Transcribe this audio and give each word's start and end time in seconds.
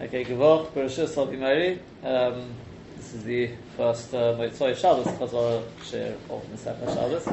Okay, 0.00 0.24
Gavach, 0.24 0.72
Bereshus 0.72 1.14
Havimari. 1.14 1.78
Um, 2.02 2.54
this 2.96 3.14
is 3.14 3.22
the 3.24 3.50
first 3.76 4.12
uh, 4.14 4.34
Shabbos, 4.50 5.06
Chazor 5.06 5.62
Shir 5.84 6.16
of 6.28 6.42
Nesefer 6.50 6.94
Shabbos, 6.94 7.28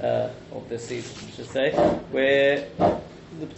uh, 0.00 0.32
of 0.52 0.68
this 0.68 0.86
season, 0.86 1.26
I 1.26 1.30
should 1.32 1.48
say. 1.48 2.00
We're 2.12 2.68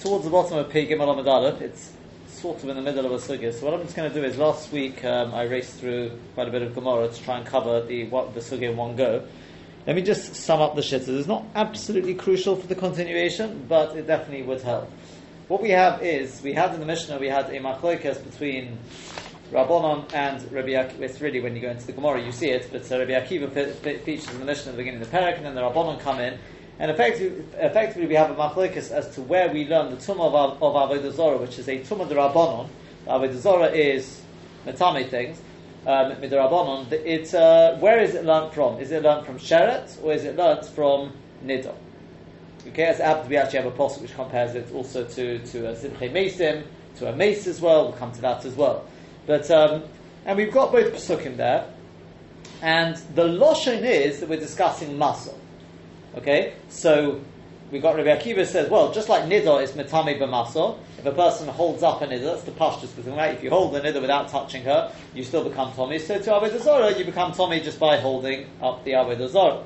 towards 0.00 0.24
the 0.24 0.30
bottom 0.30 0.58
of 0.58 0.70
Pei 0.70 0.86
Gimel 0.86 1.60
It's 1.60 1.92
sort 2.28 2.62
of 2.62 2.68
in 2.70 2.76
the 2.76 2.82
middle 2.82 3.04
of 3.04 3.12
a 3.12 3.16
sugya. 3.16 3.52
So 3.52 3.66
what 3.66 3.74
I'm 3.74 3.82
just 3.82 3.96
going 3.96 4.10
to 4.10 4.18
do 4.18 4.24
is, 4.24 4.38
last 4.38 4.72
week 4.72 5.04
um, 5.04 5.34
I 5.34 5.42
raced 5.42 5.74
through 5.74 6.18
quite 6.34 6.48
a 6.48 6.50
bit 6.50 6.62
of 6.62 6.74
Gemara 6.74 7.08
to 7.08 7.22
try 7.22 7.36
and 7.36 7.46
cover 7.46 7.82
the 7.82 8.06
what, 8.08 8.34
the 8.34 8.40
sugya 8.40 8.70
in 8.70 8.76
one 8.76 8.96
go. 8.96 9.26
Let 9.86 9.96
me 9.96 10.02
just 10.02 10.34
sum 10.36 10.62
up 10.62 10.74
the 10.74 10.80
shittas. 10.80 11.08
It's 11.08 11.28
not 11.28 11.44
absolutely 11.54 12.14
crucial 12.14 12.56
for 12.56 12.66
the 12.66 12.76
continuation, 12.76 13.66
but 13.68 13.94
it 13.94 14.06
definitely 14.06 14.44
would 14.44 14.62
help. 14.62 14.90
What 15.46 15.60
we 15.60 15.70
have 15.70 16.02
is, 16.02 16.40
we 16.40 16.54
had 16.54 16.72
in 16.72 16.80
the 16.80 16.86
Mishnah, 16.86 17.18
we 17.18 17.28
had 17.28 17.50
a 17.50 17.60
machloikas 17.60 18.24
between 18.24 18.78
Rabbanon 19.52 20.10
and 20.14 20.50
Rabbi 20.50 20.70
Akiva. 20.70 21.00
It's 21.00 21.20
really 21.20 21.42
when 21.42 21.54
you 21.54 21.60
go 21.60 21.68
into 21.68 21.86
the 21.86 21.92
Gemara, 21.92 22.24
you 22.24 22.32
see 22.32 22.48
it, 22.48 22.70
but 22.72 22.90
uh, 22.90 22.98
Rabbi 22.98 23.10
Akiva 23.10 23.52
features 24.04 24.30
in 24.30 24.38
the 24.38 24.46
Mishnah 24.46 24.72
at 24.72 24.76
the 24.76 24.82
beginning 24.82 25.02
of 25.02 25.10
the 25.10 25.14
parak, 25.14 25.36
and 25.36 25.44
then 25.44 25.54
the 25.54 25.60
Rabbanon 25.60 26.00
come 26.00 26.18
in, 26.18 26.38
and 26.78 26.90
effectively, 26.90 27.44
effectively 27.58 28.06
we 28.06 28.14
have 28.14 28.30
a 28.30 28.34
machloikas 28.34 28.90
as 28.90 29.14
to 29.16 29.20
where 29.20 29.52
we 29.52 29.66
learn 29.66 29.90
the 29.90 29.98
tumah 29.98 30.32
of, 30.32 30.62
of 30.62 30.74
Avodah 30.74 31.12
Zorah, 31.12 31.36
which 31.36 31.58
is 31.58 31.68
a 31.68 31.78
tumah 31.80 32.08
de 32.08 32.14
Rabbanon. 32.14 32.70
Avodah 33.06 33.38
Zorah 33.38 33.70
is 33.70 34.22
metame 34.64 35.06
things, 35.10 35.42
um. 35.86 36.10
It's 36.90 37.34
uh, 37.34 37.76
where 37.80 38.00
is 38.00 38.14
it 38.14 38.24
learned 38.24 38.54
from? 38.54 38.78
Is 38.78 38.90
it 38.92 39.02
learned 39.02 39.26
from 39.26 39.38
Sheret 39.38 40.02
or 40.02 40.14
is 40.14 40.24
it 40.24 40.36
learned 40.36 40.64
from 40.64 41.12
Nidor? 41.44 41.74
Okay, 42.68 42.84
as 42.84 42.98
Abd, 42.98 43.28
we 43.28 43.36
actually 43.36 43.58
have 43.58 43.66
a 43.66 43.76
post 43.76 44.00
which 44.00 44.14
compares 44.14 44.54
it 44.54 44.72
also 44.72 45.04
to 45.04 45.38
to 45.38 45.68
a 45.68 45.74
Zimche 45.74 46.10
Mesim, 46.10 46.64
to 46.96 47.08
a 47.08 47.14
Mace 47.14 47.46
as 47.46 47.60
well. 47.60 47.84
We'll 47.84 47.98
come 47.98 48.12
to 48.12 48.20
that 48.22 48.44
as 48.44 48.54
well. 48.54 48.86
But 49.26 49.50
um, 49.50 49.84
and 50.24 50.38
we've 50.38 50.52
got 50.52 50.72
both 50.72 50.92
Pesukim 50.92 51.36
there, 51.36 51.66
and 52.62 52.96
the 53.14 53.24
Loshon 53.24 53.82
is 53.82 54.20
that 54.20 54.28
we're 54.28 54.40
discussing 54.40 54.96
muscle. 54.96 55.38
Okay, 56.16 56.54
so 56.68 57.20
we 57.70 57.80
got 57.80 57.96
Rabbi 57.96 58.08
Akiva 58.08 58.46
says, 58.46 58.70
well, 58.70 58.92
just 58.92 59.08
like 59.08 59.24
nidor 59.24 59.62
is 59.62 59.72
metame 59.72 60.18
b'masor, 60.18 60.78
if 60.98 61.04
a 61.04 61.12
person 61.12 61.48
holds 61.48 61.82
up 61.82 62.00
a 62.02 62.06
nidor, 62.06 62.34
that's 62.34 62.44
the 62.44 62.52
pashtus 62.52 62.94
because 62.94 63.06
right? 63.06 63.34
If 63.34 63.42
you 63.42 63.50
hold 63.50 63.74
the 63.74 63.80
nidor 63.80 64.00
without 64.00 64.28
touching 64.28 64.62
her, 64.62 64.92
you 65.12 65.24
still 65.24 65.46
become 65.46 65.72
Tommy. 65.72 65.98
So 65.98 66.18
to 66.18 66.30
Avodah 66.30 66.98
you 66.98 67.04
become 67.04 67.32
Tommy 67.32 67.60
just 67.60 67.80
by 67.80 67.96
holding 67.96 68.46
up 68.62 68.84
the 68.84 68.92
Avodah. 68.92 69.64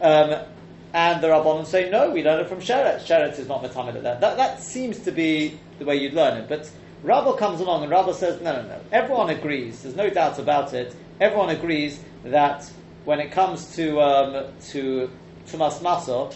Um, 0.00 0.44
and 0.92 1.22
the 1.22 1.28
Rabbanon 1.28 1.66
say, 1.66 1.88
no, 1.90 2.10
we 2.10 2.24
learn 2.24 2.40
it 2.40 2.48
from 2.48 2.58
Sheret. 2.58 3.00
Sheret 3.00 3.38
is 3.38 3.46
not 3.46 3.62
metame 3.62 3.92
that. 4.02 4.20
that. 4.20 4.36
That 4.36 4.60
seems 4.60 4.98
to 5.00 5.12
be 5.12 5.58
the 5.78 5.84
way 5.84 5.96
you'd 5.96 6.14
learn 6.14 6.38
it. 6.38 6.48
But 6.48 6.70
Rabba 7.02 7.36
comes 7.36 7.60
along 7.60 7.82
and 7.82 7.92
Rabba 7.92 8.14
says, 8.14 8.40
no, 8.42 8.60
no, 8.60 8.68
no. 8.68 8.80
Everyone 8.90 9.30
agrees. 9.30 9.82
There's 9.82 9.96
no 9.96 10.10
doubt 10.10 10.38
about 10.38 10.74
it. 10.74 10.94
Everyone 11.20 11.50
agrees 11.50 12.00
that 12.24 12.70
when 13.04 13.20
it 13.20 13.30
comes 13.30 13.74
to 13.76 14.00
um, 14.00 14.52
to 14.70 15.10
Tumas 15.46 15.78
Masor, 15.80 16.34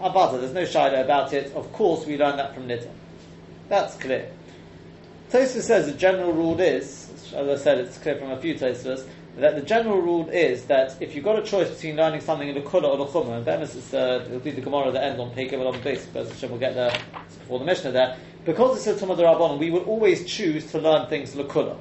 Abada, 0.00 0.40
there's 0.40 0.52
no 0.52 0.64
shadow 0.64 1.02
about 1.02 1.32
it. 1.32 1.52
Of 1.54 1.72
course, 1.72 2.06
we 2.06 2.16
learn 2.16 2.36
that 2.36 2.54
from 2.54 2.68
Niddah. 2.68 2.90
That's 3.68 3.96
clear. 3.96 4.30
Tosfos 5.30 5.62
says 5.62 5.86
the 5.86 5.92
general 5.92 6.32
rule 6.32 6.58
is, 6.60 7.32
as 7.34 7.48
I 7.48 7.62
said, 7.62 7.78
it's 7.78 7.98
clear 7.98 8.16
from 8.16 8.30
a 8.30 8.40
few 8.40 8.54
Tosfos, 8.54 9.06
that 9.36 9.54
the 9.54 9.62
general 9.62 10.00
rule 10.00 10.28
is 10.30 10.64
that 10.64 11.00
if 11.00 11.14
you've 11.14 11.24
got 11.24 11.38
a 11.38 11.42
choice 11.42 11.70
between 11.70 11.96
learning 11.96 12.20
something 12.20 12.48
in 12.48 12.54
the 12.54 12.60
Kula 12.60 12.84
or 12.84 12.98
the 12.98 13.06
Chumrah, 13.06 13.36
and 13.36 13.44
Bemis 13.46 13.74
is, 13.74 13.94
uh, 13.94 14.24
it'll 14.26 14.40
be 14.40 14.50
the 14.50 14.60
Gemara 14.60 14.88
at 14.88 14.92
the 14.92 15.02
end 15.02 15.20
on 15.20 15.30
Pekel 15.30 15.66
on 15.66 15.72
the 15.72 15.78
base, 15.78 16.04
because 16.06 16.42
we'll 16.42 16.58
get 16.58 16.74
there 16.74 16.90
before 17.38 17.58
the 17.58 17.64
Mishnah 17.64 17.92
there, 17.92 18.16
because 18.44 18.86
it's 18.86 19.02
a 19.02 19.06
Tumah 19.06 19.16
Rabbanon, 19.16 19.58
we 19.58 19.70
will 19.70 19.84
always 19.84 20.26
choose 20.26 20.70
to 20.72 20.78
learn 20.78 21.08
things 21.08 21.34
Lakula. 21.34 21.76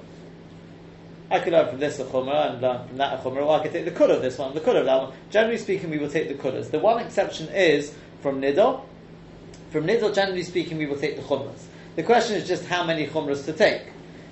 I 1.32 1.40
could 1.40 1.54
learn 1.54 1.70
from 1.70 1.80
this 1.80 2.00
a 2.00 2.06
chumrah 2.06 2.54
and 2.54 2.62
learn 2.62 2.88
from 2.88 2.98
that 2.98 3.20
a 3.20 3.24
chumrah, 3.24 3.46
or 3.46 3.60
I 3.60 3.64
could 3.64 3.72
take 3.72 3.86
the 3.86 3.92
kula 3.92 4.16
of 4.16 4.22
this 4.24 4.38
one, 4.40 4.54
the 4.56 4.62
kula 4.62 4.80
of 4.80 4.86
that 4.86 5.02
one. 5.02 5.14
Generally 5.30 5.60
speaking, 5.60 5.92
we 5.92 6.00
will 6.00 6.10
take 6.10 6.28
the 6.28 6.34
kulas. 6.34 6.72
The 6.72 6.80
one 6.80 7.04
exception 7.06 7.50
is 7.50 7.94
from 8.22 8.42
Nidor. 8.42 8.82
From 9.70 9.86
Nidor, 9.86 10.14
generally 10.14 10.42
speaking, 10.42 10.80
we 10.80 10.88
will 10.88 10.98
take 10.98 11.18
the 11.18 11.22
chumras. 11.22 11.66
The 11.96 12.04
question 12.04 12.36
is 12.36 12.48
just 12.48 12.66
how 12.66 12.84
many 12.84 13.06
chumras 13.06 13.46
to 13.46 13.54
take. 13.54 13.84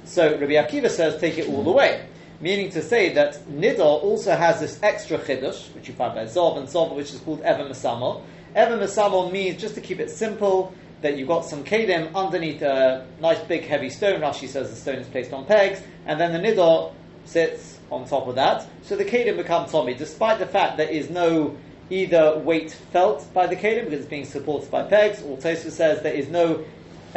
So 0.05 0.31
Rabbi 0.39 0.53
Akiva 0.53 0.89
says 0.89 1.21
take 1.21 1.37
it 1.37 1.47
all 1.49 1.63
the 1.63 1.71
way, 1.71 2.07
meaning 2.39 2.69
to 2.71 2.81
say 2.81 3.13
that 3.13 3.35
Nidor 3.49 4.03
also 4.03 4.35
has 4.35 4.59
this 4.59 4.79
extra 4.83 5.17
chiddush, 5.17 5.73
which 5.73 5.87
you 5.87 5.93
find 5.93 6.13
by 6.13 6.25
Zov 6.25 6.57
and 6.57 6.67
Zov, 6.67 6.95
which 6.95 7.13
is 7.13 7.19
called 7.19 7.41
Evan 7.41 7.67
Masamo. 7.67 8.21
Evan 8.55 8.79
Masamo 8.79 9.31
means, 9.31 9.59
just 9.59 9.75
to 9.75 9.81
keep 9.81 9.99
it 9.99 10.09
simple, 10.09 10.73
that 11.01 11.17
you've 11.17 11.27
got 11.27 11.45
some 11.45 11.63
kelim 11.63 12.13
underneath 12.15 12.61
a 12.61 13.05
nice 13.21 13.39
big 13.41 13.63
heavy 13.63 13.89
stone. 13.89 14.21
Rashi 14.21 14.47
says 14.47 14.69
the 14.69 14.75
stone 14.75 14.95
is 14.95 15.07
placed 15.07 15.33
on 15.33 15.45
pegs, 15.45 15.81
and 16.05 16.19
then 16.19 16.33
the 16.33 16.39
Nidor 16.39 16.93
sits 17.25 17.79
on 17.91 18.07
top 18.07 18.27
of 18.27 18.35
that. 18.35 18.67
So 18.83 18.95
the 18.95 19.05
kelim 19.05 19.37
become 19.37 19.67
Tommy, 19.67 19.93
despite 19.93 20.39
the 20.39 20.47
fact 20.47 20.77
there 20.77 20.89
is 20.89 21.09
no 21.09 21.55
either 21.89 22.37
weight 22.39 22.71
felt 22.71 23.31
by 23.33 23.47
the 23.47 23.55
kelim 23.55 23.85
because 23.85 24.01
it's 24.01 24.09
being 24.09 24.25
supported 24.25 24.69
by 24.69 24.83
pegs, 24.83 25.21
or 25.21 25.37
Tosfos 25.37 25.71
says 25.71 26.01
there 26.03 26.13
is 26.13 26.27
no 26.27 26.63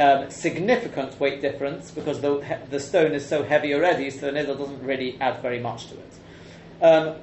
um, 0.00 0.31
significant 0.31 1.19
weight 1.21 1.41
difference 1.41 1.91
because 1.91 2.21
the, 2.21 2.59
the 2.71 2.81
stone 2.81 3.12
is 3.12 3.27
so 3.27 3.43
heavy 3.43 3.75
already, 3.75 4.11
so 4.11 4.31
the 4.31 4.33
nidal 4.33 4.56
doesn't 4.59 4.83
really 4.83 5.21
add 5.21 5.41
very 5.43 5.61
much 5.61 5.88
to 5.88 5.94
it. 5.94 6.83
Um, 6.83 7.16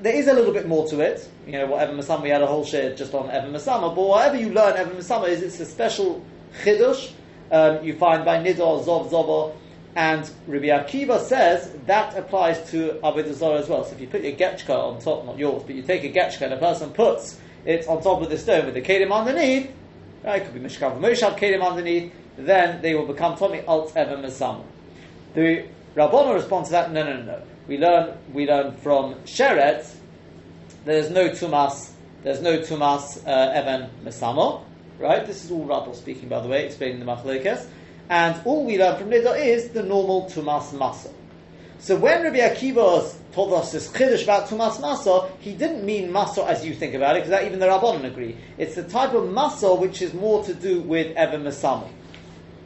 there 0.00 0.14
is 0.14 0.26
a 0.26 0.32
little 0.32 0.52
bit 0.52 0.66
more 0.66 0.88
to 0.88 1.00
it. 1.00 1.28
You 1.46 1.52
know, 1.52 1.66
whatever 1.66 1.92
Masama, 1.92 2.22
we 2.22 2.30
had 2.30 2.42
a 2.42 2.46
whole 2.46 2.64
share 2.64 2.94
just 2.94 3.14
on 3.14 3.30
Evan 3.30 3.52
Masama, 3.52 3.94
but 3.94 4.02
whatever 4.02 4.36
you 4.36 4.50
learn 4.50 4.76
Evan 4.76 4.96
Masama 4.96 5.28
is 5.28 5.42
it's 5.42 5.60
a 5.60 5.66
special 5.66 6.24
chidush 6.64 7.12
um, 7.52 7.84
you 7.84 7.96
find 7.96 8.24
by 8.24 8.42
Nidor, 8.42 8.84
Zov, 8.84 9.10
Zobo, 9.10 9.54
and 9.96 10.30
Rabbi 10.46 10.66
Akiva 10.66 11.20
says 11.20 11.76
that 11.86 12.16
applies 12.16 12.70
to 12.70 13.00
Avodah 13.02 13.34
Zarah 13.34 13.58
as 13.58 13.68
well. 13.68 13.84
So 13.84 13.92
if 13.92 14.00
you 14.00 14.06
put 14.06 14.22
your 14.22 14.32
getchka 14.32 14.70
on 14.70 15.00
top, 15.00 15.24
not 15.26 15.36
yours, 15.36 15.64
but 15.64 15.74
you 15.74 15.82
take 15.82 16.04
a 16.04 16.12
getchka 16.12 16.42
and 16.42 16.54
a 16.54 16.58
person 16.58 16.90
puts 16.90 17.38
it 17.64 17.88
on 17.88 18.02
top 18.02 18.22
of 18.22 18.30
the 18.30 18.38
stone 18.38 18.66
with 18.66 18.74
the 18.74 18.82
kelim 18.82 19.12
underneath, 19.12 19.70
right, 20.24 20.42
it 20.42 20.44
could 20.44 20.54
be 20.54 20.60
Mishkav 20.60 20.98
Moshav 20.98 21.38
kelim 21.38 21.66
underneath, 21.66 22.12
then 22.36 22.80
they 22.82 22.94
will 22.94 23.06
become 23.06 23.36
Tommy 23.36 23.62
Alt 23.66 23.96
Evan 23.96 24.22
Masam. 24.22 24.64
The 25.34 25.66
Rabbana 25.94 26.34
responds 26.34 26.68
to 26.68 26.72
that, 26.72 26.92
no, 26.92 27.04
no, 27.04 27.22
no. 27.22 27.42
We 27.66 27.78
learn, 27.78 28.16
we 28.32 28.46
learn 28.46 28.76
from 28.76 29.14
Sheret, 29.24 29.94
there's 30.84 31.10
no 31.10 31.28
Tumas, 31.28 31.90
there's 32.22 32.40
no 32.40 32.58
Tumas 32.58 33.26
uh, 33.26 33.52
Evan 33.52 33.90
Masamo, 34.04 34.64
right? 34.98 35.26
This 35.26 35.44
is 35.44 35.50
all 35.50 35.64
Rabbah 35.64 35.92
speaking, 35.92 36.28
by 36.28 36.40
the 36.40 36.48
way, 36.48 36.66
explaining 36.66 37.00
the 37.00 37.06
Machlekes. 37.06 37.66
And 38.08 38.40
all 38.44 38.64
we 38.66 38.78
learn 38.78 38.98
from 38.98 39.10
Nidor 39.10 39.38
is 39.38 39.68
the 39.70 39.82
normal 39.82 40.24
Tumas 40.24 40.72
Masa. 40.72 41.12
So 41.80 41.96
when 41.96 42.22
Rabbi 42.22 42.36
Akiva 42.36 43.10
told 43.32 43.54
us 43.54 43.72
this 43.72 43.88
chiddush 43.88 44.24
about 44.24 44.48
Tumas 44.48 44.76
Masa, 44.80 45.30
he 45.40 45.54
didn't 45.54 45.82
mean 45.82 46.10
Masa 46.10 46.46
as 46.46 46.64
you 46.64 46.74
think 46.74 46.92
about 46.92 47.16
it, 47.16 47.24
because 47.24 47.42
even 47.42 47.58
the 47.58 47.66
Rabbanon 47.66 48.04
agree. 48.04 48.36
It's 48.58 48.74
the 48.74 48.82
type 48.82 49.14
of 49.14 49.24
Masa 49.24 49.80
which 49.80 50.02
is 50.02 50.12
more 50.12 50.44
to 50.44 50.52
do 50.52 50.82
with 50.82 51.16
Evan 51.16 51.42
Masami. 51.42 51.88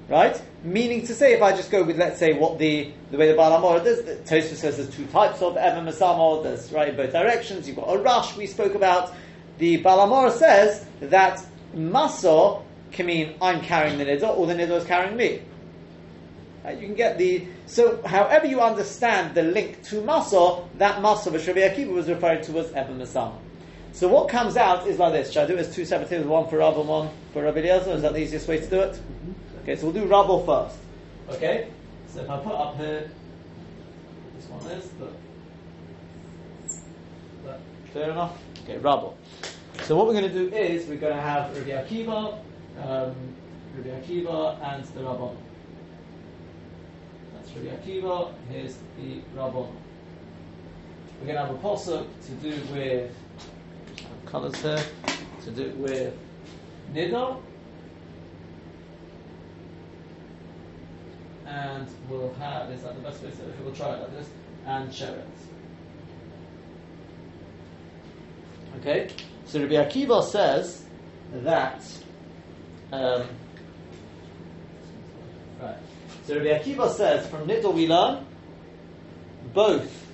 Right? 0.08 0.42
Meaning 0.64 1.06
to 1.06 1.14
say, 1.14 1.32
if 1.32 1.42
I 1.42 1.52
just 1.52 1.70
go 1.70 1.84
with, 1.84 1.96
let's 1.96 2.18
say, 2.18 2.32
what 2.32 2.58
the, 2.58 2.90
the 3.12 3.16
way 3.16 3.28
the 3.30 3.38
Balamora 3.38 3.84
does, 3.84 4.00
Tosfos 4.00 4.56
says 4.56 4.76
there's 4.78 4.90
two 4.90 5.06
types 5.06 5.40
of 5.42 5.56
Evan 5.56 5.86
Masamo, 5.86 6.42
there's 6.42 6.72
right 6.72 6.88
in 6.88 6.96
both 6.96 7.12
directions, 7.12 7.68
you've 7.68 7.76
got 7.76 7.94
a 7.94 7.98
rush 7.98 8.36
we 8.36 8.48
spoke 8.48 8.74
about. 8.74 9.14
The 9.58 9.80
Balamora 9.80 10.32
says 10.32 10.84
that 11.00 11.40
Masa 11.76 12.62
can 12.90 13.06
mean 13.06 13.34
I'm 13.40 13.60
carrying 13.60 13.96
the 13.98 14.06
nidor 14.06 14.36
or 14.36 14.48
the 14.48 14.54
nidor 14.54 14.78
is 14.78 14.84
carrying 14.84 15.16
me. 15.16 15.42
Right, 16.64 16.78
you 16.78 16.86
can 16.86 16.94
get 16.94 17.18
the 17.18 17.46
so 17.66 18.00
however 18.06 18.46
you 18.46 18.60
understand 18.60 19.34
the 19.34 19.42
link 19.42 19.82
to 19.84 19.96
masa, 19.96 20.66
that 20.78 21.02
masa 21.02 21.30
which 21.30 21.46
Rabbi 21.46 21.60
Akiva 21.60 21.92
was 21.92 22.08
referring 22.08 22.42
to 22.44 22.52
was 22.52 22.72
Eben 22.72 22.98
Masam. 22.98 23.34
So 23.92 24.08
what 24.08 24.28
comes 24.28 24.56
out 24.56 24.86
is 24.88 24.98
like 24.98 25.12
this. 25.12 25.30
Should 25.30 25.44
I 25.44 25.46
do 25.46 25.54
it 25.54 25.60
as 25.60 25.74
two 25.74 25.84
separate 25.84 26.08
things, 26.08 26.24
one 26.26 26.48
for 26.48 26.58
Rav 26.58 26.78
and 26.78 26.88
one 26.88 27.10
for 27.32 27.42
Rabbi 27.42 27.60
Eliezer? 27.60 27.92
Is 27.92 28.02
that 28.02 28.14
the 28.14 28.20
easiest 28.20 28.48
way 28.48 28.58
to 28.58 28.66
do 28.66 28.80
it? 28.80 28.94
Mm-hmm. 28.94 29.58
Okay, 29.62 29.76
so 29.76 29.84
we'll 29.84 29.92
do 29.92 30.06
Rav 30.06 30.46
first. 30.46 30.76
Okay, 31.36 31.68
so 32.08 32.20
if 32.22 32.30
I 32.30 32.38
put 32.38 32.54
up 32.54 32.76
here, 32.76 33.10
this 34.36 34.46
one 34.48 34.66
is, 34.72 34.86
but 37.44 37.60
clear 37.92 38.10
enough? 38.10 38.38
Okay, 38.64 38.78
Rav. 38.78 39.12
So 39.82 39.96
what 39.96 40.06
we're 40.06 40.14
going 40.14 40.32
to 40.32 40.32
do 40.32 40.48
is 40.56 40.86
we're 40.88 40.96
going 40.96 41.14
to 41.14 41.22
have 41.22 41.54
Rabbi 41.56 41.70
Akiva 41.70 42.38
um, 42.82 43.14
Rabbi 43.76 43.90
Akiva 44.00 44.74
and 44.74 44.84
the 44.84 45.04
Rabbon. 45.04 45.36
That's 47.44 47.56
Rabbi 47.56 47.76
Akiva, 47.76 48.32
here's 48.50 48.76
the 48.98 49.20
Rabbon. 49.34 49.68
We're 51.20 51.26
going 51.26 51.36
to 51.36 51.46
have 51.46 51.50
a 51.50 51.58
posuk 51.58 52.06
to 52.26 52.32
do 52.42 52.58
with 52.72 53.10
colours 54.24 54.56
here, 54.62 54.82
to 55.44 55.50
do 55.50 55.70
with 55.76 56.14
Nidor. 56.92 57.40
And 61.46 61.86
we'll 62.08 62.32
have, 62.34 62.70
is 62.70 62.82
that 62.82 62.94
the 62.94 63.02
best 63.02 63.22
way 63.22 63.30
to 63.30 63.36
say 63.36 63.42
it? 63.42 63.54
We'll 63.62 63.74
try 63.74 63.94
it 63.94 64.00
like 64.00 64.16
this, 64.16 64.28
and 64.66 64.90
Sheret. 64.90 65.24
Okay? 68.80 69.10
So 69.44 69.60
Rabbi 69.60 69.74
Akiva 69.74 70.24
says 70.24 70.84
that 71.32 71.84
um, 72.92 73.28
Right. 75.60 75.76
So 76.26 76.36
Rabbi 76.36 76.58
Akiva 76.58 76.90
says 76.90 77.26
from 77.28 77.46
Nidor 77.46 77.74
we 77.74 77.86
learn 77.86 78.24
both 79.52 80.06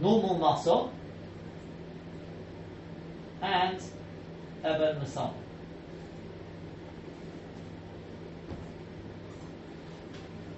normal 0.00 0.38
muscle 0.38 0.92
and 3.40 3.80
Eben 4.64 5.00
Masam. 5.00 5.32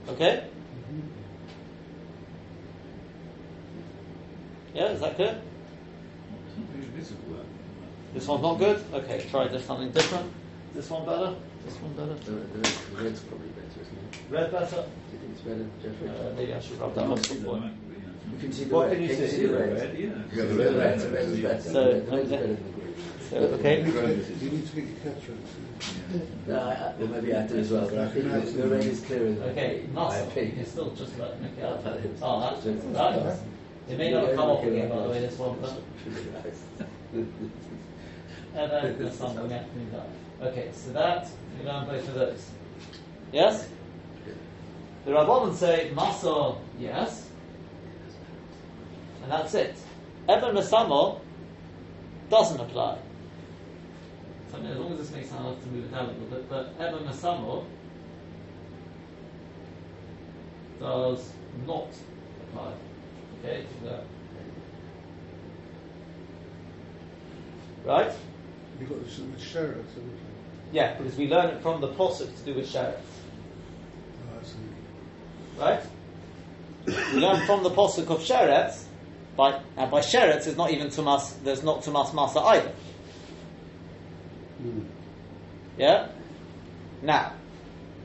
Okay? 0.09 0.45
Yeah, 4.75 4.87
is 4.87 5.01
that 5.01 5.17
visible. 5.19 5.41
This 8.15 8.27
one's 8.27 8.43
not 8.43 8.59
good? 8.59 8.83
Okay, 8.93 9.27
try 9.31 9.49
just 9.49 9.67
something 9.67 9.91
different. 9.91 10.33
This 10.75 10.91
one 10.91 11.05
better? 11.05 11.35
This 11.65 11.75
one 11.77 11.93
better? 11.93 12.15
The, 12.25 12.33
the, 12.33 13.03
red's 13.03 13.21
probably 13.21 13.49
better? 13.49 13.60
Red 14.31 14.53
better? 14.53 14.77
Do 14.77 14.83
you 15.13 15.19
think 15.19 15.33
it's 15.33 15.41
better, 15.43 15.67
Jeffrey? 15.83 16.09
Uh, 16.09 16.35
maybe 16.37 16.55
I 16.55 16.61
should 16.61 16.79
rub 16.81 16.95
that 16.95 17.07
off 17.07 17.27
some 17.27 17.43
point. 17.45 17.65
you 18.33 18.39
can 18.39 18.53
see 18.53 18.65
the 18.65 18.75
what 18.75 18.89
red. 18.89 18.95
can 18.97 19.03
you 19.03 19.09
Can 19.17 19.29
see? 19.29 19.47
the 19.47 19.53
red? 19.59 19.73
Red, 19.75 19.99
yeah. 19.99 20.09
Yeah, 20.33 20.45
the 20.45 20.55
red, 20.55 20.75
red, 20.77 21.01
the 21.01 21.09
red 21.11 21.25
is 21.25 21.41
better. 21.41 21.61
So, 21.63 22.01
the 22.01 22.11
red 22.11 22.25
is 22.27 22.33
okay. 22.33 22.37
better 22.37 22.47
than 22.47 22.57
the 22.65 22.81
green. 22.81 22.95
So, 23.31 23.37
okay. 23.37 23.81
You 23.81 24.51
need 24.51 24.67
to 24.71 24.77
make 24.77 24.87
a 24.87 25.09
catchphrase. 25.09 25.51
No, 26.47 26.59
I, 26.59 26.73
I, 26.73 26.95
well, 26.99 27.09
maybe 27.09 27.35
I 27.35 27.47
do 27.47 27.57
as 27.59 27.71
well, 27.71 27.89
but 27.89 27.99
I 27.99 28.09
think 28.09 28.25
the, 28.25 28.41
the 28.63 28.69
red 28.69 28.85
is 28.85 29.01
clearer 29.01 29.33
than 29.33 29.43
Okay, 29.51 29.87
my 29.93 30.03
muscle. 30.03 30.25
You 30.25 30.31
opinion. 30.31 30.57
can 30.57 30.67
still 30.67 30.91
just 30.95 31.19
let 31.19 31.41
make 31.41 31.57
it 31.59 31.65
up. 31.65 31.85
That 31.85 31.97
is- 31.99 32.21
Oh, 32.23 32.41
that's 32.41 32.63
that. 32.65 33.39
It 33.89 33.99
may 33.99 34.11
not 34.13 34.27
have 34.29 34.37
come 34.37 34.51
off 34.51 34.65
again, 34.65 34.89
by 34.89 35.03
the 35.03 35.09
way, 35.09 35.21
this 35.21 35.37
one, 35.39 35.59
but 35.61 35.81
and 38.55 38.71
then 38.71 38.99
the 38.99 39.11
sun 39.11 39.35
will 39.37 39.49
get 39.49 39.71
cleaned 39.73 39.95
up. 39.95 40.09
Okay, 40.43 40.71
so 40.75 40.93
that 40.93 41.29
we 41.59 41.65
learn 41.67 41.87
both 41.87 42.09
of 42.09 42.15
those. 42.15 42.51
Yes? 43.33 43.69
The 45.05 45.13
Rabbanon 45.13 45.55
say 45.55 45.91
muscle, 45.95 46.61
yes, 46.79 47.29
and 49.23 49.33
that's 49.33 49.55
it. 49.55 49.77
Eben 50.29 50.55
Masamo 50.55 51.21
doesn't 52.29 52.61
apply. 52.61 52.99
So 54.51 54.59
I 54.59 54.61
mean, 54.61 54.73
as 54.73 54.79
long 54.79 54.93
as 54.93 54.99
this 54.99 55.11
makes 55.13 55.29
sense, 55.29 55.41
I'll 55.41 55.55
have 55.55 55.63
to 55.63 55.69
move 55.69 55.85
it 55.85 55.93
down 55.93 56.05
a 56.05 56.09
little 56.09 56.27
bit, 56.27 56.49
but 56.51 56.75
Eben 56.79 57.05
Masamo 57.05 57.65
does 60.79 61.33
not 61.67 61.89
apply. 62.43 62.73
Okay, 63.43 63.65
so. 63.83 64.01
Right? 67.85 68.13
You've 68.79 68.89
got 68.89 69.05
this 69.05 69.19
with 69.19 69.43
Sheriff? 69.43 69.87
Yeah, 70.73 70.95
because 70.95 71.17
we 71.17 71.29
learn 71.29 71.51
it 71.55 71.63
from 71.63 71.81
the 71.81 71.89
posuk 71.89 72.37
to 72.37 72.45
do 72.45 72.55
with 72.55 72.69
Sheretz. 72.71 73.20
Right? 75.61 75.83
we 76.87 77.21
learn 77.21 77.45
from 77.47 77.63
the 77.63 77.71
posuk 77.71 78.09
of 78.09 78.21
Sheretz, 78.21 78.85
by, 79.37 79.61
and 79.77 79.91
by 79.91 80.01
Sheretz 80.01 80.47
is 80.47 80.57
not 80.57 80.71
even 80.71 80.89
Tumas, 80.89 81.35
there's 81.45 81.63
not 81.63 81.83
Tumas 81.83 82.11
Masa 82.11 82.43
either. 82.47 82.73
Mm. 84.63 84.87
Yeah? 85.77 86.09
Now, 87.03 87.35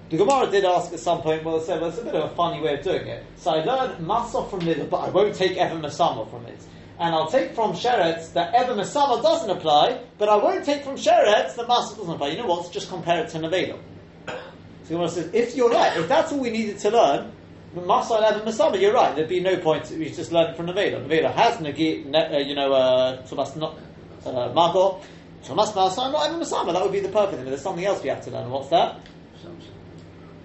the 0.10 0.18
Gemara 0.18 0.52
did 0.52 0.66
ask 0.66 0.94
at 0.94 1.00
some 1.00 1.22
point, 1.22 1.44
well, 1.44 1.60
say, 1.62 1.80
well, 1.80 1.90
it's 1.90 1.98
a 1.98 2.04
bit 2.04 2.16
of 2.16 2.32
a 2.32 2.36
funny 2.36 2.62
way 2.62 2.78
of 2.78 2.84
doing 2.84 3.08
it. 3.08 3.24
So 3.38 3.52
I 3.52 3.64
learned 3.64 4.06
Masa 4.06 4.50
from 4.50 4.62
Nidr, 4.62 4.90
but 4.90 4.98
I 4.98 5.10
won't 5.10 5.36
take 5.36 5.58
Evan 5.58 5.82
Masama 5.82 6.30
from 6.30 6.46
it. 6.46 6.60
And 7.00 7.14
I'll 7.14 7.30
take 7.30 7.54
from 7.56 7.74
Sheretz 7.74 8.34
that 8.34 8.54
Evan 8.54 8.78
Masama 8.78 9.22
doesn't 9.22 9.50
apply, 9.50 10.02
but 10.18 10.30
I 10.30 10.36
won't 10.36 10.64
take 10.64 10.84
from 10.84 10.96
Sheretz 10.96 11.56
that 11.56 11.68
Masa 11.68 11.98
doesn't 11.98 12.14
apply. 12.14 12.30
You 12.30 12.38
know 12.38 12.46
what? 12.46 12.62
Let's 12.62 12.70
just 12.70 12.90
compare 12.90 13.24
it 13.24 13.30
to 13.30 13.40
Nevela. 13.40 13.80
So 14.28 14.34
the 14.84 14.94
Gemara 14.94 15.10
says, 15.10 15.34
if 15.34 15.56
you're 15.56 15.72
right, 15.72 15.98
if 15.98 16.08
that's 16.08 16.32
all 16.32 16.40
we 16.40 16.52
needed 16.52 16.78
to 16.80 16.92
learn, 16.92 17.32
Masa 17.82 18.18
and 18.18 18.26
Evan 18.26 18.48
Masama, 18.48 18.80
you're 18.80 18.94
right. 18.94 19.16
There'd 19.16 19.30
be 19.30 19.40
no 19.40 19.58
point. 19.58 19.90
We 19.92 20.10
just 20.10 20.32
learn 20.32 20.56
from 20.56 20.68
Nevela. 20.68 21.06
Nevela 21.06 21.34
has 21.34 21.58
Nagi, 21.58 22.06
ne, 22.06 22.20
uh, 22.20 22.40
you 22.40 22.56
know, 22.56 22.74
uh, 22.74 23.22
Tumas 23.24 23.56
not 23.56 23.78
uh, 24.26 24.52
Mago, 24.54 25.02
Tumas 25.44 25.74
Masa, 25.74 26.12
not 26.12 26.28
Evan 26.28 26.40
Masama. 26.40 26.74
That 26.74 26.84
would 26.84 26.92
be 26.92 27.02
the 27.02 27.10
perfect 27.10 27.36
thing. 27.36 27.44
But 27.44 27.50
there's 27.50 27.62
something 27.62 27.86
else 27.86 28.02
we 28.02 28.10
have 28.10 28.24
to 28.26 28.32
learn. 28.32 28.50
What's 28.50 28.70
that? 28.70 29.00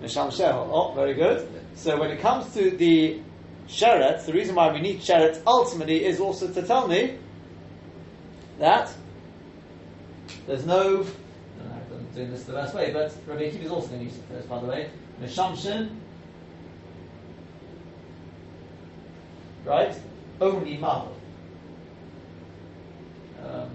Misham 0.03 0.29
Shehol. 0.29 0.69
Oh, 0.73 0.93
very 0.95 1.15
good. 1.15 1.49
So 1.75 1.99
when 1.99 2.11
it 2.11 2.21
comes 2.21 2.53
to 2.55 2.71
the 2.71 3.21
Sheret, 3.69 4.25
the 4.25 4.33
reason 4.33 4.55
why 4.55 4.73
we 4.73 4.81
need 4.81 5.01
Sheret 5.01 5.43
ultimately 5.47 6.05
is 6.05 6.21
also 6.21 6.53
to 6.53 6.63
tell 6.63 6.89
me 6.89 7.19
that 8.59 8.93
there's 10.47 10.65
no. 10.65 10.81
I 10.81 11.63
don't 11.63 11.69
know 11.69 11.77
if 11.77 11.93
I'm 11.93 12.15
doing 12.15 12.31
this 12.31 12.45
the 12.45 12.53
best 12.53 12.75
way, 12.75 12.93
but 12.93 13.15
Rabbi 13.27 13.43
Akiva 13.43 13.63
is 13.63 13.71
also 13.71 13.89
going 13.89 14.01
to 14.01 14.05
use 14.07 14.17
it 14.17 14.25
first, 14.29 14.49
by 14.49 14.61
the 14.61 14.67
way. 14.67 14.91
Mishamshin, 15.23 15.91
right? 19.65 19.95
Only 20.41 20.77
Marvel. 20.77 21.17
Um, 23.45 23.71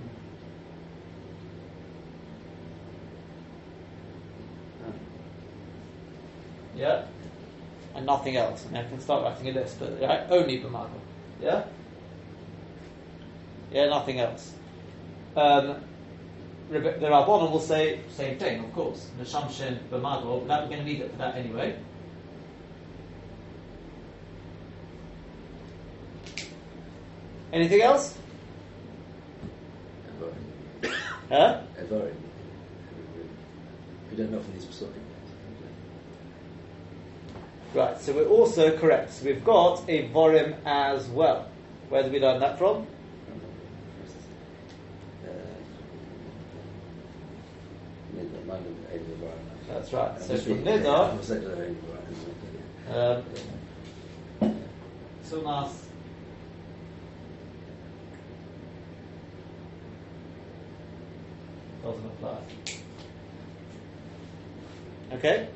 yeah, 6.75 7.05
and 7.95 8.05
nothing 8.05 8.37
else. 8.37 8.65
Mean, 8.65 8.77
I 8.77 8.87
can 8.87 8.99
start 8.99 9.23
writing 9.23 9.49
a 9.49 9.59
list, 9.59 9.79
but 9.79 9.99
right? 10.01 10.21
only 10.29 10.59
b'mago. 10.59 10.89
Yeah, 11.41 11.63
yeah, 13.71 13.87
nothing 13.87 14.19
else. 14.19 14.53
Um, 15.35 15.75
the 16.69 16.79
Rabbanon 16.79 17.51
will 17.51 17.59
say 17.59 17.99
same 18.09 18.37
thing, 18.37 18.63
of 18.63 18.73
course. 18.73 19.09
Neshamshin. 19.19 19.77
That 19.91 20.01
we're 20.63 20.69
going 20.69 20.69
to 20.69 20.83
need 20.83 21.01
it 21.01 21.11
for 21.11 21.17
that 21.17 21.35
anyway. 21.35 21.75
Anything 27.53 27.81
else? 27.81 28.17
Huh? 31.29 31.61
We 34.11 34.17
don't 34.17 34.31
know 34.31 34.39
from 34.39 34.53
these 34.53 34.65
psukim. 34.65 35.01
Right, 37.73 37.99
so 37.99 38.13
we're 38.13 38.27
also 38.27 38.77
correct. 38.77 39.11
So 39.13 39.25
we've 39.25 39.43
got 39.43 39.83
a 39.89 40.07
vorim 40.09 40.55
as 40.65 41.07
well. 41.07 41.49
Where 41.89 42.03
did 42.03 42.11
we 42.13 42.19
learn 42.19 42.39
that 42.39 42.57
from? 42.57 42.87
That's 49.67 49.91
right. 49.91 50.21
So 50.21 50.37
from 50.37 50.63
Nidar, 50.63 51.11
um, 52.89 54.53
Tumas. 55.27 55.71
Doesn't 61.85 62.05
apply. 62.05 62.37
Okay? 65.13 65.47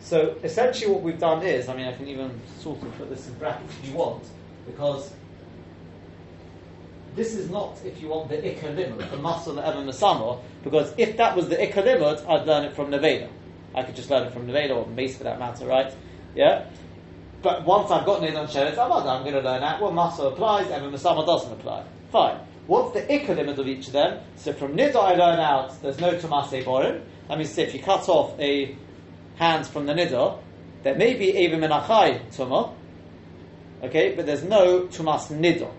So 0.00 0.36
essentially 0.42 0.90
what 0.90 1.02
we've 1.02 1.20
done 1.20 1.42
is, 1.42 1.68
I 1.68 1.76
mean 1.76 1.86
I 1.86 1.92
can 1.92 2.08
even 2.08 2.40
sort 2.58 2.82
of 2.82 2.96
put 2.96 3.10
this 3.10 3.28
in 3.28 3.34
brackets 3.34 3.70
if 3.82 3.90
you 3.90 3.94
want, 3.94 4.24
because 4.66 5.12
this 7.14 7.34
is 7.34 7.50
not, 7.50 7.78
if 7.84 8.00
you 8.00 8.08
want, 8.08 8.30
the 8.30 8.36
Ikka 8.36 8.74
the 9.10 9.16
muscle 9.18 9.58
of 9.58 9.64
Evan 9.64 9.86
because 10.62 10.94
if 10.96 11.18
that 11.18 11.36
was 11.36 11.50
the 11.50 11.56
Ikka 11.56 12.28
I'd 12.28 12.46
learn 12.46 12.64
it 12.64 12.72
from 12.74 12.90
Nevela. 12.90 13.28
I 13.74 13.82
could 13.82 13.94
just 13.94 14.08
learn 14.08 14.26
it 14.26 14.32
from 14.32 14.46
Nevela, 14.46 14.76
or 14.76 14.86
Mace 14.86 15.18
for 15.18 15.24
that 15.24 15.38
matter, 15.38 15.66
right? 15.66 15.92
Yeah? 16.34 16.64
But 17.42 17.64
once 17.66 17.90
I've 17.90 18.06
got 18.06 18.22
Nid 18.22 18.34
on 18.36 18.46
Sheretz, 18.46 18.78
I'm 18.78 18.90
I'm 18.90 19.22
going 19.22 19.34
to 19.34 19.42
learn 19.42 19.60
that. 19.60 19.82
Well, 19.82 19.92
muscle 19.92 20.28
applies, 20.28 20.70
Evan 20.70 20.90
Masamo 20.90 21.26
doesn't 21.26 21.52
apply. 21.52 21.84
Fine. 22.10 22.38
What's 22.66 22.94
the 22.94 23.02
limud 23.02 23.58
of 23.58 23.68
each 23.68 23.88
of 23.88 23.92
them? 23.92 24.20
So 24.36 24.52
from 24.54 24.76
Nida 24.76 24.96
I 24.96 25.14
learn 25.14 25.38
out 25.38 25.82
there's 25.82 26.00
no 26.00 26.12
Tomase 26.14 26.64
Borim. 26.64 27.02
That 27.28 27.38
means 27.38 27.56
if 27.58 27.74
you 27.74 27.82
cut 27.82 28.08
off 28.08 28.38
a 28.40 28.74
hand 29.36 29.66
from 29.66 29.86
the 29.86 29.92
Nida, 29.92 30.38
there 30.82 30.94
may 30.94 31.14
be 31.14 31.26
Eva 31.36 31.56
Menachai 31.56 32.20
Tumah, 32.30 32.72
okay, 33.82 34.14
but 34.14 34.26
there's 34.26 34.44
no 34.44 34.82
Tumas 34.86 35.28
Nida. 35.28 35.70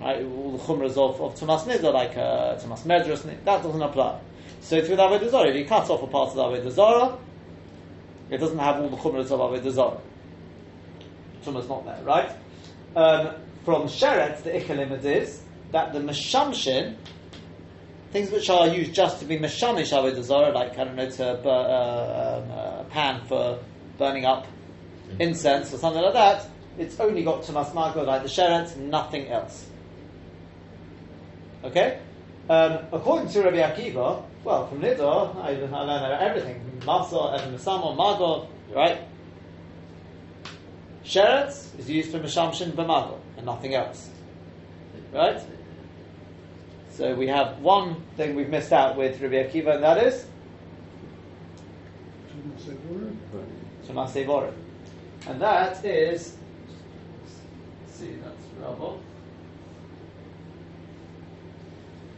Right, 0.00 0.24
all 0.24 0.52
the 0.52 0.58
chumras 0.58 0.96
of, 0.96 1.20
of 1.20 1.38
Tumas 1.38 1.64
Nida, 1.64 1.92
like 1.92 2.16
uh, 2.16 2.56
Tumas 2.56 2.82
Medras, 2.82 3.22
that 3.22 3.62
doesn't 3.62 3.82
apply. 3.82 4.20
So 4.60 4.76
it's 4.76 4.88
with 4.88 4.98
Avodah 4.98 5.28
Zarah. 5.30 5.50
If 5.50 5.56
you 5.56 5.64
cut 5.64 5.88
off 5.90 6.02
a 6.02 6.06
part 6.06 6.36
of 6.36 6.62
the 6.64 6.70
Avodah 6.70 7.18
it 8.30 8.38
doesn't 8.38 8.58
have 8.58 8.80
all 8.80 8.88
the 8.88 8.96
chumras 8.96 9.30
of 9.30 9.40
Avodah 9.40 9.70
Zarah. 9.70 10.00
Tuma's 11.44 11.68
not 11.68 11.84
there, 11.84 12.02
right? 12.04 12.30
Um, 12.94 13.34
from 13.64 13.82
Sheret, 13.82 14.42
the 14.42 14.50
Ikkalimid 14.50 15.04
is 15.04 15.41
that 15.72 15.92
the 15.92 15.98
Meshamshin, 15.98 16.96
things 18.12 18.30
which 18.30 18.48
are 18.50 18.68
used 18.68 18.94
just 18.94 19.18
to 19.20 19.24
be 19.24 19.38
Meshamish 19.38 19.92
Avodah 19.92 20.22
Zarah, 20.22 20.52
like, 20.52 20.78
I 20.78 20.84
don't 20.84 20.96
know, 20.96 21.10
to 21.10 21.40
bur- 21.42 21.50
uh, 21.50 22.42
um, 22.44 22.50
a 22.50 22.86
pan 22.90 23.22
for 23.26 23.58
burning 23.98 24.24
up 24.24 24.46
incense 25.18 25.72
or 25.72 25.78
something 25.78 26.02
like 26.02 26.14
that, 26.14 26.46
it's 26.78 26.98
only 27.00 27.24
got 27.24 27.42
to 27.44 27.52
Margot, 27.52 28.04
like 28.04 28.22
the 28.22 28.28
Sheret, 28.28 28.76
nothing 28.76 29.28
else. 29.28 29.66
Okay? 31.64 32.00
Um, 32.48 32.78
according 32.92 33.28
to 33.30 33.42
Rabbi 33.42 33.58
Akiva, 33.58 34.24
well, 34.44 34.66
from 34.66 34.80
Nidor, 34.80 35.36
I, 35.36 35.50
I 35.50 35.82
learn 35.82 36.20
everything. 36.20 36.80
Masa, 36.80 37.38
Evan 37.38 37.56
Masamo, 37.56 38.48
right? 38.74 39.00
Sheretz 41.04 41.78
is 41.78 41.88
used 41.88 42.10
for 42.10 42.18
Mishamshin 42.18 42.72
B'Magol 42.72 43.18
and 43.36 43.46
nothing 43.46 43.74
else. 43.74 44.10
Right? 45.12 45.40
So 46.92 47.14
we 47.14 47.26
have 47.28 47.58
one 47.60 47.96
thing 48.16 48.34
we've 48.34 48.50
missed 48.50 48.72
out 48.72 48.96
with 48.96 49.20
Rabbi 49.20 49.48
Akiva, 49.48 49.76
and 49.76 49.82
that 49.82 49.96
is 49.98 50.26
Shemas 53.86 54.12
Evorim. 54.12 54.52
And 55.26 55.40
that 55.40 55.82
is, 55.84 56.36
see, 57.86 58.16
that's 58.22 58.44
Rabbo. 58.60 58.98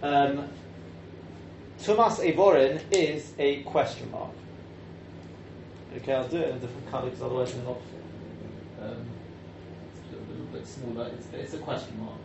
Um, 0.02 0.48
Tumas 1.80 2.18
Evorin 2.18 2.80
is 2.90 3.32
a 3.38 3.62
question 3.62 4.10
mark. 4.10 4.30
Okay, 5.96 6.14
I'll 6.14 6.26
do 6.26 6.38
it 6.38 6.48
in 6.48 6.56
a 6.56 6.58
different 6.58 6.90
colour 6.90 7.10
because 7.10 7.22
otherwise 7.22 7.50
it's 7.50 7.64
not. 7.64 7.78
Um, 8.82 9.06
it's 9.92 10.12
a 10.12 10.32
little 10.32 10.46
bit 10.46 10.66
smaller. 10.66 11.10
It's, 11.16 11.26
it's 11.32 11.54
a 11.54 11.58
question 11.58 11.98
mark. 12.00 12.18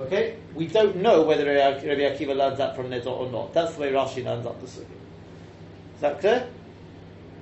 Okay, 0.00 0.36
we 0.54 0.66
don't 0.66 0.96
know 0.96 1.22
whether 1.22 1.44
Rabbi 1.44 1.80
Akiva 1.84 2.34
learns 2.34 2.58
that 2.58 2.74
from 2.74 2.88
Nidor 2.90 3.06
or 3.06 3.30
not. 3.30 3.52
That's 3.52 3.74
the 3.74 3.82
way 3.82 3.92
Rashi 3.92 4.24
learns 4.24 4.46
up 4.46 4.58
the 4.60 4.66
Sukkah. 4.66 4.86
Is 5.94 6.00
that 6.00 6.20
clear? 6.20 6.48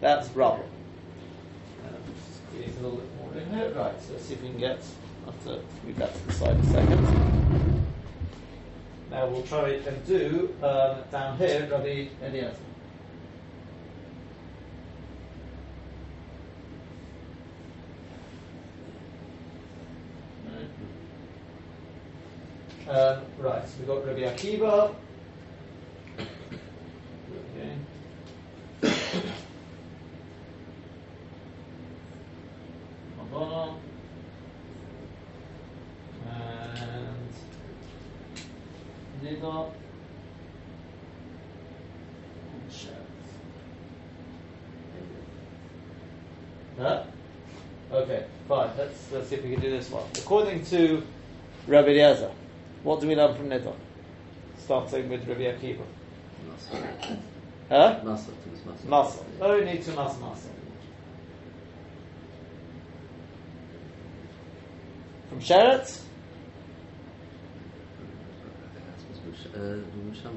That's 0.01 0.29
rubble. 0.31 0.69
Squeeze 2.51 2.77
a 2.79 2.83
little 2.83 2.99
bit 2.99 3.09
more 3.17 3.43
in 3.43 3.51
here. 3.51 3.71
Right, 3.71 4.03
so 4.03 4.13
let's 4.13 4.25
see 4.25 4.35
if 4.35 4.43
we 4.43 4.49
can 4.49 4.59
get. 4.59 4.81
I 5.27 5.31
have 5.31 5.45
to 5.45 5.61
move 5.87 5.97
that 5.99 6.15
to 6.15 6.27
the 6.27 6.33
side 6.33 6.59
a 6.59 6.67
second. 6.67 7.85
Now 9.11 9.27
we'll 9.27 9.43
try 9.43 9.71
and 9.71 10.07
do 10.07 10.55
um, 10.63 10.97
down 11.11 11.39
here 11.39 11.69
Rabbi 11.71 12.09
Eliezer. 12.25 12.68
Um, 22.89 23.21
right, 23.39 23.69
so 23.69 23.75
we've 23.79 23.87
got 23.87 24.07
Rabbi 24.07 24.21
Akiva. 24.21 24.95
Okay. 27.29 27.75
And 36.25 36.79
Okay, 47.93 48.25
fine. 48.49 48.71
Let's, 48.79 49.13
let's 49.13 49.29
see 49.29 49.37
if 49.37 49.45
we 49.45 49.51
can 49.51 49.61
do 49.61 49.71
this 49.71 49.91
one. 49.91 50.05
According 50.17 50.65
to 50.67 51.03
Rabbi 51.67 51.89
Eliezer, 51.89 52.31
what 52.83 53.01
do 53.01 53.09
we 53.09 53.15
learn 53.15 53.35
from 53.37 53.49
Nidon? 53.49 53.77
Start 54.59 54.91
saying 54.91 55.09
with 55.09 55.27
Rabbi 55.27 55.43
Akiva. 55.43 55.83
Huh? 57.69 58.01
Masa. 58.05 58.31
Masa. 58.87 59.25
Oh, 59.41 59.61
need 59.61 59.83
to 59.83 59.93
mas 59.93 60.15
masa. 60.17 60.49
From 65.29 65.41
Sheret? 65.41 66.01
Uh, 69.55 69.59
do 69.59 69.61
you 69.61 69.85
want 70.05 70.15
to 70.15 70.23
tell 70.23 70.33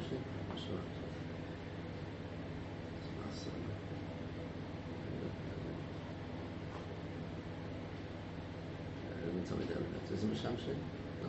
me 9.58 9.66
that? 9.66 10.14
Is 10.14 10.24
it 10.24 10.32
Masa? 10.32 10.76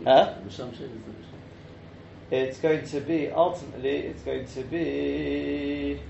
Huh? 0.05 0.35
Mushamshi? 0.47 0.73
Is 0.73 0.81
it 0.81 1.07
Mushamshi? 1.07 2.31
It's 2.31 2.59
going 2.59 2.85
to 2.87 3.01
be, 3.01 3.29
ultimately, 3.31 3.97
it's 3.99 4.23
going 4.23 4.47
to 4.47 4.63
be. 4.63 6.01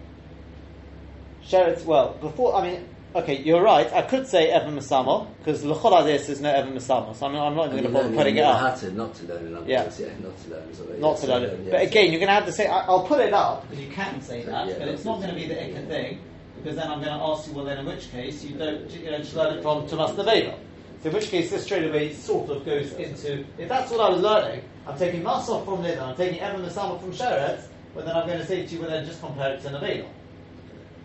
Sheretz, 1.45 1.85
well, 1.85 2.15
before, 2.21 2.55
I 2.55 2.63
mean, 2.71 2.89
okay, 3.17 3.39
you're 3.43 3.61
right, 3.63 3.93
I 3.93 4.03
could 4.03 4.27
say 4.29 4.49
Evan 4.51 4.77
Masamo, 4.77 5.27
because 5.39 5.65
L'chol 5.65 5.93
Adis 5.93 6.29
is 6.29 6.41
no 6.41 6.51
Evan 6.51 6.75
Masamo, 6.75 7.15
so 7.17 7.27
I'm, 7.27 7.35
I'm 7.37 7.55
not 7.57 7.73
even 7.73 7.83
going 7.83 7.83
to 7.83 8.01
bother 8.03 8.15
putting 8.15 8.37
it 8.37 8.45
up. 8.45 8.61
Had 8.61 8.77
to, 8.89 8.93
not 8.93 9.15
to 9.17 9.27
learn 9.27 9.47
in 9.47 9.53
Yeah. 9.69 9.91
yeah. 9.99 10.07
yeah, 10.07 10.13
not 10.23 10.39
to 10.45 10.51
learn. 10.51 10.75
So, 10.75 10.85
Not 10.99 11.17
to 11.19 11.27
learn 11.27 11.43
it. 11.43 11.71
But 11.71 11.83
again, 11.83 12.11
you're 12.13 12.21
going 12.21 12.29
to 12.29 12.35
have 12.35 12.47
to 12.47 12.53
say, 12.53 12.69
I- 12.69 12.87
I'll 12.87 13.05
put 13.07 13.21
it 13.21 13.33
up, 13.35 13.69
because 13.69 13.85
you 13.85 13.91
can 13.91 14.21
say 14.23 14.43
that, 14.45 14.69
Yeah, 14.69 14.79
but 14.79 14.89
it's 14.89 15.05
not 15.05 15.17
going 15.21 15.31
to 15.31 15.35
be 15.35 15.47
the 15.49 15.55
Ikka 15.55 15.89
thing, 15.89 16.21
because 16.63 16.77
then 16.77 16.87
I'm 16.89 17.03
going 17.03 17.19
to 17.19 17.25
ask 17.25 17.49
you, 17.49 17.55
well, 17.55 17.65
then 17.65 17.79
in 17.79 17.87
which 17.87 18.11
case 18.13 18.45
you 18.45 18.57
don't, 18.57 18.89
you 18.91 19.11
know, 19.11 19.19
just 19.19 19.35
learn 19.35 19.59
it 19.59 19.63
from 19.63 19.89
Tomas 19.89 20.13
Nevela. 20.13 20.55
So 21.03 21.09
in 21.09 21.15
which 21.15 21.31
case 21.31 21.51
this 21.51 21.65
straight 21.65 21.89
away 21.89 22.13
sort 22.13 22.49
of 22.51 22.65
goes 22.65 22.93
into, 22.93 23.45
if 23.59 23.69
that's 23.69 23.91
what 23.91 24.01
I 24.01 24.09
was 24.09 24.23
learning, 24.23 24.63
I'm 24.87 24.97
taking 24.97 25.23
Masov 25.23 25.65
from 25.65 25.83
Nidon, 25.83 26.01
I'm 26.01 26.17
taking 26.17 26.39
Evan 26.41 26.65
Masama 26.65 27.01
from 27.01 27.13
Sheretz, 27.13 27.65
but 27.95 28.05
then 28.05 28.15
I'm 28.15 28.27
going 28.27 28.39
to 28.39 28.47
say 28.47 28.65
to 28.65 28.75
you, 28.75 28.81
well, 28.81 28.91
then 28.91 29.05
just 29.05 29.21
compare 29.21 29.55
it 29.55 29.63
to 29.63 29.69
Nevela. 29.71 30.07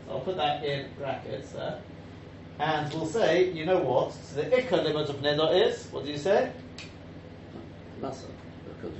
So 0.05 0.11
I'll 0.13 0.19
put 0.19 0.37
that 0.37 0.63
in 0.63 0.87
brackets 0.97 1.51
there. 1.51 1.81
And 2.59 2.93
we'll 2.93 3.07
say, 3.07 3.51
you 3.51 3.65
know 3.65 3.79
what? 3.79 4.13
So 4.13 4.41
the 4.41 4.43
Ikka 4.43 4.83
limit 4.83 5.09
of 5.09 5.17
Nidor 5.17 5.67
is, 5.67 5.87
what 5.87 6.05
do 6.05 6.11
you 6.11 6.17
say? 6.17 6.51
Comes 8.01 8.23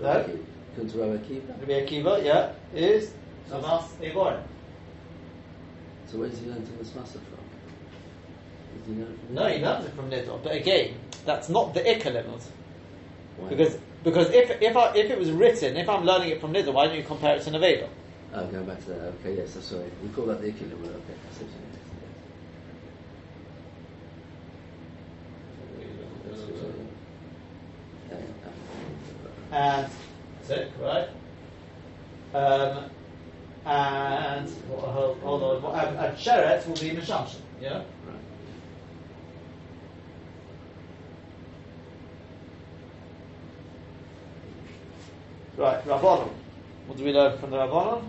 No. 0.01 0.29
Comes 0.75 0.93
Rabbi 0.95 1.17
Akiva. 1.17 1.59
Rabbi 1.59 1.73
Akiva, 1.73 2.23
yeah, 2.23 2.51
is 2.73 3.13
Tomas 3.49 3.85
Evorim. 4.01 4.41
So 6.07 6.17
where 6.17 6.29
does 6.29 6.39
he 6.39 6.47
learn 6.47 6.65
to 6.65 6.71
this 6.73 6.95
muscle 6.95 7.21
from? 7.21 7.23
Does 7.27 7.29
he 7.29 7.31
learn 7.31 7.35
from 8.59 8.66
No, 9.29 9.47
he 9.47 9.61
learns 9.63 9.85
it 9.85 9.93
from 9.93 10.09
Nidor, 10.09 10.41
but 10.43 10.53
again, 10.55 10.95
that's 11.25 11.49
not 11.49 11.73
the 11.73 11.81
Ikka 11.81 12.05
limit. 12.13 12.41
Why? 13.37 13.49
Because 13.49 13.77
because 14.03 14.29
if 14.31 14.61
if 14.61 14.75
I, 14.77 14.95
if 14.95 15.09
it 15.09 15.17
was 15.19 15.31
written, 15.31 15.75
if 15.77 15.89
I'm 15.89 16.03
learning 16.03 16.29
it 16.29 16.39
from 16.41 16.53
Nidor, 16.53 16.73
why 16.73 16.87
don't 16.87 16.95
you 16.95 17.03
compare 17.03 17.35
it 17.35 17.43
to 17.43 17.51
Nevela? 17.51 17.87
Oh, 18.33 18.45
going 18.47 18.65
back 18.65 18.79
to 18.85 18.89
that. 18.91 18.99
Okay, 19.19 19.35
yes, 19.37 19.55
I'm 19.55 19.61
sorry. 19.61 19.89
We 20.03 20.09
call 20.09 20.25
that 20.25 20.41
the 20.41 20.47
equivalent. 20.47 20.85
Okay, 20.85 21.13
I 21.13 21.33
see 21.37 21.43
what 21.45 21.53
you 21.53 21.59
mean. 21.59 21.67
Yeah, 28.09 28.17
yeah. 29.51 29.79
And 29.79 29.91
tick, 30.47 30.69
right? 30.81 31.09
Um, 32.33 32.89
and 33.65 34.51
well, 34.69 34.79
hold, 34.81 35.19
hold 35.19 35.43
on, 35.43 35.61
well, 35.63 35.75
and, 35.75 35.97
and 35.97 36.17
Sheret 36.17 36.67
will 36.67 36.75
be 36.75 36.91
Mishamshin, 36.91 37.41
yeah. 37.61 37.77
Right. 37.77 37.85
Right, 45.57 45.83
Rabbanon. 45.87 46.29
What 46.85 46.97
do 46.99 47.03
we 47.03 47.11
learn 47.11 47.35
from 47.39 47.49
the 47.49 47.57
Rabbanon? 47.57 48.03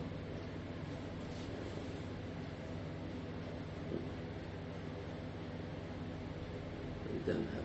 We 7.11 7.33
don't 7.33 7.39
have. 7.39 7.65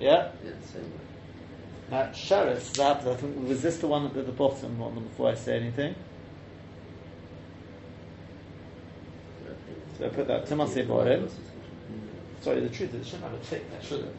Yeah. 0.00 0.32
Yeah, 0.44 0.50
same 0.72 0.82
word. 0.82 0.90
Now, 1.88 2.06
Sheret, 2.06 2.74
that 2.74 3.06
I 3.06 3.14
think 3.14 3.48
was 3.48 3.62
this 3.62 3.78
the 3.78 3.86
one 3.86 4.06
at 4.06 4.14
the 4.14 4.22
bottom 4.32 4.76
one 4.76 5.04
before 5.04 5.30
I 5.30 5.34
say 5.34 5.56
anything? 5.56 5.94
So 9.98 10.06
I 10.06 10.08
put 10.08 10.26
that 10.26 10.46
Tomas 10.46 10.74
Evorim. 10.74 11.30
Sorry, 12.40 12.58
the 12.58 12.68
truth 12.70 12.92
is 12.94 13.02
it 13.02 13.06
shouldn't 13.06 13.30
have 13.30 13.34
a 13.40 13.44
tick 13.44 13.70
there, 13.70 13.82
should 13.82 14.00
it? 14.00 14.16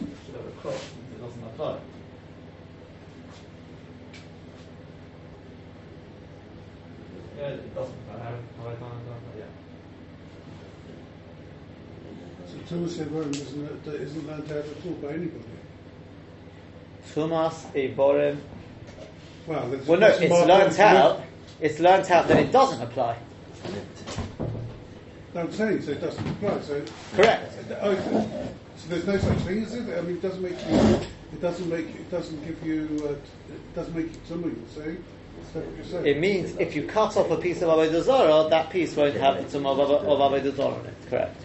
It 0.00 0.08
should 0.26 0.34
have 0.34 0.46
a 0.46 0.50
cross, 0.60 0.74
since 0.74 1.12
it 1.16 1.20
doesn't 1.22 1.44
apply. 1.44 1.78
Yeah, 7.38 7.48
it 7.48 7.74
doesn't. 7.74 7.94
I 8.10 8.12
have, 8.12 8.22
have 8.22 8.66
I 8.66 8.72
done, 8.72 8.80
done 8.80 9.00
that? 9.08 9.38
Yeah. 9.38 9.50
So 12.46 12.54
Thomas 12.68 12.96
Evorim 12.98 13.30
isn't, 13.34 13.86
isn't 13.86 14.26
learned 14.26 14.50
out 14.52 14.58
at 14.58 14.86
all 14.86 14.92
by 14.94 15.08
anybody. 15.08 15.44
Tumas 17.12 17.66
Evorim. 17.74 18.38
Well, 19.46 19.68
Well, 19.86 19.98
no, 19.98 20.06
it's 20.06 20.20
learnt 20.20 20.78
out. 20.78 21.20
It's 21.60 21.80
learnt 21.80 22.10
out 22.10 22.28
that 22.28 22.38
it 22.38 22.52
doesn't 22.52 22.80
apply. 22.80 23.16
No, 25.34 25.40
I'm 25.40 25.52
saying, 25.52 25.82
so 25.82 25.92
it 25.92 26.00
doesn't 26.00 26.28
apply. 26.28 26.60
So, 26.60 26.84
Correct. 27.14 27.54
Oh, 27.80 28.48
so 28.82 28.88
there's 28.88 29.06
no 29.06 29.18
such 29.18 29.38
thing, 29.38 29.58
is 29.62 29.74
it? 29.74 29.96
I 29.98 30.00
mean, 30.02 30.16
it 30.16 30.22
doesn't 30.22 30.42
make 30.42 30.58
you, 30.68 30.76
it 31.32 31.40
doesn't 31.40 31.68
make, 31.68 31.86
it 31.86 32.10
doesn't 32.10 32.44
give 32.46 32.62
you, 32.66 32.88
uh, 33.04 33.12
it 33.12 33.74
doesn't 33.74 33.94
make 33.94 34.06
you 34.06 34.20
something, 34.28 34.50
you 34.50 34.66
see? 34.74 34.80
Is 34.90 35.52
that 35.54 35.64
what 35.66 36.04
you're? 36.04 36.06
It 36.06 36.18
means 36.18 36.56
if 36.58 36.74
you 36.74 36.82
cut 36.86 37.16
off 37.16 37.30
a 37.30 37.36
piece 37.36 37.62
of 37.62 37.68
Avodah 37.68 38.02
Zarah, 38.02 38.48
that 38.50 38.70
piece 38.70 38.96
won't 38.96 39.14
have 39.16 39.36
the 39.36 39.48
tum 39.58 39.66
of, 39.66 39.78
of 39.78 40.04
Avodah 40.04 40.54
Zarah 40.56 40.80
in 40.80 40.86
it. 40.86 40.94
Correct. 41.08 41.40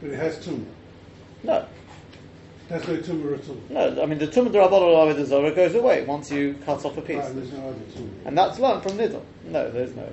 But 0.00 0.10
it 0.10 0.16
has 0.16 0.44
two. 0.44 0.64
No. 1.42 1.66
There's 2.68 2.86
no 2.86 2.96
tumor 3.00 3.34
at 3.34 3.48
all. 3.48 3.56
No, 3.70 4.02
I 4.02 4.06
mean 4.06 4.18
the 4.18 4.26
tumah 4.26 4.50
derabbanon 4.50 5.14
avodah 5.14 5.24
zara 5.24 5.50
goes 5.52 5.74
away 5.74 6.04
once 6.04 6.30
you 6.30 6.54
cut 6.66 6.84
off 6.84 6.98
a 6.98 7.00
piece, 7.00 7.16
Right, 7.16 7.34
no 7.34 7.74
tumor. 7.94 8.10
and 8.26 8.36
that's 8.36 8.58
learned 8.58 8.82
from 8.82 8.92
nidal. 8.92 9.22
No, 9.46 9.70
there's 9.70 9.94
no. 9.96 10.06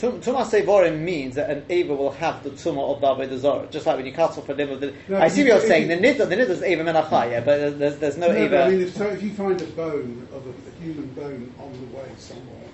Tum- 0.00 0.18
Tumah 0.18 0.46
sevorim 0.46 1.00
means 1.00 1.34
that 1.34 1.50
an 1.50 1.62
ava 1.68 1.94
will 1.94 2.12
have 2.12 2.42
the 2.42 2.48
tumah 2.48 2.94
of 2.94 3.02
the 3.02 3.06
avodah 3.06 3.70
just 3.70 3.84
like 3.84 3.96
when 3.98 4.06
you 4.06 4.12
cut 4.12 4.30
off 4.30 4.48
a 4.48 4.52
limb 4.54 4.70
of 4.70 4.80
the. 4.80 4.94
No, 5.08 5.18
I 5.18 5.28
see 5.28 5.42
what 5.42 5.48
you're 5.48 5.60
saying. 5.60 5.88
The 5.88 5.96
nidal, 5.98 6.26
the 6.26 6.36
nidal 6.36 6.48
is 6.48 6.62
ava 6.62 6.82
menachai, 6.82 7.32
yeah, 7.32 7.40
but 7.40 7.78
there's, 7.78 7.98
there's 7.98 8.16
no, 8.16 8.28
No, 8.28 8.34
ava. 8.34 8.64
I 8.64 8.70
mean, 8.70 8.80
if, 8.80 8.94
so 8.96 9.08
if 9.08 9.22
you 9.22 9.30
find 9.32 9.60
a 9.60 9.66
bone 9.66 10.26
of 10.32 10.46
a, 10.46 10.50
a 10.50 10.82
human 10.82 11.06
bone 11.08 11.52
on 11.58 11.72
the 11.72 11.96
way 11.98 12.08
somewhere, 12.16 12.70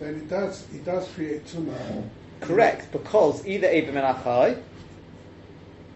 then 0.00 0.14
it 0.16 0.28
does 0.28 0.66
it 0.74 0.84
does 0.84 1.08
create 1.12 1.46
tumor. 1.46 1.78
Correct, 2.40 2.90
because 2.90 3.46
either 3.46 3.68
ava 3.68 3.92
menachai, 3.92 4.60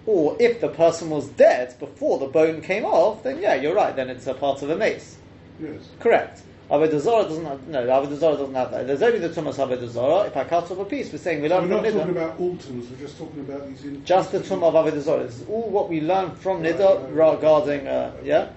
or 0.07 0.37
if 0.39 0.61
the 0.61 0.69
person 0.69 1.11
was 1.11 1.27
dead 1.31 1.77
before 1.81 2.21
the 2.21 2.27
bone 2.27 2.61
came 2.63 2.85
off, 2.85 3.25
then 3.25 3.41
yeah, 3.41 3.57
you're 3.57 3.75
right. 3.75 3.97
Then 3.97 4.09
it's 4.09 4.29
a 4.29 4.35
part 4.35 4.63
of 4.63 4.71
a 4.71 4.77
mace. 4.77 5.19
Yes. 5.61 5.81
Correct. 5.99 6.43
Avodah 6.71 7.01
Zarah 7.01 7.23
doesn't 7.25 7.47
have, 7.47 7.67
no, 7.67 7.87
Avodah 7.87 8.17
Zarah 8.19 8.37
doesn't 8.37 8.55
have 8.55 8.71
that. 8.73 8.87
There's 8.87 9.01
only 9.03 9.21
the 9.21 9.31
Tumas 9.31 9.55
Avodah 9.55 9.89
Zarah. 9.89 10.27
If 10.27 10.37
I 10.37 10.45
cut 10.45 10.71
off 10.71 10.79
a 10.79 10.85
piece, 10.85 11.11
we're 11.11 11.19
saying 11.19 11.41
we 11.41 11.49
So 11.49 11.59
learn 11.61 11.71
we're 11.71 11.77
from 11.77 11.85
not 11.85 11.93
talking 11.99 12.15
Niddah. 12.15 12.25
about 12.27 12.41
all 12.41 12.57
tumors. 12.57 12.91
We're 12.91 12.99
just 12.99 13.17
talking 13.19 13.41
about 13.41 13.69
these. 13.69 13.85
In- 13.85 14.05
Just 14.05 14.33
the 14.33 14.41
Tumah 14.41 14.65
of 14.65 14.75
Avodah 14.75 15.01
Zarah. 15.01 15.25
This 15.25 15.41
is 15.41 15.49
all 15.49 15.71
what 15.71 15.89
we 15.89 16.03
learn 16.03 16.33
from 16.37 16.61
Right, 16.63 16.75
Niddah 16.77 17.05
right, 17.05 17.13
right. 17.15 17.35
regarding, 17.37 17.87
uh, 17.87 18.13
yeah? 18.23 18.51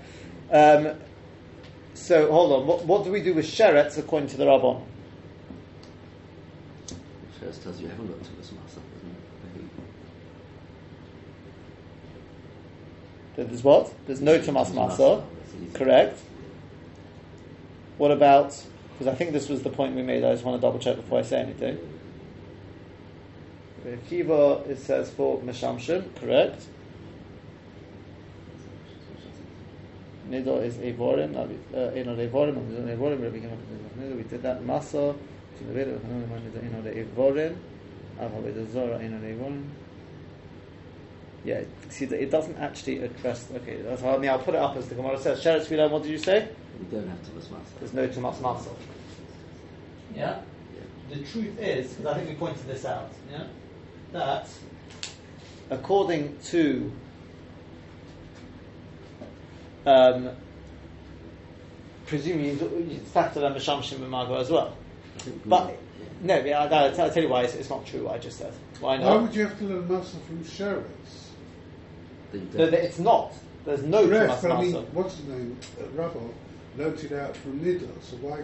Um, 0.51 0.97
so, 1.93 2.29
hold 2.31 2.51
on. 2.51 2.67
What, 2.67 2.83
what 2.85 3.03
do 3.05 3.11
we 3.11 3.21
do 3.21 3.33
with 3.33 3.45
Sheretz 3.45 3.97
according 3.97 4.27
to 4.29 4.37
the 4.37 4.45
Rabbon? 4.45 4.83
First 7.39 7.63
tells 7.63 7.79
you 7.79 7.87
haven't 7.87 8.07
got 8.07 8.17
too 8.25 8.33
much 8.37 8.51
muscle, 8.61 8.81
doesn't 8.93 9.15
it? 13.45 13.49
There's 13.49 13.63
what? 13.63 13.93
There's 14.05 14.21
no 14.21 14.37
Tumas 14.37 14.71
Masa. 14.71 15.23
Correct. 15.73 16.19
What 18.01 18.10
about, 18.10 18.60
because 18.93 19.05
I 19.05 19.13
think 19.13 19.31
this 19.31 19.48
was 19.48 19.62
the 19.62 19.70
point 19.70 19.96
we 19.96 20.01
made, 20.01 20.24
I 20.24 20.31
just 20.31 20.43
want 20.43 20.60
to 20.60 20.67
double 20.67 20.79
check 20.79 20.96
before 20.96 21.20
I 21.20 21.22
say 21.22 21.39
anything. 21.39 21.77
Kiva, 24.10 24.63
it 24.67 24.79
says 24.79 25.12
for 25.12 25.39
Meshamshin, 25.41 26.15
correct. 26.15 26.63
Nidor 30.27 30.63
is 30.63 30.77
Evorim, 30.77 31.36
Eno 31.36 31.43
uh, 31.75 31.91
Evorim, 31.91 32.55
Nidor 32.55 32.98
Evorim, 32.98 33.22
Rabbi 33.22 33.38
Gimel, 33.38 33.58
Nidor, 34.00 34.17
we 34.17 34.24
did 34.24 34.41
that, 34.41 34.63
Masa, 34.63 35.15
to 35.60 35.63
the 35.63 35.72
Veda, 35.72 35.91
Eno 35.91 36.81
Evorim, 37.05 37.55
Avavid 38.20 38.72
Zora, 38.72 38.98
Eno 38.98 39.20
Evorim. 39.20 39.63
Yeah, 41.43 41.62
see, 41.89 42.05
it 42.05 42.29
doesn't 42.29 42.57
actually 42.57 43.00
address. 43.03 43.48
Okay, 43.51 43.81
that's 43.81 44.01
how, 44.01 44.13
I 44.15 44.17
mean, 44.19 44.29
I'll 44.29 44.38
put 44.39 44.53
it 44.53 44.60
up 44.62 44.75
as 44.77 44.88
the 44.88 44.95
Gemara 44.95 45.17
says. 45.19 45.43
Sheretz 45.43 45.65
Filah, 45.65 45.89
what 45.89 46.03
did 46.03 46.12
you 46.12 46.19
say? 46.19 46.48
We 46.79 46.86
don't 46.98 47.07
have 47.07 47.19
too 47.25 47.33
much 47.33 47.50
muscle. 47.50 47.65
There's 47.79 47.93
no 47.93 48.07
Tumas 48.07 48.36
Masel. 48.41 48.75
Yeah? 50.15 50.39
Yeah. 51.10 51.15
The 51.15 51.24
truth 51.24 51.57
is, 51.60 51.93
because 51.93 52.05
I 52.05 52.17
think 52.17 52.29
we 52.29 52.36
pointed 52.36 52.67
this 52.67 52.86
out, 52.86 53.10
yeah, 53.31 53.45
that 54.12 54.48
according 55.71 56.38
to 56.43 56.91
um, 59.86 60.29
presumably 62.05 62.51
you 62.93 63.00
factor 63.00 63.43
in 63.45 63.53
Mishamshim 63.53 63.95
and 64.01 64.10
Margot 64.10 64.36
as 64.36 64.50
well. 64.51 64.75
I 65.15 65.19
think 65.21 65.43
we- 65.45 65.50
But 65.50 65.77
no, 66.21 66.38
yeah, 66.39 66.63
I'll, 66.63 66.74
I'll 67.01 67.10
tell 67.12 67.24
you 67.24 67.29
why 67.29 67.43
it's, 67.43 67.55
it's 67.55 67.69
not 67.69 67.86
true. 67.86 68.03
What 68.05 68.15
I 68.15 68.17
just 68.19 68.38
said. 68.38 68.53
Why 68.79 68.98
not? 68.98 69.05
Why 69.07 69.15
would 69.24 69.33
you 69.36 69.48
have 69.48 69.57
to 69.60 69.65
learn 69.65 69.88
muscle 69.88 70.19
from 70.27 70.43
Sheretz? 70.43 71.20
That 72.31 72.38
you 72.38 72.47
No, 72.53 72.65
don't- 72.69 72.73
it's 72.73 73.00
not. 73.00 73.33
There's 73.65 73.83
no 73.83 74.07
Correct, 74.07 74.33
Tumas 74.33 74.41
but 74.41 74.51
I 74.51 74.61
mean, 74.61 74.73
what's 74.93 75.17
his 75.17 75.27
name? 75.27 75.57
Uh, 75.79 75.85
Rabbi 76.01 76.19
noted 76.77 77.13
out 77.13 77.35
from 77.38 77.59
Nidda. 77.59 77.88
So 78.01 78.15
why, 78.17 78.39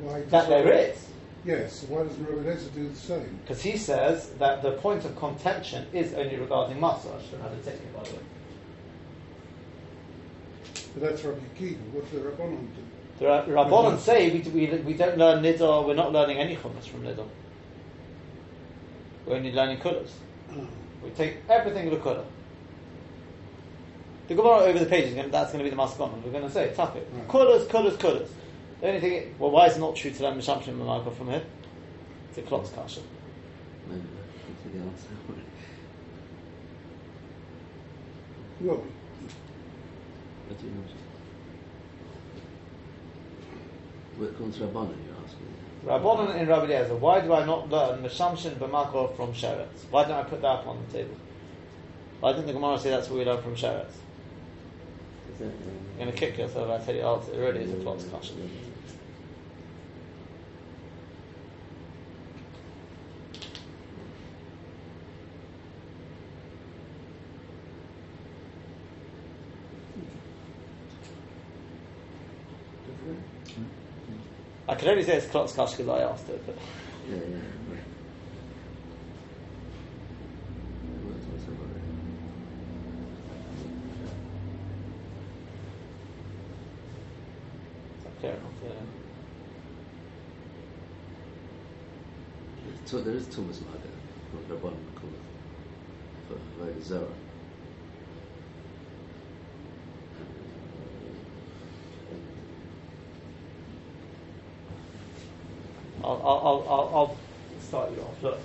why? 0.00 0.22
That 0.22 0.48
there 0.48 0.72
is. 0.72 1.06
Yes. 1.44 1.80
So 1.80 1.86
why 1.88 2.04
doesn't 2.04 2.24
Rabbi 2.24 2.48
Eliezer 2.48 2.70
do 2.70 2.88
the 2.88 2.94
same? 2.94 3.40
Because 3.42 3.62
he 3.62 3.76
says 3.76 4.30
that 4.38 4.62
the 4.62 4.72
point 4.72 5.04
of 5.04 5.16
contention 5.16 5.86
is 5.92 6.12
only 6.14 6.36
regarding 6.36 6.76
Matzah. 6.78 7.16
I 7.18 7.22
should 7.22 7.40
have 7.40 7.50
had 7.50 7.52
it 7.52 7.64
taken, 7.64 7.86
by 7.96 8.04
the 8.04 8.10
way. 8.12 8.18
But 10.94 11.02
that's 11.02 11.24
Rabbi 11.24 11.40
Akiva. 11.56 11.78
What's 11.92 12.10
the 12.10 12.18
Rabbanon 12.18 12.66
do? 12.76 12.82
The 13.18 13.26
Ra- 13.26 13.44
Rabbanon 13.46 13.98
say 13.98 14.30
we, 14.30 14.40
we, 14.50 14.76
we 14.80 14.94
don't 14.94 15.16
learn 15.18 15.42
Niddah, 15.42 15.86
we're 15.86 15.94
not 15.94 16.12
learning 16.12 16.38
any 16.38 16.56
Chumash 16.56 16.88
from 16.88 17.02
Niddah. 17.02 17.26
We're 19.26 19.36
only 19.36 19.52
learning 19.52 19.78
Kudas. 19.78 20.10
Oh. 20.52 20.66
We 21.02 21.10
take 21.10 21.38
everything 21.48 21.88
of 21.88 21.92
the 22.02 22.08
Kudah. 22.10 22.24
The 24.30 24.36
Gemara 24.36 24.58
over 24.60 24.78
the 24.78 24.86
pages, 24.86 25.12
gonna- 25.16 25.28
that's 25.28 25.50
going 25.50 25.64
to 25.64 25.68
be 25.68 25.74
the 25.74 25.82
Maskon. 25.82 26.22
We're 26.22 26.30
going 26.30 26.44
to 26.44 26.50
say, 26.50 26.72
tap 26.72 26.94
it. 26.94 27.04
Right. 27.12 27.26
Kudas, 27.26 27.66
Kudas, 27.66 27.96
Kudas. 27.96 28.28
The 28.80 28.86
only 28.86 29.00
thing, 29.00 29.34
well, 29.40 29.50
why 29.50 29.66
is 29.66 29.76
it 29.76 29.80
not 29.80 29.96
true 29.96 30.12
to 30.12 30.22
learn 30.22 30.38
Mishamshim 30.38 30.68
and 30.68 30.86
Marco 30.86 31.10
from 31.10 31.30
here? 31.30 31.42
It's 32.28 32.38
a 32.38 32.42
Klotz 32.42 32.70
Kasha. 32.72 33.00
Maybe 33.88 34.02
I 34.02 34.46
think 34.62 34.72
the 34.72 34.88
answer. 34.88 35.08
Well, 38.60 38.76
What 40.46 40.60
do 40.60 40.64
you 40.64 40.72
know? 40.74 40.84
What 44.16 44.38
comes 44.38 44.58
Rabbanon, 44.58 44.94
you're 45.06 45.24
asking? 45.24 45.48
Rabbanon 45.84 46.40
in 46.40 46.46
Rabbi 46.46 46.66
Eliezer, 46.66 46.94
why 46.94 47.20
do 47.20 47.32
I 47.32 47.44
not 47.44 47.68
learn 47.68 48.00
Mishamshin 48.04 48.54
b'Makor 48.60 49.16
from 49.16 49.32
Sheretz? 49.32 49.90
Why 49.90 50.04
don't 50.04 50.18
I 50.18 50.22
put 50.22 50.40
that 50.42 50.46
up 50.46 50.66
on 50.68 50.84
the 50.86 50.98
table? 50.98 51.16
Why 52.20 52.30
didn't 52.30 52.46
the 52.46 52.52
Gemara 52.52 52.78
say 52.78 52.90
that's 52.90 53.08
what 53.10 53.18
we 53.18 53.24
learn 53.24 53.42
from 53.42 53.56
Sheretz? 53.56 53.90
You're 55.40 55.50
going 55.98 56.12
to 56.12 56.18
kick 56.18 56.36
yourself, 56.38 56.70
I 56.70 56.84
tell 56.84 56.94
you, 56.94 57.02
oh, 57.02 57.22
it 57.32 57.38
really 57.38 57.62
is 57.64 57.72
a 57.72 57.76
plot 57.76 57.98
discussion. 57.98 58.36
I 74.68 74.74
can 74.76 74.88
only 74.88 75.02
say 75.02 75.16
it's 75.16 75.26
Klotz 75.26 75.52
Kash 75.52 75.72
because 75.72 75.88
I 75.88 76.00
asked 76.00 76.28
it, 76.28 76.40
but 76.46 76.54
Yeah, 77.08 77.16
yeah. 77.16 77.36
right. 77.68 77.82
What 81.02 81.14
was 81.16 81.42
about 81.48 81.74
it? 81.74 81.82
it's 88.06 88.20
clear 88.20 88.32
enough. 88.32 88.52
Yeah. 88.64 88.70
Two- 92.90 93.00
There 93.02 93.14
is 93.14 93.26
Thomas 93.28 93.60
Maga, 93.60 93.78
not 94.34 94.48
Rabbanon, 94.48 94.74
called 94.96 95.14
for 96.26 96.82
Zara. 96.82 97.06
I'll, 106.02 106.10
I'll, 106.24 106.66
I'll, 106.68 106.90
I'll, 106.94 107.16
start 107.60 107.92
you 107.92 108.02
off. 108.02 108.22
Look. 108.24 108.38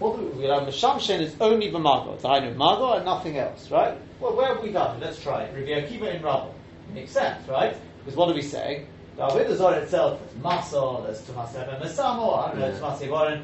What 0.00 0.18
we 0.36 0.48
learn? 0.48 0.64
Mishamshin 0.64 1.20
is 1.20 1.36
only 1.40 1.70
b'mago. 1.70 2.14
It's 2.16 2.24
a 2.24 2.54
mago 2.56 2.94
and 2.94 3.04
nothing 3.04 3.38
else, 3.38 3.70
right? 3.70 3.96
Well, 4.18 4.34
where 4.34 4.54
have 4.54 4.62
we 4.62 4.72
done 4.72 4.96
it? 4.96 5.04
Let's 5.04 5.22
try 5.22 5.42
it. 5.44 5.54
Rabbi 5.54 5.86
Akiva 5.86 6.16
in 6.16 6.22
Rabba. 6.22 6.50
Makes 6.92 7.12
sense, 7.12 7.46
right? 7.46 7.76
Because 7.98 8.16
what 8.16 8.28
are 8.28 8.34
we 8.34 8.42
saying? 8.42 8.88
The 9.20 9.26
Avodah 9.26 9.54
Zarah 9.54 9.76
itself 9.80 10.18
is 10.26 10.42
maso, 10.42 11.02
there's 11.02 11.20
Tumas 11.20 11.54
Eben 11.54 11.78
Mesamo, 11.78 12.38
I 12.38 12.52
don't 12.52 12.60
know. 12.60 12.72
Tumas 12.72 12.98
Yevorin. 13.00 13.42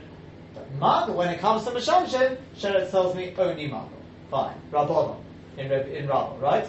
But 0.54 0.72
mago, 0.76 1.12
when 1.12 1.28
it 1.28 1.38
comes 1.38 1.64
to 1.64 1.70
Mishamshin, 1.70 2.38
Sheretz 2.56 2.90
tells 2.90 3.14
me 3.14 3.34
only 3.36 3.66
mago. 3.66 3.90
Fine. 4.30 4.54
Rabbonon 4.72 5.16
in, 5.58 5.70
in 5.70 6.08
Rabba, 6.08 6.36
right? 6.40 6.66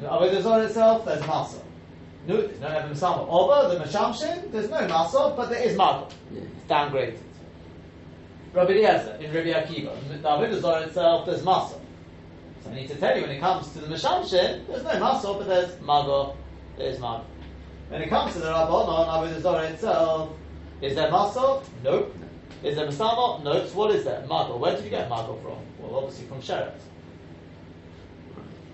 The 0.00 0.06
Avodah 0.08 0.42
Zarah 0.42 0.64
itself, 0.66 1.06
there's 1.06 1.26
maso. 1.26 1.62
No, 2.26 2.42
there's 2.42 2.60
no 2.60 2.66
Eben 2.68 2.90
Mesamo. 2.94 3.26
Over 3.26 3.74
the 3.74 3.82
Mishamshin, 3.82 4.52
there's 4.52 4.68
no 4.68 4.86
maso, 4.86 5.34
but 5.34 5.48
there 5.48 5.62
is 5.62 5.74
mago 5.78 6.08
Yeah. 6.30 6.42
downgraded. 6.68 7.16
Rabbi 8.52 8.72
Eliezer 8.72 9.16
in 9.18 9.32
Rabbi 9.32 9.48
Akiva, 9.48 9.94
the 10.10 10.28
Avodah 10.28 10.60
Zarah 10.60 10.82
itself, 10.82 11.24
there's 11.24 11.40
masa. 11.40 11.80
So 12.64 12.70
I 12.70 12.74
need 12.74 12.88
to 12.88 12.96
tell 12.96 13.16
you, 13.16 13.22
when 13.22 13.30
it 13.30 13.40
comes 13.40 13.72
to 13.72 13.78
the 13.78 13.86
Meshamshin, 13.86 14.66
there's 14.66 14.84
no 14.84 14.90
masa, 14.90 15.38
but 15.38 15.46
there's 15.46 15.80
mago, 15.80 16.36
there's 16.76 16.98
mago. 16.98 17.24
When 17.90 18.02
it 18.02 18.08
comes 18.08 18.34
to 18.34 18.38
the 18.38 18.46
Rabbanon, 18.46 19.08
Avodah 19.08 19.40
Zarah 19.40 19.66
itself, 19.66 20.30
is 20.80 20.94
there 20.94 21.10
masa? 21.10 21.62
Nope. 21.82 22.14
Is 22.62 22.76
there 22.76 22.86
masama? 22.86 23.42
Nope. 23.42 23.66
So 23.66 23.74
what 23.78 23.94
is 23.94 24.04
there? 24.04 24.24
Mago. 24.28 24.56
Where 24.58 24.76
did 24.76 24.84
you 24.84 24.90
get 24.90 25.08
mago 25.08 25.36
from? 25.42 25.58
Well, 25.78 26.04
obviously 26.04 26.26
from 26.26 26.40
Sheret. 26.40 26.72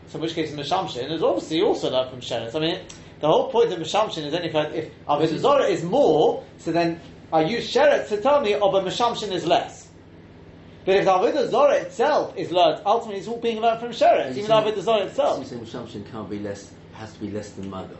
So 0.08 0.16
in 0.16 0.20
which 0.20 0.34
case, 0.34 0.52
Meshamshin 0.52 1.10
is 1.10 1.22
obviously 1.22 1.62
also 1.62 1.90
learned 1.90 2.10
from 2.10 2.20
Sheretz. 2.20 2.54
I 2.54 2.60
mean, 2.60 2.80
the 3.20 3.26
whole 3.26 3.50
point 3.50 3.72
of 3.72 3.78
Meshamshin 3.78 4.26
is 4.26 4.34
only 4.34 4.48
if, 4.48 4.54
if 4.74 5.06
Avodah 5.06 5.38
Zarah 5.38 5.64
is 5.64 5.82
more, 5.82 6.44
so 6.58 6.70
then 6.72 7.00
I 7.32 7.40
use 7.42 7.72
Sheretz 7.72 8.08
to 8.10 8.20
tell 8.20 8.42
me, 8.42 8.54
oh, 8.54 8.70
but 8.70 8.84
Meshamshin 8.84 9.32
is 9.32 9.46
less. 9.46 9.88
But 10.84 10.96
if 10.96 11.04
the 11.06 11.10
Avodah 11.10 11.48
Zorah 11.50 11.76
itself 11.76 12.36
is 12.36 12.52
learned, 12.52 12.82
ultimately 12.84 13.18
it's 13.20 13.28
all 13.28 13.40
being 13.40 13.60
learned 13.60 13.80
from 13.80 13.90
Sheretz, 13.90 14.32
even 14.36 14.42
the 14.48 14.54
Avodah 14.54 14.82
Zorah 14.82 15.00
So 15.00 15.06
itself. 15.06 15.38
you're 15.38 15.46
saying 15.46 15.64
Mishamshin 15.64 16.12
can't 16.12 16.28
be 16.28 16.38
less, 16.38 16.72
has 16.92 17.12
to 17.14 17.20
be 17.20 17.30
less 17.30 17.50
than 17.52 17.70
Maga. 17.70 17.96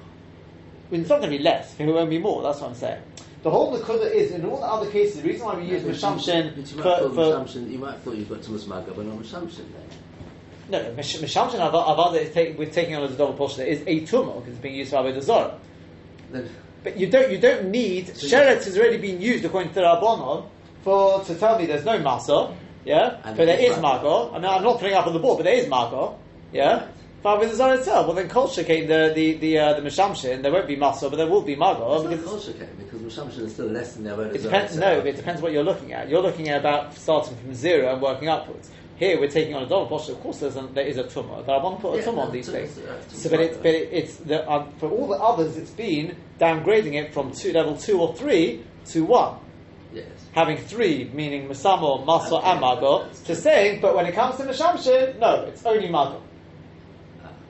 Well, 0.90 1.00
it's 1.00 1.10
not 1.10 1.20
going 1.20 1.32
to 1.32 1.38
be 1.38 1.42
less, 1.42 1.74
it 1.88 1.92
won't 1.92 2.10
be 2.10 2.18
more, 2.18 2.42
that's 2.42 2.60
what 2.60 2.70
I'm 2.70 2.76
saying. 2.76 3.02
The 3.42 3.50
whole 3.50 3.76
Nakuda 3.78 4.10
is, 4.12 4.32
in 4.32 4.44
all 4.44 4.58
the 4.58 4.66
other 4.66 4.90
cases, 4.90 5.22
the 5.22 5.28
reason 5.28 5.46
why 5.46 5.56
we 5.56 5.66
use 5.66 5.82
Mishamshin 5.82 6.56
you 6.56 6.64
for, 6.64 6.82
might 6.82 6.98
thought 6.98 7.14
for 7.14 7.58
you 7.58 7.78
might 7.78 7.92
have 7.92 8.02
thought 8.02 8.14
you've 8.16 8.28
got 8.28 8.42
Thomas 8.42 8.66
Maga, 8.66 8.92
but 8.92 9.06
not 9.06 9.18
Mishamshin 9.18 9.56
then. 9.72 9.82
no, 10.68 10.92
Mish- 10.94 11.18
Mishamshin 11.18 11.60
I've, 11.60 11.74
I've 11.74 12.16
is 12.16 12.32
take, 12.34 12.58
we're 12.58 12.70
taking 12.70 12.96
on 12.96 13.04
as 13.04 13.12
a 13.12 13.16
double 13.16 13.34
portion, 13.34 13.58
there 13.58 13.68
is 13.68 13.82
a 13.86 14.04
tumor, 14.06 14.34
because 14.34 14.50
it's 14.54 14.58
being 14.58 14.74
used 14.74 14.90
for 14.90 15.20
Zorah. 15.20 15.58
Then, 16.30 16.48
But 16.82 16.96
you 16.96 17.08
don't, 17.08 17.30
you 17.30 17.38
don't 17.38 17.68
need, 17.70 18.16
So 18.16 18.26
Sheretz 18.26 18.64
has 18.64 18.76
already 18.78 18.98
been 18.98 19.20
used 19.20 19.44
according 19.44 19.70
to 19.70 19.74
the 19.76 19.82
Rabbanon 19.82 20.48
for, 20.82 21.22
to 21.24 21.34
tell 21.36 21.58
me 21.58 21.66
there's 21.66 21.84
no 21.84 21.98
Masa, 21.98 22.54
yeah? 22.84 23.20
And 23.24 23.36
but 23.36 23.46
there 23.46 23.56
is 23.58 23.70
it's 23.70 23.76
is 23.76 23.82
Mago. 23.82 24.26
Mago. 24.26 24.34
I 24.34 24.38
mean, 24.38 24.44
I'm 24.50 24.62
not 24.62 24.78
putting 24.78 24.94
up 24.94 25.06
on 25.06 25.12
the 25.12 25.18
board, 25.18 25.38
but 25.38 25.44
there 25.44 25.54
is 25.54 25.68
Mago, 25.68 26.18
yeah? 26.52 26.86
Right. 27.26 27.40
with 27.40 27.50
the 27.50 27.56
Zorah 27.56 27.78
itself, 27.78 28.06
well 28.06 28.14
then 28.14 28.28
Kol 28.28 28.46
Shekain, 28.48 28.86
the, 28.86 29.12
the, 29.14 29.32
the, 29.34 29.58
uh, 29.58 29.80
the 29.80 29.82
Mishamshin, 29.82 30.42
there 30.42 30.52
won't 30.52 30.68
be 30.68 30.76
Masa, 30.76 31.10
but 31.10 31.16
there 31.16 31.26
will 31.26 31.42
be 31.42 31.54
it's 31.54 31.60
because 31.60 32.48
not 32.48 32.58
Kol 32.58 32.66
because 32.78 33.00
Mishamshin 33.00 33.38
is 33.40 33.52
still 33.52 33.66
less 33.66 33.94
than 33.94 34.04
the 34.04 34.10
Avodah 34.10 34.34
It 34.34 34.42
depends. 34.42 34.76
No, 34.76 35.00
it 35.00 35.16
depends 35.16 35.42
what 35.42 35.52
you're 35.52 35.64
looking 35.64 35.92
at. 35.92 36.08
You're 36.08 36.22
looking 36.22 36.48
at 36.48 36.60
about 36.60 36.94
starting 36.94 37.36
from 37.36 37.52
zero 37.54 37.92
and 37.92 38.00
working 38.00 38.28
upwards. 38.28 38.70
Here 38.96 39.20
we're 39.20 39.28
taking 39.28 39.54
on 39.54 39.64
a 39.64 39.66
double 39.68 39.86
posture. 39.86 40.12
Of 40.12 40.20
course, 40.20 40.38
there's 40.38 40.56
a, 40.56 40.62
there 40.72 40.86
is 40.86 40.96
a 40.96 41.06
tumor. 41.06 41.42
But 41.42 41.58
I 41.58 41.62
want 41.62 41.76
to 41.76 41.82
put 41.82 41.94
a 41.94 41.98
Yeah, 41.98 42.04
tumor 42.04 42.22
on 42.22 42.32
these 42.32 42.48
things. 42.48 42.78
So, 43.08 43.28
but, 43.28 43.40
it, 43.40 43.50
tumor. 43.50 43.62
but 43.62 43.74
it, 43.74 43.88
it's 43.92 44.16
the, 44.16 44.50
um, 44.50 44.72
for 44.78 44.88
all 44.88 45.08
the 45.08 45.16
others, 45.16 45.56
it's 45.56 45.70
been 45.72 46.16
downgrading 46.40 46.94
it 46.94 47.12
from 47.12 47.32
two, 47.32 47.52
level 47.52 47.76
two 47.76 48.00
or 48.00 48.14
three 48.14 48.64
to 48.86 49.04
one, 49.04 49.38
Yes. 49.92 50.06
having 50.32 50.56
three 50.56 51.10
meaning 51.12 51.48
masamo, 51.48 52.06
maso, 52.06 52.38
Okay, 52.38 52.50
and 52.52 52.60
mago. 52.60 53.08
To 53.26 53.34
saying, 53.34 53.80
but 53.80 53.94
when 53.94 54.06
it 54.06 54.14
comes 54.14 54.36
to 54.36 54.44
mishamshin, 54.44 55.18
no, 55.18 55.42
it's 55.42 55.66
only 55.66 55.88
mago. 55.88 56.22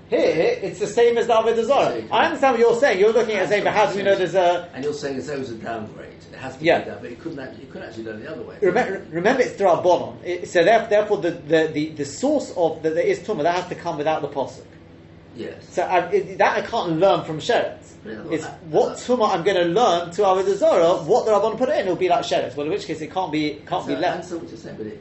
Here, 0.08 0.58
it's 0.62 0.78
the 0.78 0.86
same 0.86 1.18
as 1.18 1.26
the 1.26 1.32
Avodah 1.32 1.64
Zorah. 1.64 1.86
So 1.90 1.96
you 1.96 2.02
can- 2.02 2.12
I 2.12 2.24
understand 2.26 2.52
what 2.54 2.60
you're 2.60 2.78
saying. 2.80 3.00
You're 3.00 3.12
looking 3.12 3.34
at 3.36 3.48
saying, 3.48 3.64
but 3.64 3.72
how 3.72 3.86
do 3.90 3.96
we 3.96 4.04
know 4.04 4.14
there's 4.14 4.34
a 4.36 4.68
And 4.72 4.84
you're 4.84 4.92
saying 4.92 5.16
as 5.16 5.26
though 5.26 5.34
it's 5.40 5.50
a 5.50 5.54
downgrade. 5.54 6.10
It 6.32 6.38
has 6.38 6.56
to 6.56 6.64
Yeah. 6.64 6.78
be 6.80 6.90
that, 6.90 7.02
but 7.02 7.10
it 7.10 7.20
couldn't 7.20 7.38
actually, 7.40 7.64
it 7.64 7.72
could 7.72 7.82
actually 7.82 8.04
go 8.04 8.12
the 8.16 8.30
other 8.30 8.42
way. 8.42 8.54
Remember, 8.60 9.02
remember 9.10 9.42
it's 9.42 9.60
Drabonon. 9.60 10.14
It, 10.24 10.48
so 10.48 10.62
therefore, 10.62 10.88
therefore 10.88 11.16
the, 11.18 11.30
the, 11.32 11.70
the, 11.72 11.88
the 11.90 12.04
source 12.04 12.52
of 12.56 12.82
that 12.82 12.94
there 12.94 13.04
is 13.04 13.18
Tumah, 13.20 13.42
that 13.42 13.54
has 13.56 13.68
to 13.68 13.74
come 13.74 13.96
without 13.98 14.22
the 14.22 14.28
Pasuk. 14.28 14.62
Yes. 15.34 15.54
So 15.70 15.82
I, 15.82 16.06
it, 16.10 16.38
that 16.38 16.56
I 16.56 16.60
can't 16.62 16.98
learn 17.00 17.24
from 17.24 17.38
Sheretz. 17.40 17.94
Yeah, 18.06 18.12
It's 18.30 18.44
that- 18.44 18.62
what 18.64 18.94
Tumah 18.98 19.30
I'm 19.30 19.42
going 19.42 19.56
to 19.56 19.64
learn 19.64 20.10
to 20.12 20.22
Avodah 20.22 20.54
Zorah, 20.56 20.94
what 21.02 21.26
the 21.26 21.32
Rabban 21.32 21.58
put 21.58 21.68
it 21.68 21.74
in, 21.74 21.80
it'll 21.80 21.96
be 21.96 22.08
like 22.08 22.24
Sheretz. 22.24 22.54
Well, 22.54 22.66
in 22.66 22.72
which 22.72 22.86
case 22.86 23.00
it 23.00 23.12
can't 23.12 23.32
be, 23.32 23.60
can't 23.66 23.82
so, 23.82 23.88
be 23.88 23.96
I 23.96 23.98
left. 23.98 24.14
understand 24.14 24.42
what 24.42 24.50
you're 24.50 24.60
saying, 24.60 24.76
but 24.76 24.86
it, 24.86 25.00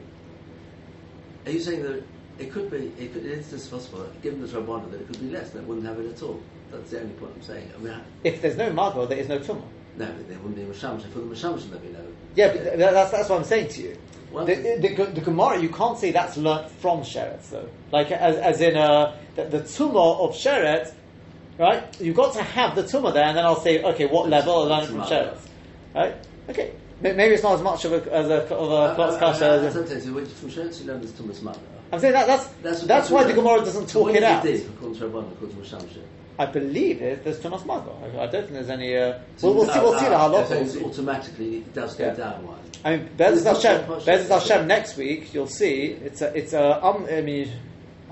are 1.46 1.50
you 1.52 1.60
saying 1.60 1.82
that 1.84 2.02
it 2.38 2.52
could 2.52 2.70
be, 2.70 2.92
it, 3.02 3.12
could, 3.12 3.24
it 3.24 3.32
is 3.38 3.50
just 3.50 3.70
possible, 3.70 4.06
given 4.22 4.40
the 4.40 4.46
Rabbanah, 4.48 4.90
that 4.90 5.00
it 5.00 5.06
could 5.06 5.20
be 5.20 5.30
less, 5.30 5.50
that 5.50 5.60
it 5.60 5.64
wouldn't 5.66 5.86
have 5.86 5.98
it 5.98 6.10
at 6.12 6.22
all? 6.22 6.40
That's 6.70 6.90
the 6.90 7.00
only 7.00 7.14
point 7.14 7.32
I'm 7.36 7.42
saying. 7.42 7.70
I 7.74 7.78
mean, 7.78 7.92
I, 7.92 8.00
If 8.24 8.42
there's 8.42 8.56
no 8.56 8.72
Mago, 8.72 9.06
there 9.06 9.18
is 9.18 9.28
no 9.28 9.38
Tumah. 9.38 9.62
no, 9.96 10.06
there 10.28 10.38
wouldn't 10.38 10.56
be 10.56 10.62
a 10.62 10.66
Mishamshin. 10.66 11.10
For 11.12 11.20
the 11.20 11.26
Mishamshin, 11.34 11.70
there'd 11.70 11.82
be 11.82 11.88
no. 11.88 12.00
Yeah, 12.34 12.48
but 12.48 12.62
th- 12.64 12.76
that's, 12.78 13.10
that's 13.12 13.28
what 13.28 13.38
I'm 13.38 13.44
saying 13.44 13.68
to 13.68 13.82
you. 13.82 13.98
Well, 14.32 14.44
the, 14.44 14.54
the, 14.54 14.94
the, 14.94 15.04
the 15.12 15.20
Gemara, 15.20 15.60
you 15.60 15.68
can't 15.70 15.96
say 15.96 16.10
that's 16.10 16.36
learnt 16.36 16.70
from 16.70 17.00
Sheretz, 17.00 17.50
though. 17.50 17.68
Like, 17.92 18.10
as, 18.10 18.36
as 18.36 18.60
in 18.60 18.76
uh, 18.76 19.16
the, 19.36 19.44
the 19.44 19.60
Tumah 19.60 20.20
of 20.20 20.34
Sheretz, 20.34 20.92
right? 21.58 21.82
You've 22.00 22.16
got 22.16 22.34
to 22.34 22.42
have 22.42 22.74
the 22.74 22.82
Tumah 22.82 23.14
there, 23.14 23.24
and 23.24 23.36
then 23.38 23.44
I'll 23.46 23.60
say, 23.60 23.82
okay, 23.82 24.06
what 24.06 24.28
level 24.28 24.70
I 24.70 24.78
learn 24.78 24.86
from. 24.88 25.00
Sheretz. 25.02 25.38
Right? 25.94 26.14
Okay. 26.50 26.72
Maybe 27.00 27.22
it's 27.34 27.42
not 27.42 27.54
as 27.54 27.62
much 27.62 27.84
of 27.84 27.92
a, 27.92 28.12
as 28.12 28.28
a, 28.28 28.42
of 28.54 28.70
a 28.70 28.94
klotz 28.96 29.14
I- 29.14 29.16
I- 29.16 29.20
kasha 29.20 29.44
as 29.50 29.72
Sometimes, 29.72 30.04
from 30.04 30.50
Sheretz, 30.50 30.80
you 30.80 30.86
learn 30.88 31.00
this 31.00 31.12
Thomas 31.12 31.40
Mother. 31.40 31.60
I'm 31.92 32.00
saying 32.00 32.14
that, 32.14 32.26
that's, 32.26 32.46
that's, 32.62 32.82
That's, 32.82 33.10
why 33.10 33.24
the 33.24 33.32
Gemara 33.32 33.58
doesn't 33.60 33.88
talk 33.88 34.12
it 34.14 34.22
out. 34.22 34.44
It 34.44 34.58
do, 34.58 34.68
according 34.74 34.98
to 34.98 35.04
Rabbanah, 35.06 35.32
according 35.32 35.56
to 35.56 35.62
Mishamshin. 35.76 36.02
I 36.38 36.46
believe 36.46 37.00
it, 37.00 37.24
there's 37.24 37.38
Tumas 37.38 37.64
Mago. 37.64 37.96
I, 38.02 38.24
I 38.24 38.26
don't 38.26 38.42
think 38.42 38.52
there's 38.52 38.68
any. 38.68 38.94
Uh, 38.96 39.18
well, 39.40 39.54
we'll 39.54 39.66
see. 39.66 39.78
We'll 39.80 39.98
see 39.98 40.04
the 40.04 40.10
halacha. 40.10 40.48
so 40.48 40.54
We'll 40.54 40.62
it's 40.64 40.72
see. 40.74 40.84
automatically 40.84 41.56
it 41.58 41.72
does 41.74 41.94
go 41.94 42.06
Yeah. 42.06 42.14
down 42.14 42.46
one. 42.46 42.58
I 42.84 42.96
mean, 42.96 43.08
Bez 43.16 43.44
Hashem, 43.44 44.04
Bez 44.04 44.28
Hashem 44.28 44.66
next 44.66 44.96
week, 44.96 45.32
you'll 45.32 45.46
see, 45.46 45.92
it's 45.92 46.20
a, 46.22 46.36
it's 46.36 46.52
a, 46.52 46.84
um, 46.84 47.06
I 47.10 47.20
mean, 47.20 47.50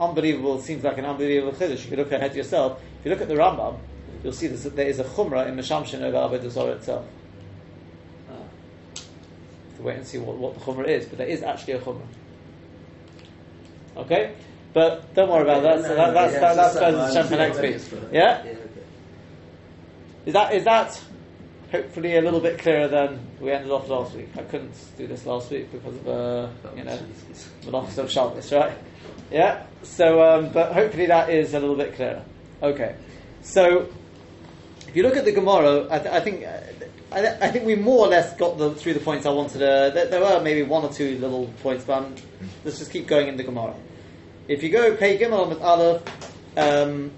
unbelievable, 0.01 0.61
seems 0.61 0.83
like 0.83 0.99
an 0.99 1.05
unbelievable 1.05 1.53
chiddush. 1.53 1.85
If 1.85 1.91
you 1.91 1.97
look 1.97 2.13
ahead 2.13 2.35
yourself, 2.35 2.81
if 3.01 3.05
you 3.05 3.11
look 3.11 3.21
at 3.21 3.29
the 3.29 3.35
Rambam, 3.35 3.79
you'll 4.23 4.33
see 4.33 4.47
there's, 4.47 4.65
there 4.65 4.89
is 4.89 4.99
a 5.01 5.05
chumrah 5.05 5.47
in 5.47 5.57
Meshamshin 5.57 6.01
over 6.01 6.17
Avodah 6.39 6.77
itself. 6.77 7.05
Ah. 8.31 8.35
To 9.77 9.83
wait 9.83 9.97
and 9.97 10.07
see 10.07 10.19
what, 10.19 10.37
what 10.39 10.55
the 10.55 10.61
chumrah 10.61 10.89
is, 10.89 11.07
but 11.07 11.19
there 11.19 11.29
is 11.29 11.43
actually 11.43 11.75
a 11.75 11.81
chumrah. 11.81 12.01
Okay? 13.97 14.35
But 14.73 15.15
don't 15.15 15.29
worry 15.29 15.43
about 15.43 15.63
that, 15.63 15.83
so 15.83 15.95
that, 15.95 16.15
that's, 16.15 16.33
that, 16.35 16.57
that's 16.57 16.75
Bez 16.75 17.15
Hashem 17.15 17.29
for 17.29 17.37
next 17.37 17.61
week. 17.61 18.01
Yeah? 18.13 18.45
Is 20.27 20.33
that, 20.33 20.55
is 20.55 20.65
that 20.65 21.01
hopefully 21.71 22.17
a 22.17 22.23
little 22.23 22.41
bit 22.41 22.59
clearer 22.59 22.89
than 22.89 23.21
we 23.41 23.53
ended 23.53 23.71
off 23.71 23.89
last 23.89 24.15
week? 24.15 24.31
I 24.37 24.43
couldn't 24.43 24.75
do 24.97 25.07
this 25.07 25.27
last 25.27 25.51
week 25.51 25.71
because 25.71 25.95
of, 25.97 26.09
uh, 26.09 26.49
you 26.77 26.83
know, 26.85 26.99
the 27.63 27.71
loss 27.71 27.97
of 27.99 28.11
Shabbos, 28.11 28.53
right? 28.53 28.77
Yeah. 29.31 29.65
So, 29.83 30.23
um, 30.23 30.51
but 30.51 30.73
hopefully 30.73 31.07
that 31.07 31.31
is 31.31 31.55
a 31.55 31.61
little 31.61 31.77
bit 31.77 31.95
clearer. 31.95 32.25
Okay. 32.63 32.97
So, 33.43 33.89
if 34.89 34.97
you 34.97 35.03
look 35.03 35.17
at 35.17 35.25
the 35.25 35.33
Gemara, 35.33 35.87
I, 35.91 35.99
th- 35.99 36.15
I 36.15 36.21
think. 36.21 36.45
Uh, 37.15 37.19
I, 37.19 37.21
th- 37.21 37.43
I 37.43 37.49
think 37.49 37.65
we 37.65 37.77
more 37.77 38.07
or 38.07 38.09
less 38.09 38.37
got 38.37 38.59
the, 38.59 38.75
through 38.75 38.95
the 38.95 39.01
points 39.01 39.27
I 39.27 39.31
wanted 39.31 39.53
to. 39.55 39.59
There, 39.59 40.07
there 40.07 40.21
were 40.21 40.41
maybe 40.43 40.63
one 40.63 40.85
or 40.85 40.93
two 40.93 41.19
little 41.19 41.47
points, 41.63 41.85
but 41.85 42.03
I'm, 42.03 42.15
let's 42.65 42.79
just 42.79 42.91
keep 42.91 43.07
going 43.07 43.29
in 43.29 43.37
the 43.37 43.45
Gemara. 43.45 43.75
If 44.49 44.63
you 44.63 44.71
go 44.71 44.97
pay 44.97 45.19
Gimel 45.19 45.49
with 45.49 45.61
Aleph, 45.63 46.03
um, 46.57 47.13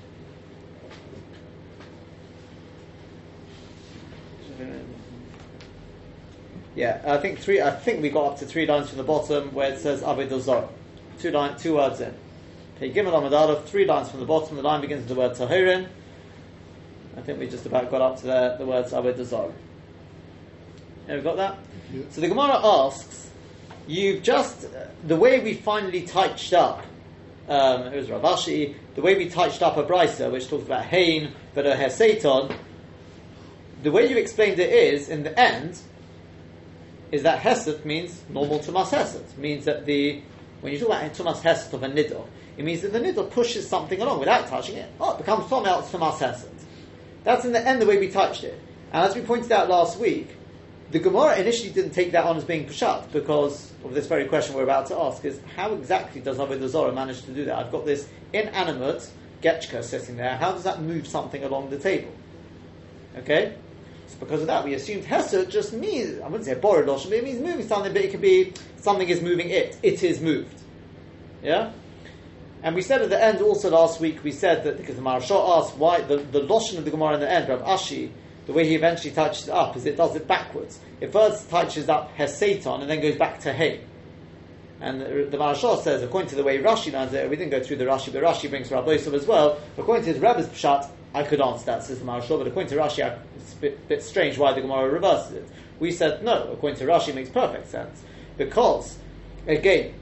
Yeah, 6.75 7.01
I 7.07 7.17
think 7.17 7.39
three. 7.39 7.63
I 7.63 7.71
think 7.71 8.03
we 8.03 8.11
got 8.11 8.33
up 8.33 8.39
to 8.41 8.45
three 8.45 8.67
lines 8.67 8.91
from 8.91 8.99
the 8.99 9.05
bottom 9.05 9.55
where 9.55 9.73
it 9.73 9.79
says 9.79 10.03
Avodah 10.03 10.39
Zorah. 10.39 10.69
Two 11.19 11.31
line, 11.31 11.57
two 11.57 11.77
words 11.77 12.03
in. 12.03 12.15
Okay, 12.77 12.93
Gimel 12.93 13.13
Amud 13.13 13.33
Aleph, 13.33 13.65
three 13.65 13.87
lines 13.87 14.11
from 14.11 14.21
the 14.21 14.27
bottom. 14.27 14.57
The 14.57 14.63
line 14.63 14.83
begins 14.83 15.01
with 15.01 15.09
the 15.09 15.15
word 15.15 15.33
Tahirin. 15.33 15.89
I 17.17 17.23
think 17.23 17.39
we 17.39 17.49
just 17.49 17.65
about 17.65 17.91
got 17.91 18.03
up 18.03 18.21
to 18.21 18.27
the, 18.27 18.57
the 18.59 18.67
words 18.67 18.93
Avodah 18.93 19.55
We 21.09 21.21
got 21.21 21.37
that. 21.37 21.59
Yeah. 21.93 22.03
So 22.11 22.21
the 22.21 22.29
Gemara 22.29 22.61
asks, 22.65 23.31
you've 23.87 24.23
just 24.23 24.67
the 25.07 25.17
way 25.17 25.41
we 25.41 25.55
finally 25.55 26.03
touched 26.03 26.53
up. 26.53 26.85
Um, 27.49 27.83
it 27.93 27.97
was 27.97 28.11
Rav 28.11 28.23
Ashi. 28.23 28.75
The 28.97 29.03
way 29.03 29.17
we 29.17 29.29
touched 29.29 29.63
up 29.63 29.77
a 29.77 29.85
brisa, 29.85 30.33
which 30.33 30.49
talks 30.49 30.65
about 30.65 30.85
Hain, 30.85 31.33
but 31.55 31.67
a 31.67 31.71
Heseton. 31.71 32.57
The 33.83 33.93
way 33.93 34.09
you 34.09 34.17
explained 34.17 34.59
it 34.59 34.73
is, 34.73 35.09
in 35.09 35.23
the 35.23 35.39
end, 35.39 35.79
is 37.13 37.23
that 37.23 37.39
Hesed 37.39 37.85
means 37.85 38.21
normal 38.29 38.59
Tumas 38.59 38.91
Hesed. 38.91 39.39
Means 39.39 39.65
that 39.67 39.87
the 39.87 40.23
when 40.61 40.73
you 40.73 40.79
talk 40.79 40.89
about 40.89 41.13
Tumas 41.13 41.41
Hesed 41.43 41.73
of 41.75 41.83
a 41.85 41.89
Nidor, 41.89 42.27
it 42.57 42.65
means 42.65 42.81
that 42.83 42.93
the 42.93 42.99
Nidor 42.99 43.31
pushes 43.31 43.69
something 43.69 44.01
along 44.01 44.19
without 44.19 44.49
touching 44.49 44.77
it. 44.77 44.91
Oh, 44.99 45.13
it 45.13 45.19
becomes 45.19 45.49
from 45.49 45.67
else 45.67 45.93
Tumas 45.93 46.19
Hesed. 46.19 46.49
That's 47.23 47.45
in 47.45 47.53
the 47.53 47.65
end 47.65 47.81
the 47.81 47.87
way 47.87 47.99
we 47.99 48.09
touched 48.09 48.43
it. 48.43 48.61
And 48.93 49.05
as 49.05 49.15
we 49.15 49.21
pointed 49.21 49.53
out 49.53 49.69
last 49.69 49.99
week, 49.99 50.36
the 50.91 50.99
Gemara 50.99 51.37
initially 51.37 51.71
didn't 51.71 51.91
take 51.91 52.13
that 52.13 52.25
on 52.25 52.37
as 52.37 52.45
being 52.45 52.67
Peshat 52.67 53.11
because 53.13 53.73
of 53.85 53.93
this 53.95 54.07
very 54.07 54.27
question 54.27 54.55
we're 54.55 54.63
about 54.63 54.87
to 54.87 54.97
ask 54.97 55.25
is 55.25 55.41
how 55.57 55.73
exactly 55.75 56.21
does 56.21 56.39
Avodah 56.39 56.69
Zorah 56.69 56.93
manage 56.93 57.23
to 57.23 57.33
do 57.33 57.45
that? 57.47 57.59
I've 57.59 57.73
got 57.73 57.85
this 57.85 58.09
inanimate 58.33 59.09
Getchka 59.43 59.83
sitting 59.83 60.17
there. 60.17 60.37
How 60.37 60.53
does 60.53 60.63
that 60.63 60.83
move 60.83 61.07
something 61.07 61.43
along 61.43 61.71
the 61.71 61.79
table? 61.79 62.13
Okay? 63.19 63.57
So 64.07 64.17
because 64.21 64.43
of 64.43 64.47
that, 64.47 64.65
we 64.65 64.75
assumed 64.75 65.05
Hesed 65.05 65.51
just 65.51 65.73
means, 65.73 66.21
I 66.21 66.29
wouldn't 66.29 66.45
say 66.45 66.55
borrowed 66.55 66.87
but 66.87 67.13
it 67.13 67.25
means 67.25 67.41
moving 67.41 67.67
something, 67.67 67.93
but 67.93 68.03
it 68.03 68.13
could 68.13 68.21
be 68.21 68.53
something 68.77 69.09
is 69.09 69.21
moving 69.21 69.51
it. 69.51 69.77
It 69.83 70.05
is 70.05 70.21
moved. 70.21 70.61
Yeah? 71.43 71.73
And 72.63 72.75
we 72.75 72.83
said 72.83 73.03
at 73.03 73.11
the 73.11 73.23
end 73.23 73.41
also 73.41 73.71
last 73.71 74.01
week, 74.01 74.23
we 74.23 74.33
said 74.33 74.65
that 74.65 74.77
because 74.77 74.97
the 74.97 75.03
Maharsha 75.03 75.59
asked 75.59 75.77
why 75.77 76.01
the, 76.01 76.19
the 76.19 76.41
lotion 76.41 76.79
of 76.79 76.85
the 76.85 76.91
Gemara 76.91 77.15
in 77.15 77.21
the 77.21 77.31
end, 77.31 77.49
Rav 77.49 77.63
Ashi, 77.63 78.11
the 78.47 78.53
way 78.53 78.67
he 78.67 78.75
eventually 78.75 79.13
touches 79.13 79.49
it 79.49 79.53
up 79.53 79.77
is 79.77 79.87
it 79.87 79.97
does 79.97 80.15
it 80.15 80.27
backwards. 80.27 80.79
It 81.01 81.13
first 81.13 81.51
touches 81.51 81.89
up 81.89 82.17
Heseton 82.17 82.81
and 82.81 82.89
then 82.89 83.01
goes 83.01 83.17
back 83.17 83.41
to 83.41 83.53
He. 83.53 83.81
And 84.81 85.01
the, 85.01 85.37
the 85.37 85.77
says, 85.83 86.03
according 86.03 86.31
to 86.31 86.37
the 86.37 86.45
way 86.45 86.59
Rashi 86.59 86.93
learns 86.93 87.13
it, 87.13 87.29
we 87.29 87.37
didn't 87.37 87.51
go 87.51 87.63
through 87.63 87.77
the 87.77 87.85
Rashi, 87.85 88.13
but 88.13 88.23
Rashi 88.23 88.49
brings 88.49 88.71
Rabbi 88.71 88.93
Yosef 88.93 89.15
as 89.15 89.27
well. 89.27 89.59
According 89.79 90.05
to 90.05 90.13
his 90.13 90.21
Rebbe's 90.21 90.47
Pshat, 90.49 90.89
I 91.15 91.23
could 91.23 91.41
answer 91.41 91.65
that, 91.67 91.83
says 91.83 91.99
the 91.99 92.05
Maharsha, 92.05 92.39
but 92.39 92.47
according 92.47 92.69
to 92.71 92.77
Rashi, 92.77 93.05
I- 93.05 93.19
it's 93.37 93.55
a 93.55 93.57
bit, 93.57 93.89
bit 93.89 94.03
strange 94.03 94.39
why 94.39 94.53
the 94.53 94.61
Gemara 94.61 94.91
reverses 94.91 95.33
it. 95.33 95.49
We 95.81 95.93
said, 95.93 96.23
no, 96.23 96.51
according 96.53 96.79
to 96.79 96.85
Rashi, 96.85 97.09
it 97.09 97.15
makes 97.15 97.31
perfect 97.31 97.71
sense. 97.71 98.03
Because, 98.37 98.99
again, 99.47 99.95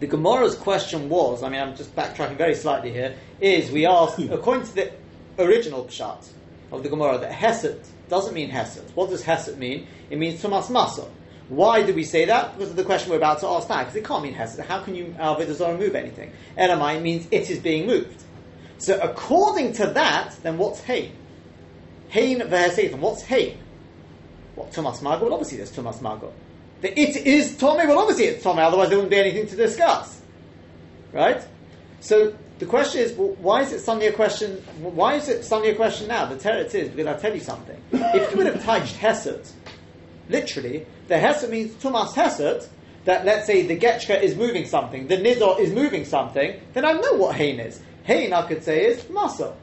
the 0.00 0.06
Gemara's 0.06 0.54
question 0.54 1.08
was, 1.08 1.42
I 1.42 1.48
mean, 1.48 1.60
I'm 1.60 1.74
just 1.74 1.96
backtracking 1.96 2.36
very 2.36 2.54
slightly 2.54 2.92
here, 2.92 3.16
is 3.40 3.70
we 3.70 3.86
asked, 3.86 4.18
according 4.30 4.66
to 4.66 4.74
the 4.74 4.92
original 5.38 5.84
Pshat 5.84 6.28
of 6.70 6.82
the 6.82 6.88
Gemara, 6.88 7.18
that 7.18 7.32
Hesed 7.32 7.78
doesn't 8.08 8.34
mean 8.34 8.50
Hesed. 8.50 8.94
What 8.94 9.10
does 9.10 9.22
Hesed 9.22 9.58
mean? 9.58 9.86
It 10.10 10.18
means 10.18 10.42
Tumas 10.42 10.66
Masa. 10.66 11.08
Why 11.48 11.82
do 11.82 11.94
we 11.94 12.04
say 12.04 12.26
that? 12.26 12.54
Because 12.54 12.70
of 12.70 12.76
the 12.76 12.84
question 12.84 13.10
we're 13.10 13.16
about 13.16 13.40
to 13.40 13.46
ask 13.46 13.68
now. 13.68 13.78
Because 13.78 13.96
it 13.96 14.04
can't 14.04 14.22
mean 14.22 14.34
hesed. 14.34 14.60
How 14.60 14.82
can 14.82 14.94
you 14.94 15.14
avodah 15.18 15.54
zarah 15.54 15.78
move 15.78 15.94
anything? 15.94 16.30
Elamai 16.58 17.00
means 17.00 17.26
it 17.30 17.48
is 17.48 17.58
being 17.58 17.86
moved. 17.86 18.22
So 18.76 18.98
according 19.00 19.72
to 19.74 19.86
that, 19.86 20.36
then 20.42 20.58
what's 20.58 20.82
hein? 20.82 21.10
Hein 22.10 22.40
v'heseitim. 22.40 22.98
What's 22.98 23.22
hein? 23.22 23.56
What 24.56 24.72
Tumas 24.72 25.00
Mago? 25.00 25.24
Well, 25.24 25.34
obviously 25.34 25.56
there's 25.56 25.72
Tumas 25.72 26.02
Mago. 26.02 26.32
The 26.82 26.98
it 26.98 27.16
is 27.16 27.52
Tomei. 27.52 27.88
Well, 27.88 27.98
obviously 27.98 28.26
it's 28.26 28.44
Tomei. 28.44 28.64
Otherwise 28.64 28.90
there 28.90 28.98
wouldn't 28.98 29.10
be 29.10 29.18
anything 29.18 29.46
to 29.48 29.56
discuss, 29.56 30.20
right? 31.12 31.42
So 32.00 32.34
the 32.58 32.66
question 32.66 33.02
is, 33.02 33.12
well, 33.12 33.36
why 33.40 33.62
is 33.62 33.72
it 33.72 33.80
suddenly 33.80 34.08
a 34.08 34.12
question? 34.12 34.56
Why 34.80 35.14
is 35.14 35.28
it 35.28 35.44
suddenly 35.44 35.70
a 35.70 35.76
question 35.76 36.08
now? 36.08 36.26
The 36.26 36.36
teretz 36.36 36.74
is 36.74 36.88
because 36.88 37.06
I'll 37.06 37.20
tell 37.20 37.34
you 37.34 37.40
something. 37.40 37.80
If 37.92 38.30
you 38.30 38.38
would 38.38 38.46
have 38.46 38.62
touched 38.64 38.96
Hesed, 38.96 39.52
literally, 40.28 40.86
the 41.06 41.18
Hesed 41.18 41.48
means 41.50 41.74
Tumas 41.82 42.14
Hesed. 42.14 42.68
That 43.04 43.24
let's 43.24 43.46
say 43.46 43.66
the 43.66 43.78
Getchka 43.78 44.20
is 44.20 44.36
moving 44.36 44.66
something, 44.66 45.06
the 45.06 45.16
Nidor 45.16 45.58
is 45.58 45.72
moving 45.72 46.04
something, 46.04 46.60
then 46.74 46.84
I 46.84 46.92
know 46.92 47.14
what 47.14 47.36
Hain 47.36 47.58
is. 47.58 47.80
Hain, 48.02 48.34
I 48.34 48.46
could 48.46 48.62
say, 48.62 48.84
is 48.84 49.02
Masa. 49.04 49.54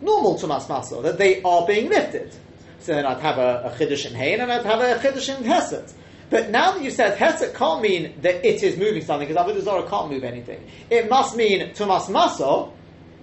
Normal 0.00 0.38
Tumas 0.38 0.66
Masa, 0.66 1.02
that 1.02 1.18
they 1.18 1.42
are 1.42 1.66
being 1.66 1.90
lifted. 1.90 2.32
So 2.78 2.94
then 2.94 3.04
I'd 3.04 3.20
have 3.20 3.36
a, 3.36 3.64
a 3.66 3.70
Chiddush 3.76 4.06
in 4.06 4.14
Hain 4.14 4.40
and 4.40 4.50
I'd 4.50 4.64
have 4.64 4.80
a 4.80 4.98
Chiddush 5.06 5.36
in 5.36 5.44
Hesed. 5.44 5.92
But 6.30 6.50
now 6.50 6.72
that 6.72 6.82
you 6.82 6.90
said 6.90 7.18
Hesed 7.18 7.54
can't 7.54 7.82
mean 7.82 8.14
that 8.22 8.46
it 8.46 8.62
is 8.62 8.76
moving 8.76 9.02
something, 9.02 9.26
because 9.26 9.44
Avodah 9.44 9.62
Zarah 9.62 9.88
can't 9.88 10.10
move 10.10 10.22
anything. 10.22 10.64
It 10.88 11.10
must 11.10 11.36
mean 11.36 11.60
Tumas 11.74 12.08
Maso, 12.08 12.72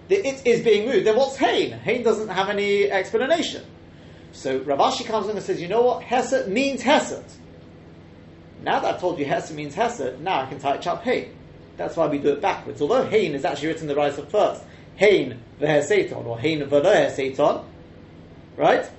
that 0.09 0.27
it 0.27 0.45
is 0.45 0.61
being 0.61 0.87
moved. 0.87 1.07
Then 1.07 1.15
what's 1.15 1.37
Hain? 1.37 1.71
Hain 1.71 2.03
doesn't 2.03 2.27
have 2.27 2.49
any 2.49 2.91
explanation. 2.91 3.65
So 4.33 4.59
Rav 4.59 4.79
Ashi 4.79 5.05
comes 5.05 5.25
along 5.25 5.37
and 5.37 5.45
says, 5.45 5.61
you 5.61 5.69
know 5.69 5.81
what? 5.81 6.03
Hesed 6.03 6.49
means 6.49 6.81
Hesed. 6.81 7.23
Now 8.61 8.79
that 8.79 8.95
I've 8.95 9.01
told 9.01 9.19
you 9.19 9.25
Hesed 9.25 9.55
means 9.55 9.73
Hesed, 9.73 10.19
now 10.19 10.41
I 10.41 10.45
can 10.45 10.59
touch 10.59 10.85
up 10.85 11.03
Hain. 11.03 11.33
That's 11.77 11.95
why 11.95 12.07
we 12.07 12.17
do 12.17 12.29
it 12.29 12.41
backwards. 12.41 12.81
Although 12.81 13.05
Hain 13.05 13.35
is 13.35 13.45
actually 13.45 13.69
written 13.69 13.87
the 13.87 13.95
right 13.95 14.13
first. 14.13 14.63
Hain 14.97 15.39
v'heseton, 15.61 16.25
or 16.25 16.39
Hain 16.39 16.61
v'leheseton, 16.61 17.63
right? 18.57 18.89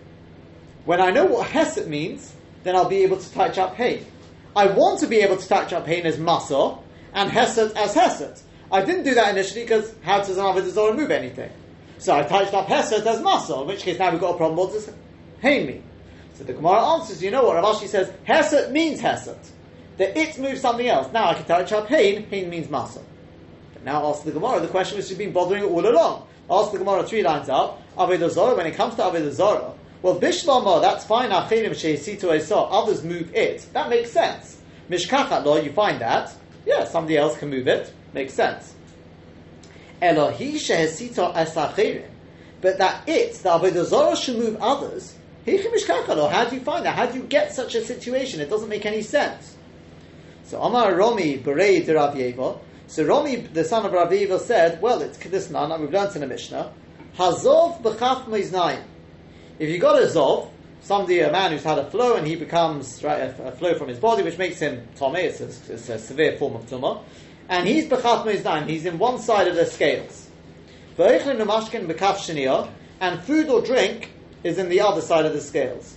When 0.84 1.00
I 1.00 1.10
know 1.10 1.26
what 1.26 1.48
Hesed 1.48 1.88
means, 1.88 2.34
then 2.68 2.76
I'll 2.76 2.88
be 2.88 3.02
able 3.02 3.16
to 3.16 3.32
touch 3.32 3.56
up 3.56 3.74
Hain. 3.76 4.04
I 4.54 4.66
want 4.66 5.00
to 5.00 5.06
be 5.06 5.20
able 5.20 5.38
to 5.38 5.48
touch 5.48 5.72
up 5.72 5.86
Hain 5.86 6.04
as 6.04 6.18
Masa, 6.18 6.78
and 7.14 7.30
Hesed 7.30 7.74
as 7.74 7.94
Hesed. 7.94 8.42
I 8.70 8.84
didn't 8.84 9.04
do 9.04 9.14
that 9.14 9.30
initially 9.30 9.62
because 9.62 9.94
how 10.02 10.18
does 10.18 10.36
an 10.36 10.70
Zarah 10.70 10.94
move 10.94 11.10
anything? 11.10 11.50
So 11.96 12.14
I 12.14 12.24
touched 12.24 12.52
up 12.52 12.66
Hesed 12.66 13.06
as 13.06 13.20
Masa, 13.20 13.62
in 13.62 13.68
which 13.68 13.82
case 13.82 13.98
now 13.98 14.10
we've 14.10 14.20
got 14.20 14.34
a 14.34 14.36
problem. 14.36 14.58
What 14.58 14.72
does 14.72 14.90
Hain 15.40 15.66
mean? 15.66 15.82
So 16.34 16.44
the 16.44 16.52
Gemara 16.52 16.84
answers, 16.84 17.22
you 17.22 17.30
know 17.30 17.44
what? 17.44 17.56
Rav 17.56 17.76
Ashi 17.76 17.88
says, 17.88 18.12
Hesed 18.24 18.70
means 18.70 19.00
Hesed. 19.00 19.38
That 19.96 20.16
it 20.16 20.38
moves 20.38 20.60
something 20.60 20.86
else. 20.86 21.10
Now 21.10 21.30
I 21.30 21.34
can 21.34 21.46
touch 21.46 21.72
up 21.72 21.88
Hain, 21.88 22.24
Hain 22.28 22.50
means 22.50 22.66
Masa. 22.66 23.02
But 23.72 23.84
now 23.84 24.06
ask 24.10 24.24
the 24.24 24.32
Gemara 24.32 24.60
the 24.60 24.68
question 24.68 24.98
which 24.98 25.08
has 25.08 25.16
been 25.16 25.32
bothering 25.32 25.64
all 25.64 25.88
along. 25.88 26.26
Ask 26.50 26.72
the 26.72 26.78
Gemara 26.78 27.04
three 27.04 27.22
lines 27.22 27.48
up. 27.48 27.82
Avodah 27.96 28.56
when 28.56 28.66
it 28.66 28.74
comes 28.74 28.94
to 28.96 29.02
Avodah 29.02 29.74
well, 30.02 30.20
Bishlama, 30.20 30.80
that's 30.80 31.04
fine. 31.04 31.30
Achirim 31.30 31.70
sheisitu 31.70 32.24
esah. 32.24 32.68
Others 32.70 33.02
move 33.04 33.34
it. 33.34 33.66
That 33.72 33.88
makes 33.88 34.12
sense. 34.12 34.60
Mishkachat 34.90 35.44
law, 35.44 35.56
you 35.56 35.72
find 35.72 36.00
that. 36.00 36.32
Yeah, 36.64 36.84
somebody 36.84 37.16
else 37.16 37.36
can 37.38 37.50
move 37.50 37.66
it. 37.66 37.92
Makes 38.12 38.34
sense. 38.34 38.74
Elohi 40.00 40.54
shehesito 40.54 41.34
esachirim. 41.34 42.08
But 42.60 42.78
that 42.78 43.08
it, 43.08 43.34
the 43.34 43.50
Avodah 43.50 44.16
should 44.16 44.36
move 44.36 44.56
others. 44.60 45.14
How 45.46 45.54
do 46.44 46.56
you 46.56 46.60
find 46.60 46.84
that? 46.84 46.94
How 46.94 47.06
do 47.06 47.18
you 47.18 47.24
get 47.24 47.54
such 47.54 47.74
a 47.74 47.82
situation? 47.82 48.40
It 48.40 48.50
doesn't 48.50 48.68
make 48.68 48.84
any 48.84 49.00
sense. 49.02 49.56
So 50.44 50.60
Amar 50.60 50.94
Romi 50.94 51.38
Berei 51.38 51.84
de 51.86 51.94
Rav. 51.94 52.60
So 52.86 53.04
Romi, 53.04 53.36
the 53.36 53.64
son 53.64 53.86
of 53.86 53.92
Rav 53.92 54.12
said, 54.42 54.82
well, 54.82 55.00
it's 55.00 55.16
this 55.18 55.48
man, 55.48 55.80
we've 55.80 55.90
learned 55.90 56.14
in 56.16 56.20
the 56.20 56.26
Mishnah. 56.26 56.72
Hazov 57.16 57.80
b'chaf 57.82 58.24
moiznayim. 58.24 58.82
If 59.58 59.68
you 59.70 59.78
got 59.78 60.00
a 60.00 60.06
zov, 60.06 60.50
somebody, 60.82 61.18
a 61.18 61.32
man 61.32 61.50
who's 61.50 61.64
had 61.64 61.78
a 61.78 61.90
flow 61.90 62.14
and 62.14 62.24
he 62.24 62.36
becomes 62.36 63.02
right, 63.02 63.18
a, 63.18 63.48
a 63.48 63.52
flow 63.52 63.74
from 63.74 63.88
his 63.88 63.98
body, 63.98 64.22
which 64.22 64.38
makes 64.38 64.60
him 64.60 64.86
tomei, 64.96 65.24
it's 65.24 65.40
a, 65.40 65.72
it's 65.72 65.88
a 65.88 65.98
severe 65.98 66.36
form 66.36 66.54
of 66.54 66.64
tumah, 66.66 67.02
and 67.48 67.66
he's 67.66 67.86
bechat 67.86 68.24
moiznayim, 68.24 68.68
he's 68.68 68.86
in 68.86 68.98
one 68.98 69.18
side 69.18 69.48
of 69.48 69.56
the 69.56 69.66
scales. 69.66 70.28
And 73.00 73.20
food 73.22 73.48
or 73.48 73.62
drink 73.62 74.10
is 74.44 74.58
in 74.58 74.68
the 74.68 74.80
other 74.80 75.00
side 75.00 75.24
of 75.26 75.32
the 75.32 75.40
scales. 75.40 75.96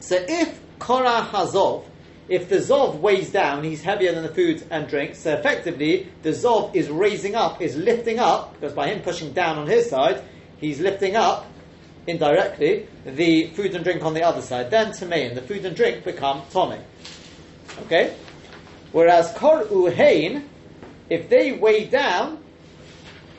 So 0.00 0.24
if 0.28 0.60
korah 0.78 1.28
hazov, 1.30 1.84
if 2.28 2.48
the 2.48 2.56
zov 2.56 2.98
weighs 2.98 3.30
down, 3.30 3.62
he's 3.62 3.82
heavier 3.82 4.12
than 4.12 4.24
the 4.24 4.34
food 4.34 4.64
and 4.70 4.88
drink. 4.88 5.14
So 5.14 5.34
effectively, 5.34 6.08
the 6.22 6.30
zov 6.30 6.74
is 6.74 6.88
raising 6.88 7.36
up, 7.36 7.60
is 7.60 7.76
lifting 7.76 8.18
up, 8.18 8.54
because 8.54 8.72
by 8.72 8.88
him 8.88 9.02
pushing 9.02 9.32
down 9.32 9.58
on 9.58 9.68
his 9.68 9.88
side, 9.88 10.22
he's 10.58 10.80
lifting 10.80 11.14
up 11.14 11.46
indirectly 12.06 12.88
the 13.04 13.48
food 13.48 13.74
and 13.74 13.84
drink 13.84 14.02
on 14.04 14.14
the 14.14 14.22
other 14.22 14.42
side. 14.42 14.70
Then 14.70 14.92
tamein, 14.92 15.34
the 15.34 15.42
food 15.42 15.64
and 15.64 15.76
drink 15.76 16.04
become 16.04 16.42
tome. 16.52 16.78
Okay. 17.82 18.16
Whereas 18.92 19.32
kor 19.36 19.64
uhein, 19.64 20.44
if 21.10 21.28
they 21.28 21.52
weigh 21.52 21.86
down, 21.86 22.42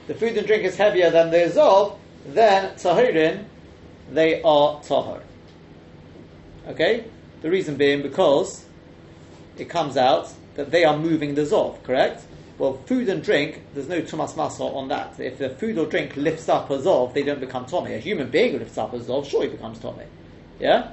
the 0.08 0.14
food 0.14 0.38
and 0.38 0.48
drink 0.48 0.64
is 0.64 0.76
heavier 0.76 1.10
than 1.10 1.32
the 1.32 1.52
zov, 1.54 1.98
then 2.26 2.76
tahirin, 2.76 3.46
they 4.12 4.42
are 4.42 4.80
tahor. 4.82 5.22
Okay. 6.68 7.06
The 7.42 7.50
reason 7.50 7.76
being 7.76 8.02
because 8.02 8.66
it 9.58 9.70
comes 9.70 9.96
out 9.98 10.32
that 10.56 10.72
they 10.72 10.84
are 10.84 10.98
moving 10.98 11.36
the 11.36 11.44
Zov, 11.44 11.82
correct? 11.84 12.24
Well, 12.58 12.74
food 12.88 13.08
and 13.08 13.22
drink, 13.22 13.62
there's 13.76 13.88
no 13.88 14.02
Tumas 14.02 14.34
Masa 14.34 14.74
on 14.74 14.88
that. 14.88 15.20
If 15.20 15.38
the 15.38 15.50
food 15.50 15.78
or 15.78 15.86
drink 15.86 16.18
lifts 16.18 16.50
up 16.50 16.72
a 16.72 16.78
they 17.14 17.22
don't 17.22 17.40
become 17.40 17.66
Tomei. 17.66 17.96
A 17.96 18.00
human 18.00 18.32
being 18.32 18.58
lifts 18.58 18.80
up 18.80 18.94
a 18.94 19.26
sure 19.26 19.44
he 19.44 19.50
becomes 19.50 19.78
Tomei. 19.78 20.08
Yeah? 20.60 20.92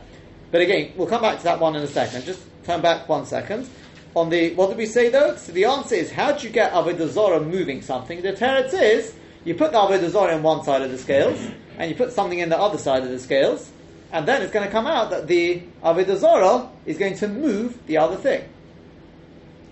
But 0.50 0.60
again, 0.60 0.92
we'll 0.94 1.06
come 1.06 1.22
back 1.22 1.38
to 1.38 1.44
that 1.44 1.60
one 1.60 1.74
in 1.74 1.82
a 1.82 1.86
second. 1.86 2.24
Just 2.26 2.42
turn 2.64 2.82
back 2.82 3.08
one 3.08 3.24
second. 3.24 3.68
On 4.14 4.28
the, 4.28 4.54
what 4.54 4.68
did 4.68 4.76
we 4.76 4.84
say 4.86 5.08
though? 5.08 5.36
So 5.36 5.52
the 5.52 5.64
answer 5.64 5.94
is, 5.94 6.12
how 6.12 6.32
do 6.32 6.46
you 6.46 6.52
get 6.52 6.72
Avodah 6.72 7.08
Zorah 7.08 7.40
moving 7.40 7.80
something? 7.80 8.20
The 8.20 8.34
teretz 8.34 8.74
is, 8.74 9.14
you 9.44 9.54
put 9.54 9.72
the 9.72 9.78
Avodah 9.78 10.10
Zorah 10.10 10.36
in 10.36 10.42
one 10.42 10.62
side 10.64 10.82
of 10.82 10.90
the 10.90 10.98
scales, 10.98 11.40
and 11.78 11.90
you 11.90 11.96
put 11.96 12.12
something 12.12 12.38
in 12.38 12.50
the 12.50 12.58
other 12.58 12.78
side 12.78 13.02
of 13.02 13.08
the 13.08 13.18
scales, 13.18 13.70
and 14.12 14.28
then 14.28 14.42
it's 14.42 14.52
going 14.52 14.64
to 14.64 14.70
come 14.70 14.86
out 14.86 15.10
that 15.10 15.26
the 15.26 15.62
Avodah 15.82 16.70
is 16.84 16.98
going 16.98 17.16
to 17.16 17.26
move 17.26 17.84
the 17.86 17.96
other 17.96 18.16
thing 18.16 18.44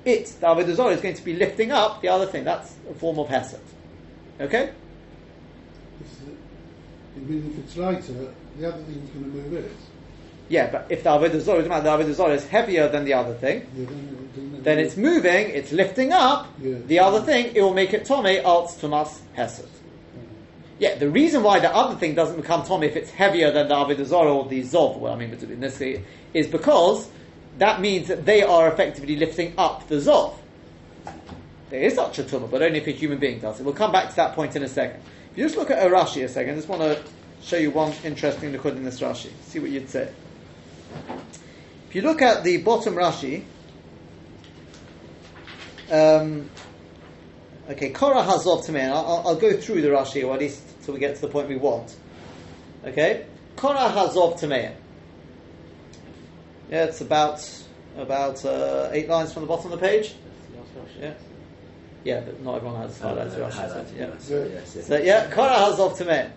it, 0.05 0.27
the 0.41 0.47
Avodah 0.47 0.75
Zorah, 0.75 0.95
is 0.95 1.01
going 1.01 1.15
to 1.15 1.25
be 1.25 1.35
lifting 1.35 1.71
up 1.73 2.03
the 2.03 2.09
other 2.09 2.27
thing. 2.27 2.45
That's 2.45 2.75
a 2.91 2.95
form 2.95 3.19
of 3.19 3.29
Hesed. 3.29 3.61
Okay? 4.41 4.73
It's, 6.01 6.15
uh, 6.23 6.31
I 7.17 7.19
mean, 7.21 7.51
if 7.53 7.59
it's 7.65 7.77
lighter, 7.77 8.33
the 8.59 8.69
other 8.69 8.83
thing's 8.83 9.11
going 9.11 9.25
to 9.25 9.31
move 9.31 9.53
it. 9.55 9.71
Yeah, 10.49 10.71
but 10.71 10.87
if 10.91 11.03
the 11.05 11.11
Avodah 11.11 11.41
Zorah, 11.41 11.63
the 11.63 11.69
Avodah 11.69 12.13
Zorah 12.13 12.35
is 12.35 12.47
heavier 12.47 12.89
than 12.89 13.05
the 13.05 13.15
other 13.15 13.35
thing, 13.35 13.67
Yeah, 13.77 13.87
then, 13.87 13.99
it- 13.99 14.35
then, 14.35 14.63
then 14.63 14.79
it's 14.79 14.97
moving, 14.97 15.51
it's 15.51 15.73
lifting 15.73 16.13
up 16.13 16.49
Yeah. 16.61 16.77
the 16.87 16.99
other 16.99 17.21
thing, 17.21 17.53
it 17.55 17.63
will 17.63 17.75
make 17.75 17.95
it 17.95 18.05
Tome 18.05 18.41
Alt 18.45 18.77
Tomas, 18.81 19.21
Hesed. 19.35 19.67
Yeah, 20.79 20.97
the 20.97 21.09
reason 21.09 21.45
why 21.45 21.61
the 21.61 21.73
other 21.73 21.95
thing 21.95 22.15
doesn't 22.15 22.37
become 22.37 22.65
Tome 22.65 22.83
if 22.83 22.97
it's 22.97 23.11
heavier 23.11 23.53
than 23.53 23.69
the 23.69 23.75
Avodah 23.75 24.05
Zorah 24.05 24.35
or 24.35 24.49
the 24.49 24.63
Zov, 24.63 24.99
well, 24.99 25.13
I 25.13 25.17
mean, 25.17 25.31
in 25.33 25.61
this 25.61 25.79
case, 25.79 26.01
is 26.35 26.49
because 26.49 27.09
that 27.59 27.81
means 27.81 28.09
that 28.09 28.25
they 28.25 28.43
are 28.43 28.69
effectively 28.69 29.17
lifting 29.17 29.55
up 29.59 29.89
the 29.89 29.97
Zov. 29.97 30.37
There 31.71 31.81
is 31.83 31.95
such 31.95 32.19
a 32.19 32.23
tumah, 32.23 32.51
but 32.51 32.63
only 32.63 32.79
if 32.81 32.87
a 32.87 32.91
human 32.91 33.19
being 33.19 33.41
does 33.41 33.59
it. 33.61 33.65
We'll 33.65 33.75
come 33.75 33.93
back 33.93 34.11
to 34.11 34.17
that 34.17 34.35
point 34.35 34.57
in 34.57 34.63
a 34.63 34.69
second. 34.69 35.01
If 35.33 35.39
you 35.39 35.45
just 35.45 35.57
look 35.57 35.71
at 35.71 35.85
a 35.85 35.89
Rashi 35.91 36.23
a 36.25 36.29
second, 36.29 36.53
I 36.53 36.57
just 36.57 36.69
want 36.69 36.83
to 36.83 37.03
show 37.43 37.57
you 37.57 37.71
one 37.71 37.93
interesting 38.05 38.53
look 38.53 38.65
in 38.67 38.85
this 38.85 39.01
Rashi. 39.01 39.31
See 39.45 39.59
what 39.59 39.71
you'd 39.71 39.89
say. 39.89 40.13
If 41.89 41.95
you 41.95 42.03
look 42.03 42.21
at 42.23 42.45
the 42.45 42.59
bottom 42.59 42.95
Rashi, 42.95 43.45
um, 45.91 46.49
okay, 47.71 47.91
Korah 47.91 48.23
Hazov 48.23 48.67
Tamein. 48.67 48.91
I'll, 48.91 49.23
I'll- 49.27 49.37
go 49.37 49.53
through 49.59 49.83
the 49.83 49.89
Rashi, 49.89 50.27
or 50.27 50.35
at 50.35 50.41
least 50.41 50.63
till 50.83 50.95
we 50.95 51.01
get 51.01 51.15
to 51.17 51.21
the 51.23 51.29
point 51.29 51.49
we 51.49 51.57
want. 51.57 51.97
Okay, 52.85 53.27
Korah 53.57 53.93
Hazov 53.95 54.39
Tamein. 54.41 54.75
Yeah, 56.73 56.85
it's 56.85 57.03
about 57.03 57.47
about 57.99 58.43
uh, 58.47 58.89
eight 58.93 59.07
lines 59.07 59.31
from 59.31 59.43
the 59.43 59.47
bottom 59.47 59.71
of 59.71 59.79
the 59.79 59.87
page. 59.87 60.15
Yeah, 60.99 61.13
yeah, 62.03 62.21
but 62.21 62.43
not 62.43 62.57
everyone 62.57 62.81
has 62.81 62.99
highlights. 62.99 63.35
Rashi, 63.35 63.53
so, 63.53 63.87
yeah. 63.95 64.19
So, 64.19 64.51
yes, 64.51 64.73
yes. 64.77 64.87
So 64.87 64.97
yeah, 64.97 65.31
Korah 65.31 65.51
Hazov 65.51 65.99
Tameh. 65.99 66.31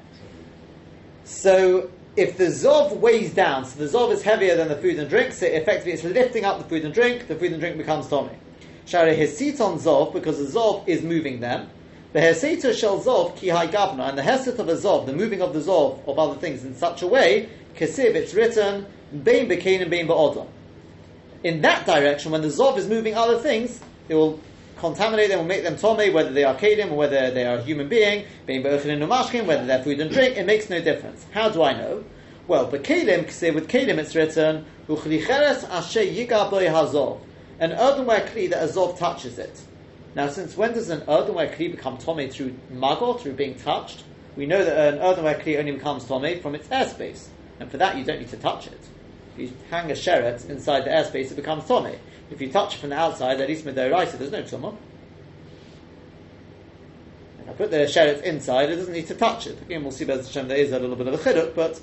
So 1.23 1.89
if 2.17 2.37
the 2.37 2.47
Zov 2.47 2.97
weighs 2.97 3.33
down, 3.33 3.63
so 3.63 3.79
the 3.79 3.85
Zov 3.85 4.11
is 4.11 4.23
heavier 4.23 4.57
than 4.57 4.67
the 4.67 4.75
food 4.75 4.99
and 4.99 5.09
drink, 5.09 5.31
so 5.31 5.45
effectively 5.45 5.93
it's 5.93 6.03
lifting 6.03 6.43
up 6.43 6.57
the 6.57 6.65
food 6.65 6.83
and 6.83 6.93
drink, 6.93 7.27
the 7.27 7.35
food 7.35 7.53
and 7.53 7.61
drink 7.61 7.77
becomes 7.77 8.09
Tommy. 8.09 8.37
Shara 8.85 9.17
Hesit 9.17 9.61
on 9.61 9.79
Zov, 9.79 10.11
because 10.11 10.37
the 10.37 10.59
Zov 10.59 10.85
is 10.85 11.01
moving 11.01 11.39
them. 11.39 11.69
The 12.11 12.19
Hesita 12.19 12.77
shall 12.77 13.01
Zov 13.01 13.37
ki 13.37 13.47
hai 13.47 13.67
gavna, 13.67 14.09
and 14.09 14.17
the 14.17 14.21
Hesit 14.21 14.59
of 14.59 14.67
a 14.67 14.75
Zov, 14.75 15.05
the 15.05 15.13
moving 15.13 15.41
of 15.41 15.53
the 15.53 15.59
Zov 15.59 16.05
of 16.05 16.19
other 16.19 16.35
things 16.35 16.65
in 16.65 16.75
such 16.75 17.01
a 17.03 17.07
way, 17.07 17.47
Kesiv, 17.75 18.15
it's 18.15 18.33
written, 18.33 18.85
Bein 19.23 19.47
Bekain 19.49 19.81
and 19.81 19.91
Bein 19.91 20.07
Ba'odom. 20.07 20.47
in 21.43 21.61
that 21.61 21.85
direction, 21.85 22.31
when 22.31 22.41
the 22.41 22.47
Zov 22.47 22.77
is 22.77 22.87
moving 22.87 23.13
other 23.13 23.37
things, 23.37 23.79
it 24.09 24.15
will 24.15 24.39
contaminate 24.77 25.29
them, 25.29 25.39
will 25.39 25.45
make 25.45 25.63
them 25.63 25.77
tome, 25.77 26.11
whether 26.11 26.31
they 26.31 26.43
are 26.43 26.55
kelim 26.55 26.91
or 26.91 26.95
whether 26.95 27.31
they 27.31 27.45
are 27.45 27.57
a 27.57 27.61
human 27.61 27.87
being, 27.87 28.25
being 28.45 28.63
be'ochin 28.63 28.89
and 28.89 29.01
numashkin, 29.03 29.45
whether 29.45 29.65
they're 29.65 29.83
food 29.83 29.99
and 29.99 30.11
drink, 30.11 30.37
it 30.37 30.45
makes 30.45 30.69
no 30.69 30.81
difference. 30.81 31.25
How 31.31 31.49
do 31.49 31.63
I 31.63 31.73
know? 31.73 32.03
Well, 32.47 32.65
but 32.65 32.83
kelim, 32.83 33.29
say 33.29 33.51
with 33.51 33.67
kelim 33.67 33.97
it's 33.97 34.15
written, 34.15 34.65
Uchlicheres 34.87 35.69
asher 35.69 36.01
yiga 36.01 36.49
boi 36.49 36.65
hazov. 36.65 37.19
An 37.59 37.71
earthenware 37.71 38.27
kli 38.27 38.49
that 38.49 38.63
a 38.63 38.67
zov 38.67 38.97
touches 38.97 39.37
it. 39.37 39.61
Now, 40.15 40.29
since 40.29 40.57
when 40.57 40.73
does 40.73 40.89
an 40.89 41.03
earthenware 41.07 41.47
kli 41.47 41.71
become 41.71 41.97
tome 41.97 42.29
through 42.29 42.55
magot, 42.73 43.21
through 43.21 43.33
being 43.33 43.55
touched? 43.55 44.03
We 44.35 44.45
know 44.45 44.63
that 44.63 44.93
an 44.93 44.99
earthenware 44.99 45.35
kli 45.35 45.59
only 45.59 45.71
becomes 45.73 46.05
tome 46.05 46.39
from 46.41 46.55
its 46.55 46.67
airspace, 46.67 47.27
and 47.59 47.69
for 47.69 47.77
that 47.77 47.97
you 47.97 48.03
don't 48.03 48.19
need 48.19 48.29
to 48.29 48.37
touch 48.37 48.67
it. 48.67 48.79
If 49.33 49.39
you 49.39 49.51
hang 49.69 49.91
a 49.91 49.93
sheret 49.93 50.49
inside 50.49 50.85
the 50.85 50.91
airspace, 50.91 51.31
it 51.31 51.35
becomes 51.35 51.65
tome. 51.67 51.95
If 52.31 52.41
you 52.41 52.51
touch 52.51 52.75
it 52.75 52.77
from 52.79 52.89
the 52.89 52.97
outside, 52.97 53.39
at 53.41 53.47
least 53.47 53.65
medoraisa, 53.65 54.17
there's 54.17 54.31
no 54.31 54.43
tumah. 54.43 54.75
If 57.39 57.49
I 57.49 57.53
put 57.53 57.71
the 57.71 57.77
sheret 57.77 58.23
inside, 58.23 58.69
it 58.69 58.77
doesn't 58.77 58.93
need 58.93 59.07
to 59.07 59.15
touch 59.15 59.47
it. 59.47 59.61
Again, 59.61 59.83
we'll 59.83 59.91
see 59.91 60.05
the 60.05 60.15
Hashem 60.15 60.47
there 60.47 60.57
is 60.57 60.71
a 60.71 60.79
little 60.79 60.95
bit 60.95 61.07
of 61.07 61.13
a 61.13 61.17
chiduk, 61.17 61.53
but 61.53 61.79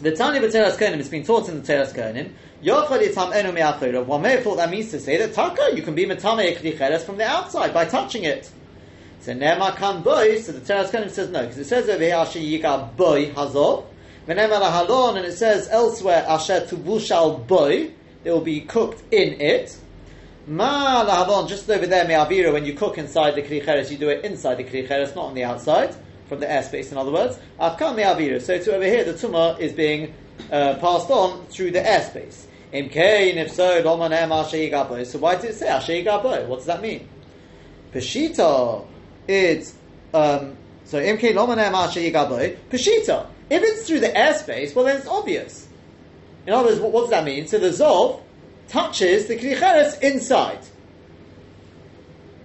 the 0.00 0.10
Tanya 0.16 0.40
B'Toras 0.40 0.76
Kohanim 0.76 0.96
has 0.96 1.08
been 1.08 1.22
taught 1.22 1.48
in 1.48 1.62
the 1.62 1.72
Toras 1.72 1.94
Kohanim. 1.94 2.32
Yochel 2.60 3.06
yitam 3.06 3.32
enu 3.32 3.52
me'achirav. 3.52 4.04
One 4.06 4.22
may 4.22 4.32
have 4.32 4.42
thought 4.42 4.56
that 4.56 4.70
means 4.70 4.90
to 4.90 4.98
say 4.98 5.16
that 5.18 5.32
taka, 5.32 5.76
you 5.76 5.82
can 5.82 5.94
be 5.94 6.06
metame 6.06 6.56
ekdicheres 6.56 7.02
from 7.02 7.18
the 7.18 7.24
outside 7.24 7.72
by 7.72 7.84
touching 7.84 8.24
it. 8.24 8.50
So 9.20 9.32
nema 9.32 9.76
kan 9.76 10.02
boy. 10.02 10.40
So 10.40 10.50
the 10.50 10.60
Toras 10.60 10.90
Kohanim 10.90 11.10
says 11.10 11.30
no, 11.30 11.42
because 11.42 11.58
it 11.58 11.66
says 11.66 11.88
over 11.88 12.02
here 12.02 12.16
asher 12.16 12.40
yiga 12.40 12.96
boy 12.96 13.30
hazov. 13.30 13.84
Halon, 14.26 15.16
and 15.16 15.26
it 15.26 15.32
says 15.32 15.68
elsewhere 15.70 16.24
asher 16.28 16.60
tuvushal 16.60 17.46
boy. 17.46 17.92
They 18.22 18.30
will 18.30 18.40
be 18.40 18.60
cooked 18.60 19.02
in 19.12 19.40
it. 19.40 19.76
Ma 20.46 21.04
lahavon, 21.04 21.48
just 21.48 21.68
over 21.68 21.86
there 21.86 22.06
me'avira. 22.06 22.52
When 22.52 22.64
you 22.64 22.74
cook 22.74 22.98
inside 22.98 23.34
the 23.34 23.42
klicheres, 23.42 23.90
you 23.90 23.98
do 23.98 24.08
it 24.08 24.24
inside 24.24 24.56
the 24.56 24.64
klicheres, 24.64 25.14
not 25.14 25.26
on 25.26 25.34
the 25.34 25.44
outside 25.44 25.94
from 26.28 26.40
the 26.40 26.46
airspace, 26.46 26.92
in 26.92 26.98
other 26.98 27.12
words. 27.12 27.38
Afkan 27.60 27.96
me'avira. 27.96 28.40
So 28.40 28.58
to 28.58 28.74
over 28.74 28.84
here, 28.84 29.04
the 29.04 29.14
tumah 29.14 29.58
is 29.58 29.72
being 29.72 30.14
uh, 30.50 30.74
passed 30.74 31.10
on 31.10 31.46
through 31.46 31.72
the 31.72 31.80
airspace. 31.80 32.46
Imkein, 32.72 33.36
if 33.36 33.50
so, 33.50 33.82
loman 33.82 34.12
em 34.12 34.32
asher 34.32 35.04
So 35.04 35.18
why 35.18 35.36
did 35.36 35.50
it 35.50 35.54
say 35.56 35.68
asher 35.68 36.02
What 36.46 36.56
does 36.56 36.66
that 36.66 36.80
mean? 36.80 37.08
Peshita, 37.92 38.86
it's 39.28 39.74
um, 40.14 40.56
so 40.84 40.98
imkein 40.98 41.34
loman 41.34 41.58
em 41.58 41.74
asher 41.74 42.00
Peshita. 42.70 43.26
If 43.52 43.62
it's 43.62 43.86
through 43.86 44.00
the 44.00 44.08
airspace, 44.08 44.74
well 44.74 44.86
then 44.86 44.96
it's 44.96 45.06
obvious. 45.06 45.68
In 46.46 46.54
other 46.54 46.68
words, 46.70 46.80
what, 46.80 46.90
what 46.90 47.02
does 47.02 47.10
that 47.10 47.24
mean? 47.24 47.46
So 47.46 47.58
the 47.58 47.68
zov 47.68 48.22
touches 48.66 49.26
the 49.26 49.36
klicheres 49.36 50.00
inside. 50.00 50.60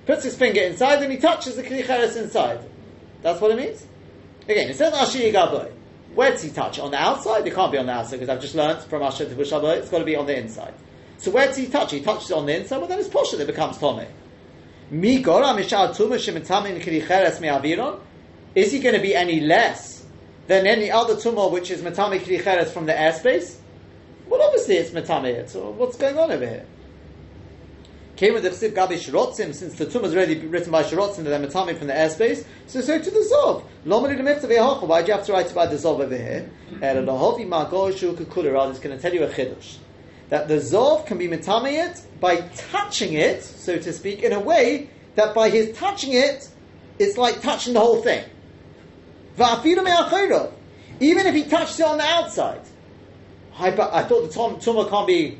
Puts 0.05 0.25
his 0.25 0.35
finger 0.35 0.59
inside 0.59 1.01
and 1.01 1.09
he 1.09 1.17
touches 1.17 1.55
the 1.55 1.63
klicheres 1.63 2.17
inside. 2.17 2.59
That's 3.21 3.39
what 3.39 3.51
it 3.51 3.55
means. 3.55 3.87
Again, 4.49 4.69
it 4.69 4.75
says 4.75 4.93
Ashi 4.93 5.31
Yigaboy. 5.31 5.71
Where 6.13 6.31
does 6.31 6.43
he 6.43 6.49
touch? 6.49 6.77
On 6.77 6.91
the 6.91 6.97
outside? 6.97 7.47
It 7.47 7.55
can't 7.55 7.71
be 7.71 7.77
on 7.77 7.85
the 7.85 7.93
outside 7.93 8.19
because 8.19 8.27
I've 8.27 8.41
just 8.41 8.55
learned 8.55 8.81
from 8.81 9.01
Asher 9.01 9.33
to 9.33 9.39
it's 9.39 9.89
got 9.89 9.99
to 9.99 10.03
be 10.03 10.17
on 10.17 10.25
the 10.25 10.37
inside. 10.37 10.73
So 11.19 11.31
where 11.31 11.47
does 11.47 11.55
he 11.55 11.67
touch? 11.67 11.93
He 11.93 12.01
touches 12.01 12.33
on 12.33 12.45
the 12.45 12.57
inside, 12.59 12.79
well 12.79 12.87
then 12.87 12.99
it's 12.99 13.07
Posha 13.07 13.37
that 13.37 13.47
becomes 13.47 13.77
Tome. 13.77 14.05
Is 18.55 18.71
he 18.73 18.79
going 18.79 18.95
to 18.95 19.01
be 19.01 19.15
any 19.15 19.39
less 19.39 19.96
than 20.47 20.65
any 20.65 20.89
other 20.89 21.15
tumah 21.15 21.51
which 21.51 21.69
is 21.71 21.81
Matame 21.81 22.19
Klicheres 22.19 22.69
from 22.69 22.85
the 22.85 22.93
airspace? 22.93 23.57
Well, 24.27 24.41
obviously 24.41 24.75
it's 24.75 24.91
Matame. 24.91 25.47
So 25.47 25.69
what's 25.71 25.97
going 25.97 26.17
on 26.17 26.31
over 26.31 26.45
here? 26.45 26.65
Came 28.17 28.33
with 28.33 28.43
the 28.43 28.49
Chsiv 28.49 28.71
Gabi 28.71 28.93
Shirotzim, 28.93 29.53
since 29.53 29.75
the 29.75 29.85
tumah 29.85 30.05
is 30.05 30.15
already 30.15 30.39
written 30.39 30.71
by 30.71 30.81
Shirotzim, 30.81 31.17
that 31.17 31.29
they're 31.29 31.39
Matame 31.39 31.77
from 31.77 31.85
the 31.85 31.93
airspace, 31.93 32.43
so 32.65 32.81
so 32.81 32.99
to 32.99 33.11
the 33.11 33.19
Zov. 33.19 33.63
Lomari 33.85 34.19
Lemifta 34.19 34.87
Why 34.87 35.01
do 35.03 35.07
you 35.09 35.13
have 35.13 35.25
to 35.27 35.33
write 35.33 35.51
about 35.51 35.69
the 35.69 35.75
Zov 35.75 35.99
over 35.99 36.17
here? 36.17 36.49
And 36.81 37.07
Rather, 37.07 38.71
it's 38.71 38.79
going 38.79 38.95
to 38.95 38.99
tell 38.99 39.13
you 39.13 39.23
a 39.23 39.27
Chiddush. 39.27 39.77
That 40.29 40.47
the 40.47 40.55
Zov 40.55 41.05
can 41.05 41.19
be 41.19 41.27
Matame 41.27 41.73
it 41.73 42.01
by 42.19 42.41
touching 42.71 43.13
it, 43.13 43.43
so 43.43 43.77
to 43.77 43.93
speak, 43.93 44.23
in 44.23 44.33
a 44.33 44.39
way 44.39 44.89
that 45.13 45.35
by 45.35 45.51
his 45.51 45.77
touching 45.77 46.13
it, 46.13 46.49
it's 46.97 47.17
like 47.17 47.41
touching 47.41 47.73
the 47.73 47.79
whole 47.79 48.01
thing. 48.01 48.25
Even 50.99 51.27
if 51.27 51.35
he 51.35 51.43
touched 51.43 51.79
it 51.79 51.85
on 51.85 51.97
the 51.97 52.03
outside. 52.03 52.61
I, 53.57 53.69
I 53.69 54.03
thought 54.03 54.31
the 54.31 54.39
tumah 54.39 54.89
can't 54.89 55.07
be 55.07 55.37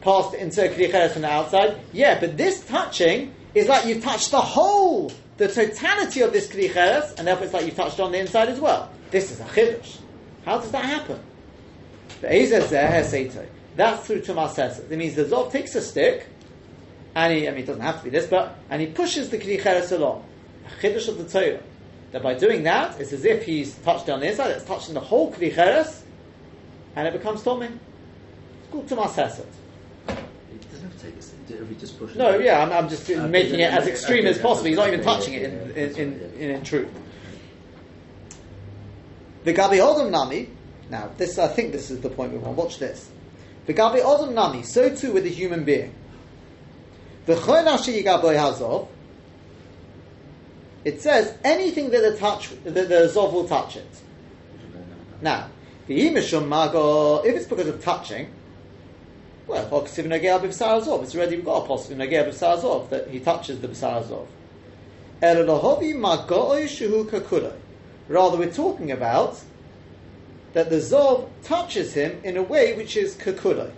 passed 0.00 0.34
into 0.34 0.62
Klicheres 0.68 1.12
from 1.12 1.22
the 1.22 1.30
outside. 1.30 1.78
Yeah, 1.92 2.18
but 2.20 2.36
this 2.36 2.64
touching 2.64 3.34
is 3.54 3.68
like 3.68 3.86
you've 3.86 4.02
touched 4.02 4.30
the 4.30 4.40
whole, 4.40 5.12
the 5.36 5.48
totality 5.48 6.20
of 6.20 6.32
this 6.32 6.48
Klicheres, 6.48 7.18
and 7.18 7.26
therefore 7.26 7.44
it's 7.44 7.54
like 7.54 7.66
you've 7.66 7.76
touched 7.76 8.00
on 8.00 8.12
the 8.12 8.18
inside 8.18 8.48
as 8.48 8.60
well. 8.60 8.90
This 9.10 9.30
is 9.30 9.40
a 9.40 9.44
Chiddush. 9.44 9.98
How 10.44 10.58
does 10.58 10.70
that 10.70 10.84
happen? 10.84 11.20
That's 13.76 14.06
through 14.06 14.22
Tumas 14.22 14.58
It 14.90 14.96
means 14.96 15.14
the 15.14 15.24
Zov 15.24 15.52
takes 15.52 15.74
a 15.74 15.80
stick, 15.80 16.26
and 17.14 17.32
he, 17.32 17.48
I 17.48 17.50
mean, 17.52 17.60
it 17.60 17.66
doesn't 17.66 17.82
have 17.82 17.98
to 17.98 18.04
be 18.04 18.10
this, 18.10 18.26
but, 18.26 18.56
and 18.70 18.80
he 18.80 18.88
pushes 18.88 19.30
the 19.30 19.38
Klicheres 19.38 19.92
along. 19.92 20.24
A 20.66 20.82
Chiddush 20.82 21.08
of 21.08 21.18
the 21.18 21.24
Torah. 21.24 21.60
That 22.12 22.22
by 22.22 22.34
doing 22.34 22.62
that, 22.62 22.98
it's 23.00 23.12
as 23.12 23.24
if 23.24 23.44
he's 23.44 23.74
touched 23.76 24.08
on 24.08 24.20
the 24.20 24.30
inside, 24.30 24.50
it's 24.52 24.64
touching 24.64 24.94
the 24.94 25.00
whole 25.00 25.30
Klicheres, 25.32 26.02
and 26.96 27.06
it 27.06 27.12
becomes 27.12 27.42
Tommy. 27.42 27.66
It's 27.66 28.72
called 28.72 28.86
Tumas 28.88 29.14
Hesed. 29.14 29.40
It 30.08 30.70
doesn't 30.70 30.82
have 30.90 30.96
to 30.98 31.04
take 31.04 31.16
a 31.16 31.22
stick. 31.22 31.34
If 31.50 31.68
he 31.68 31.74
just 31.76 31.98
pushes 31.98 32.16
No, 32.16 32.30
it. 32.30 32.44
yeah, 32.44 32.62
I'm, 32.62 32.72
I'm 32.72 32.88
just 32.88 33.08
Okay, 33.08 33.26
making 33.26 33.60
it 33.60 33.72
as 33.72 33.86
extreme 33.86 34.26
as 34.26 34.38
possible. 34.38 34.68
He's 34.68 34.76
not 34.76 34.88
even 34.88 35.02
touching 35.02 35.34
it 35.34 35.42
in, 35.44 35.70
in, 35.70 35.96
in, 35.96 36.20
in, 36.38 36.50
in 36.56 36.62
truth. 36.62 36.88
The 39.44 39.54
Gabi 39.54 39.78
Odom 39.78 40.10
Nami, 40.10 40.48
now 40.90 41.10
this 41.16 41.38
I 41.38 41.48
think 41.48 41.72
this 41.72 41.90
is 41.90 42.00
the 42.00 42.10
point 42.10 42.32
we 42.32 42.38
want. 42.38 42.56
Watch 42.56 42.78
this. 42.78 43.10
The 43.66 43.74
Gabi 43.74 44.02
Odom 44.02 44.32
Nami, 44.32 44.62
so 44.62 44.94
too 44.94 45.12
with 45.12 45.24
a 45.26 45.30
human 45.30 45.64
being. 45.64 45.94
The 47.26 47.34
Chonashi 47.34 48.02
Yigaboy 48.02 48.36
Hazov, 48.36 48.88
it 50.88 51.02
says 51.02 51.36
anything 51.44 51.90
that 51.90 52.00
the 52.00 52.16
touch 52.16 52.48
that 52.64 52.88
the 52.88 53.10
Zov 53.14 53.34
will 53.34 53.46
touch 53.46 53.76
it. 53.76 53.86
Now, 55.20 55.50
the 55.86 56.08
Imishum 56.08 56.48
Mago, 56.48 57.22
if 57.26 57.36
it's 57.36 57.44
because 57.44 57.68
of 57.68 57.84
touching, 57.84 58.30
well, 59.46 59.68
Hoksiv 59.68 60.06
Nagea 60.06 60.42
Azov, 60.42 61.02
it's 61.02 61.14
already 61.14 61.36
got 61.42 61.66
a 61.66 61.68
Hoksiv 61.68 61.96
Nagea 61.96 62.88
that 62.88 63.08
he 63.08 63.20
touches 63.20 63.60
the 63.60 63.68
B'Sar 63.68 64.00
Azov. 64.00 64.28
Elolahobi 65.20 65.92
Mago'oi 65.94 66.64
Shuhu 66.64 67.04
Kakuloi. 67.04 67.52
Rather, 68.08 68.38
we're 68.38 68.50
talking 68.50 68.90
about 68.90 69.38
that 70.54 70.70
the 70.70 70.76
Zov 70.76 71.28
touches 71.42 71.92
him 71.92 72.18
in 72.24 72.38
a 72.38 72.42
way 72.42 72.74
which 72.78 72.96
is 72.96 73.14
Kakuloi. 73.14 73.70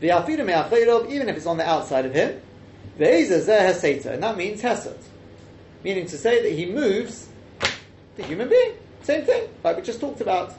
V'afidu 0.00 0.46
me'achleirov, 0.46 1.10
even 1.10 1.28
if 1.28 1.36
it's 1.36 1.46
on 1.46 1.56
the 1.56 1.68
outside 1.68 2.06
of 2.06 2.14
him, 2.14 2.40
ve'ezah 3.00 3.40
zeh 3.40 3.72
heseta, 3.72 4.12
and 4.12 4.22
that 4.22 4.36
means 4.36 4.60
hesed. 4.60 5.07
Meaning 5.84 6.06
to 6.06 6.18
say 6.18 6.42
that 6.42 6.52
he 6.52 6.66
moves 6.66 7.28
the 8.16 8.22
human 8.24 8.48
being. 8.48 8.72
Same 9.02 9.24
thing, 9.24 9.48
like 9.64 9.76
we 9.76 9.82
just 9.82 10.00
talked 10.00 10.20
about. 10.20 10.54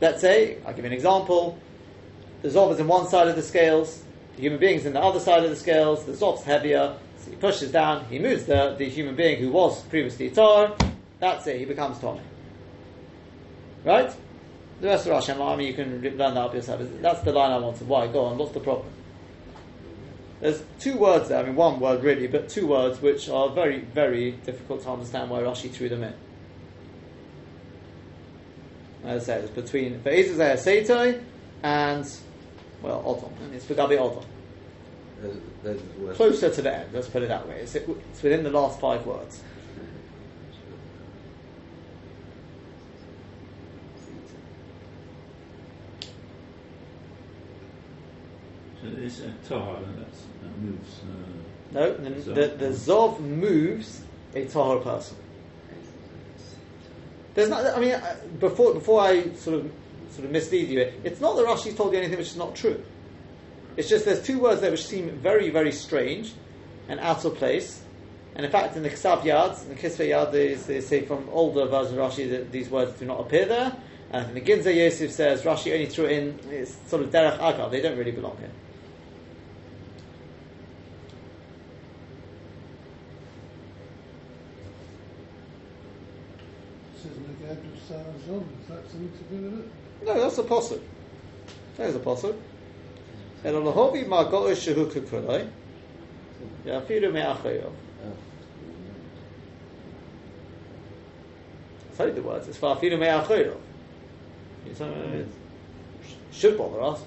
Let's 0.00 0.20
say, 0.20 0.58
I'll 0.64 0.72
give 0.72 0.84
you 0.84 0.90
an 0.90 0.92
example, 0.92 1.58
the 2.42 2.48
Zov 2.48 2.72
is 2.72 2.80
in 2.80 2.86
one 2.86 3.06
side 3.08 3.28
of 3.28 3.36
the 3.36 3.42
scales, 3.42 4.02
the 4.36 4.42
human 4.42 4.58
being 4.58 4.76
is 4.76 4.86
in 4.86 4.92
the 4.92 5.00
other 5.00 5.20
side 5.20 5.44
of 5.44 5.50
the 5.50 5.56
scales, 5.56 6.04
the 6.04 6.12
Zov's 6.12 6.42
heavier, 6.42 6.96
so 7.18 7.30
he 7.30 7.36
pushes 7.36 7.70
down, 7.70 8.04
he 8.06 8.18
moves 8.18 8.46
the, 8.46 8.74
the 8.78 8.88
human 8.88 9.14
being 9.14 9.38
who 9.38 9.50
was 9.50 9.82
previously 9.84 10.30
Tar, 10.30 10.74
that's 11.18 11.46
it, 11.46 11.58
he 11.58 11.64
becomes 11.66 11.98
Tommy. 11.98 12.22
Right? 13.84 14.10
The 14.80 14.86
rest 14.86 15.06
of 15.06 15.12
Hashem 15.12 15.40
Army, 15.40 15.66
you 15.66 15.74
can 15.74 16.00
learn 16.00 16.16
that 16.16 16.36
up 16.38 16.54
yourself. 16.54 16.80
That's 17.02 17.20
the 17.20 17.32
line 17.32 17.50
I 17.50 17.58
wanted. 17.58 17.86
Why? 17.86 18.06
Go 18.06 18.24
on, 18.24 18.38
what's 18.38 18.52
the 18.52 18.60
problem? 18.60 18.86
There's 20.40 20.62
two 20.78 20.96
words 20.96 21.28
there, 21.28 21.38
I 21.38 21.42
mean 21.42 21.54
one 21.54 21.80
word 21.80 22.02
really, 22.02 22.26
but 22.26 22.48
two 22.48 22.66
words 22.66 23.00
which 23.02 23.28
are 23.28 23.50
very, 23.50 23.80
very 23.80 24.32
difficult 24.32 24.82
to 24.84 24.90
understand 24.90 25.30
why 25.30 25.40
Rashi 25.40 25.70
threw 25.70 25.88
them 25.88 26.02
in. 26.02 26.14
As 29.04 29.22
I 29.22 29.26
said, 29.26 29.44
it's 29.44 29.52
between 29.52 30.00
Ve'ezazeh 30.00 30.56
Seitoi 30.86 31.22
and, 31.62 32.06
well, 32.82 33.02
Odom. 33.02 33.44
And 33.44 33.54
it's 33.54 33.66
Begabi 33.66 33.98
Odom. 33.98 34.24
Those- 35.22 35.36
those 35.62 35.76
are 35.76 35.98
the 35.98 36.06
worst. 36.06 36.16
Closer 36.16 36.50
to 36.50 36.62
the 36.62 36.74
end, 36.74 36.90
let's 36.94 37.08
put 37.08 37.22
it 37.22 37.28
that 37.28 37.46
way. 37.46 37.60
It's, 37.60 37.74
it's 37.74 38.22
within 38.22 38.42
the 38.42 38.50
last 38.50 38.80
five 38.80 39.04
words. 39.04 39.42
It's 49.00 49.20
a 49.20 49.32
tahar 49.48 49.80
that 49.80 50.58
moves. 50.60 51.00
Uh, 51.00 51.72
No, 51.72 51.94
the, 51.94 52.10
Zov. 52.10 52.34
the, 52.34 52.46
the 52.66 52.68
Zov 52.70 53.20
moves 53.20 54.02
a 54.34 54.44
Tahor 54.46 54.82
person. 54.82 55.16
There's 57.34 57.48
not. 57.48 57.64
I 57.64 57.80
mean, 57.80 57.92
uh, 57.92 58.16
before 58.38 58.74
before 58.74 59.00
I 59.02 59.32
sort 59.34 59.60
of 59.60 59.70
sort 60.10 60.24
of 60.24 60.30
mislead 60.32 60.68
you. 60.68 60.92
It's 61.04 61.20
not 61.20 61.36
that 61.36 61.46
Rashi's 61.46 61.76
told 61.76 61.92
you 61.92 61.98
anything 61.98 62.18
which 62.18 62.28
is 62.28 62.36
not 62.36 62.54
true. 62.56 62.82
It's 63.76 63.88
just 63.88 64.04
there's 64.04 64.22
two 64.22 64.40
words 64.40 64.60
there 64.60 64.70
which 64.70 64.84
seem 64.86 65.10
very, 65.10 65.50
very 65.50 65.72
strange 65.72 66.32
and 66.88 66.98
out 67.00 67.24
of 67.24 67.36
place. 67.36 67.82
And 68.34 68.44
in 68.44 68.50
fact, 68.50 68.76
in 68.76 68.82
the 68.82 68.90
Ksav 68.90 69.22
Yad, 69.22 69.62
in 69.62 69.68
the 69.70 69.74
Kisvei 69.74 70.10
Yad, 70.10 70.32
they, 70.32 70.54
they 70.54 70.80
say 70.80 71.04
from 71.04 71.28
older 71.30 71.66
versions 71.66 71.96
of 71.96 71.98
Rashi 71.98 72.28
that 72.30 72.52
these 72.52 72.68
words 72.68 72.98
do 72.98 73.06
not 73.06 73.20
appear 73.20 73.46
there. 73.46 73.76
And 74.12 74.28
in 74.28 74.34
the 74.34 74.40
Ginza 74.40 74.74
Yosef 74.74 75.12
says 75.12 75.42
Rashi 75.42 75.72
only 75.72 75.86
threw 75.86 76.06
in 76.06 76.38
it's 76.50 76.76
sort 76.88 77.02
of 77.02 77.10
Derech 77.10 77.38
Agav, 77.38 77.70
they 77.70 77.80
don't 77.80 77.96
really 77.96 78.10
belong 78.10 78.36
here. 78.38 78.50
It 86.96 87.02
says 87.02 87.16
Neged 87.90 88.28
of 88.28 88.60
Is 88.60 88.68
that 88.68 88.90
something 88.90 89.12
to 89.12 89.24
do 89.34 89.42
with 89.42 89.60
it? 89.60 90.06
No, 90.06 90.20
that's 90.20 90.38
a 90.38 90.42
possible. 90.42 90.82
That 91.76 91.88
is 91.88 91.96
a 91.96 91.98
possible. 91.98 92.40
And 93.44 93.56
on 93.56 93.64
the 93.64 93.72
Hobi 93.72 94.06
Margot 94.06 94.50
Shehu 94.50 94.90
Kukulai, 94.90 95.48
Yafiru 96.64 97.12
Me'achayov. 97.12 97.72
Tell 101.96 102.08
you 102.08 102.14
the 102.14 102.22
words, 102.22 102.48
it's 102.48 102.58
Fafiru 102.58 102.98
Me'achayov. 102.98 103.56
Should 106.32 106.56
bother 106.56 106.82
us. 106.82 107.02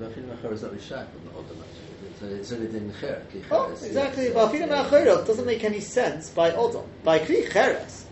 Rafin 0.00 0.28
Machar 0.28 0.52
is 0.52 0.62
not 0.62 0.72
Rishak 0.72 1.06
on 1.08 1.24
the 1.24 1.30
Odom 1.30 1.56
actually. 1.60 2.38
It's 2.38 2.52
only 2.52 2.66
in 2.66 2.94
Cher. 3.00 3.22
Oh, 3.50 3.70
exactly. 3.72 4.26
Vafilu 4.28 4.68
Me'achayov 4.68 5.26
doesn't 5.26 5.46
make 5.46 5.64
any 5.64 5.80
sense 5.80 6.30
by 6.30 6.52
Odom. 6.52 6.84
By 7.02 7.18
Kli 7.18 7.50
Cheres. 7.50 8.06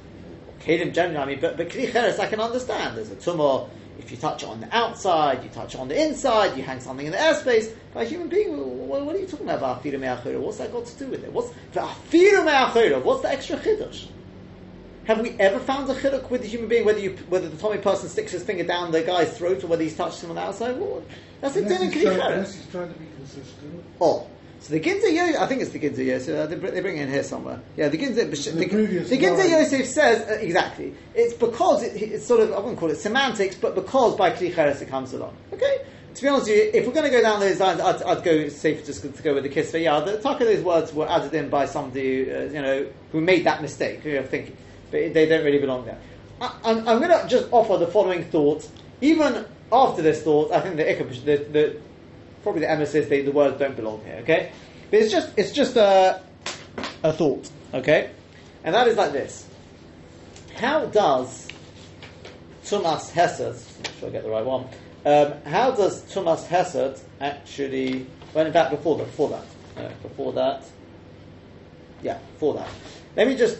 Kedim 0.66 0.92
generally, 0.92 1.16
I 1.16 1.26
mean, 1.26 1.40
but, 1.40 1.56
but 1.56 1.68
Kli 1.68 1.92
Cheres 1.92 2.18
I 2.18 2.26
can 2.26 2.40
understand. 2.40 2.96
There's 2.96 3.10
a 3.10 3.16
tumah. 3.16 3.68
If 3.98 4.10
you 4.10 4.18
touch 4.18 4.42
it 4.42 4.48
on 4.48 4.60
the 4.60 4.76
outside, 4.76 5.42
you 5.42 5.48
touch 5.48 5.74
it 5.74 5.80
on 5.80 5.88
the 5.88 6.00
inside, 6.00 6.56
you 6.56 6.62
hang 6.62 6.80
something 6.80 7.06
in 7.06 7.12
the 7.12 7.18
airspace. 7.18 7.72
By 7.94 8.02
a 8.02 8.04
human 8.04 8.28
being, 8.28 8.88
what, 8.88 9.06
what 9.06 9.16
are 9.16 9.18
you 9.18 9.26
talking 9.26 9.48
about? 9.48 9.82
Vafilu 9.82 9.98
Me'achayov? 9.98 10.40
What's 10.40 10.58
that 10.58 10.70
got 10.70 10.84
to 10.84 10.98
do 10.98 11.06
with 11.06 11.24
it? 11.24 11.32
What's 11.32 11.50
Vafilu 11.72 12.44
Me'achayov? 12.44 13.04
What's 13.04 13.22
the 13.22 13.30
extra 13.30 13.56
chiddush? 13.56 14.08
Have 15.06 15.20
we 15.20 15.30
ever 15.38 15.58
found 15.60 15.88
a 15.88 15.94
chiddush 15.94 16.28
with 16.28 16.42
a 16.42 16.46
human 16.46 16.68
being, 16.68 16.84
whether 16.84 16.98
you, 16.98 17.16
whether 17.28 17.48
the 17.48 17.56
Tommy 17.56 17.78
person 17.78 18.08
sticks 18.08 18.32
his 18.32 18.42
finger 18.42 18.64
down 18.64 18.90
the 18.92 19.02
guy's 19.02 19.36
throat 19.36 19.64
or 19.64 19.68
whether 19.68 19.82
he's 19.82 19.96
touched 19.96 20.22
him 20.22 20.30
on 20.30 20.36
the 20.36 20.42
outside? 20.42 20.76
What? 20.76 21.04
That's 21.40 21.56
a 21.56 21.62
din 21.62 21.90
in 21.90 22.08
unless 22.08 22.54
he's 22.54 22.66
trying 22.66 22.92
to 22.92 22.98
be 22.98 23.06
consistent. 23.16 23.84
Oh. 24.00 24.28
So 24.60 24.72
the 24.72 24.80
Ginza 24.80 25.12
Yosef, 25.12 25.40
I 25.40 25.46
think 25.46 25.62
it's 25.62 25.70
the 25.70 25.78
Ginza 25.78 26.04
Yosef, 26.04 26.36
uh, 26.36 26.46
they, 26.46 26.56
they 26.56 26.80
bring 26.80 26.96
it 26.96 27.02
in 27.02 27.10
here 27.10 27.22
somewhere. 27.22 27.60
Yeah, 27.76 27.88
the 27.88 27.98
Ginza, 27.98 28.28
the, 28.30 28.50
The 28.52 28.68
previous 28.68 29.08
the 29.08 29.18
Ginza. 29.18 29.48
Yosef 29.48 29.86
says, 29.86 30.28
uh, 30.28 30.40
exactly, 30.40 30.94
it's 31.14 31.34
because 31.34 31.82
it, 31.82 32.00
it's 32.00 32.26
sort 32.26 32.40
of, 32.40 32.52
I 32.52 32.58
wouldn't 32.58 32.78
call 32.78 32.90
it 32.90 32.96
semantics, 32.96 33.54
but 33.54 33.74
because 33.74 34.16
by 34.16 34.30
Kli 34.30 34.54
Cheres 34.54 34.80
it 34.82 34.88
comes 34.88 35.12
along. 35.12 35.36
Okay? 35.52 35.82
To 36.14 36.22
be 36.22 36.28
honest 36.28 36.48
with 36.48 36.56
you, 36.56 36.70
if 36.72 36.86
we're 36.86 36.94
going 36.94 37.04
to 37.04 37.10
go 37.10 37.20
down 37.20 37.40
those 37.40 37.60
lines, 37.60 37.78
I'd, 37.78 38.02
I'd 38.02 38.24
go 38.24 38.48
safe 38.48 38.86
just 38.86 39.02
to 39.02 39.22
go 39.22 39.34
with 39.34 39.42
the 39.42 39.50
Kisva. 39.50 39.82
Yeah, 39.82 40.00
the 40.00 40.18
talk 40.18 40.40
of 40.40 40.46
those 40.46 40.64
words 40.64 40.94
were 40.94 41.06
added 41.06 41.34
in 41.34 41.50
by 41.50 41.66
somebody, 41.66 42.32
uh, 42.32 42.44
you 42.44 42.62
know, 42.62 42.86
who 43.12 43.20
made 43.20 43.44
that 43.44 43.60
mistake, 43.60 44.00
who 44.00 44.16
I 44.16 44.22
think, 44.22 44.56
but 44.90 45.12
they 45.12 45.26
don't 45.26 45.44
really 45.44 45.58
belong 45.58 45.84
there. 45.84 45.98
I, 46.40 46.58
I'm, 46.64 46.88
I'm 46.88 46.98
going 47.00 47.10
to 47.10 47.28
just 47.28 47.48
offer 47.52 47.76
the 47.76 47.86
following 47.86 48.24
thought. 48.24 48.66
Even 49.02 49.44
after 49.70 50.00
this 50.00 50.22
thought, 50.22 50.52
I 50.52 50.60
think 50.60 50.76
the, 50.76 50.84
the, 50.84 51.36
the 51.52 51.80
probably 52.46 52.60
the 52.60 52.70
Emma 52.70 52.86
says 52.86 53.08
they, 53.08 53.22
the 53.22 53.32
words 53.32 53.58
don't 53.58 53.74
belong 53.74 54.00
here. 54.04 54.18
Okay, 54.22 54.52
but 54.88 55.00
it's 55.00 55.10
just 55.10 55.36
it's 55.36 55.50
just 55.50 55.74
a 55.76 56.22
a 57.02 57.12
thought. 57.12 57.50
Okay, 57.74 58.12
and 58.62 58.72
that 58.72 58.86
is 58.86 58.96
like 58.96 59.10
this: 59.10 59.48
How 60.54 60.86
does 60.86 61.48
Tumas 62.64 63.10
Hesed? 63.10 63.66
Sure 63.98 64.08
I 64.08 64.12
get 64.12 64.22
the 64.22 64.30
right 64.30 64.44
one. 64.44 64.68
Um, 65.04 65.32
how 65.44 65.72
does 65.72 66.04
Tumas 66.04 66.46
Hesed 66.46 67.02
actually? 67.20 68.06
Well, 68.32 68.46
in 68.46 68.52
fact, 68.52 68.70
before 68.70 68.96
that, 68.98 69.06
before 69.06 69.30
that, 69.30 69.44
uh, 69.76 69.88
before 70.02 70.32
that, 70.34 70.62
yeah, 72.00 72.18
before 72.34 72.54
that. 72.54 72.68
Let 73.16 73.26
me 73.26 73.36
just. 73.36 73.58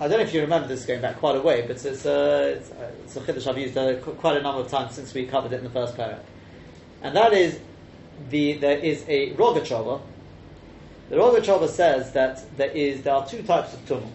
I 0.00 0.08
don't 0.08 0.18
know 0.18 0.24
if 0.24 0.34
you 0.34 0.40
remember 0.40 0.66
this 0.66 0.84
going 0.84 1.02
back 1.02 1.18
quite 1.18 1.36
a 1.36 1.40
way, 1.40 1.62
but 1.62 1.84
it's, 1.84 2.06
uh, 2.06 2.54
it's, 2.56 2.70
uh, 2.70 2.90
it's 3.04 3.16
a 3.16 3.20
chiddush 3.20 3.48
I've 3.48 3.58
used 3.58 3.76
uh, 3.76 3.96
quite 3.96 4.36
a 4.36 4.42
number 4.42 4.60
of 4.60 4.68
times 4.68 4.94
since 4.94 5.12
we 5.14 5.26
covered 5.26 5.52
it 5.52 5.56
in 5.56 5.64
the 5.64 5.70
first 5.70 5.96
paragraph. 5.96 6.24
And 7.02 7.16
that 7.16 7.32
is 7.32 7.58
the 8.30 8.54
there 8.54 8.78
is 8.78 9.04
a 9.08 9.32
Rogachover. 9.34 10.00
The 11.10 11.16
Rogachover 11.16 11.68
says 11.68 12.12
that 12.12 12.44
there 12.56 12.70
is 12.70 13.02
there 13.02 13.14
are 13.14 13.26
two 13.26 13.42
types 13.42 13.74
of 13.74 13.84
tumah. 13.86 14.10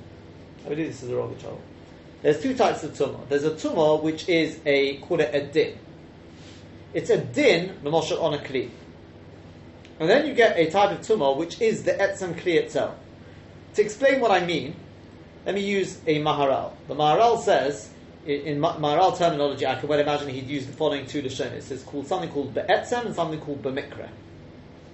I 0.66 0.70
believe 0.70 0.88
this 0.88 1.04
is 1.04 1.10
a 1.10 1.14
Rogachover. 1.14 1.60
There's 2.22 2.42
two 2.42 2.56
types 2.56 2.84
of 2.84 2.92
tumah. 2.92 3.28
There's 3.30 3.44
a 3.44 3.52
tumah 3.52 4.02
which 4.02 4.30
is 4.30 4.60
a 4.66 4.98
call 4.98 5.20
it 5.20 5.34
a 5.34 5.46
din. 5.46 5.78
It's 6.94 7.10
a 7.10 7.18
din 7.18 7.80
memosher 7.84 8.22
on 8.22 8.34
a 8.34 8.38
kli. 8.38 8.70
And 10.00 10.10
then 10.10 10.28
you 10.28 10.34
get 10.34 10.58
a 10.58 10.70
type 10.70 10.92
of 10.92 11.06
tumah 11.06 11.38
which 11.38 11.62
is 11.62 11.84
the 11.84 11.94
etzem 11.94 12.36
kli 12.36 12.56
itself. 12.56 12.96
To 13.76 13.82
explain 13.82 14.22
what 14.22 14.32
I 14.32 14.46
mean, 14.46 14.76
let 15.46 15.56
me 15.56 15.62
use 15.62 16.00
a 16.08 16.22
Maharal. 16.22 16.74
The 16.88 16.96
Maharal 16.96 17.42
says, 17.42 17.90
in, 18.26 18.42
in 18.42 18.60
Ma- 18.60 18.78
Maharal 18.78 19.18
terminology, 19.18 19.66
I 19.66 19.76
can 19.76 19.88
well 19.88 20.00
imagine 20.00 20.30
he'd 20.30 20.48
use 20.48 20.66
the 20.66 20.74
following 20.74 21.06
two 21.06 21.22
lashonis. 21.22 21.72
It's 21.72 21.84
called 21.84 22.08
something 22.08 22.30
called 22.30 22.54
be'etzem 22.54 23.06
and 23.06 23.16
something 23.16 23.40
called 23.40 23.62
be'mikra. 23.62 24.10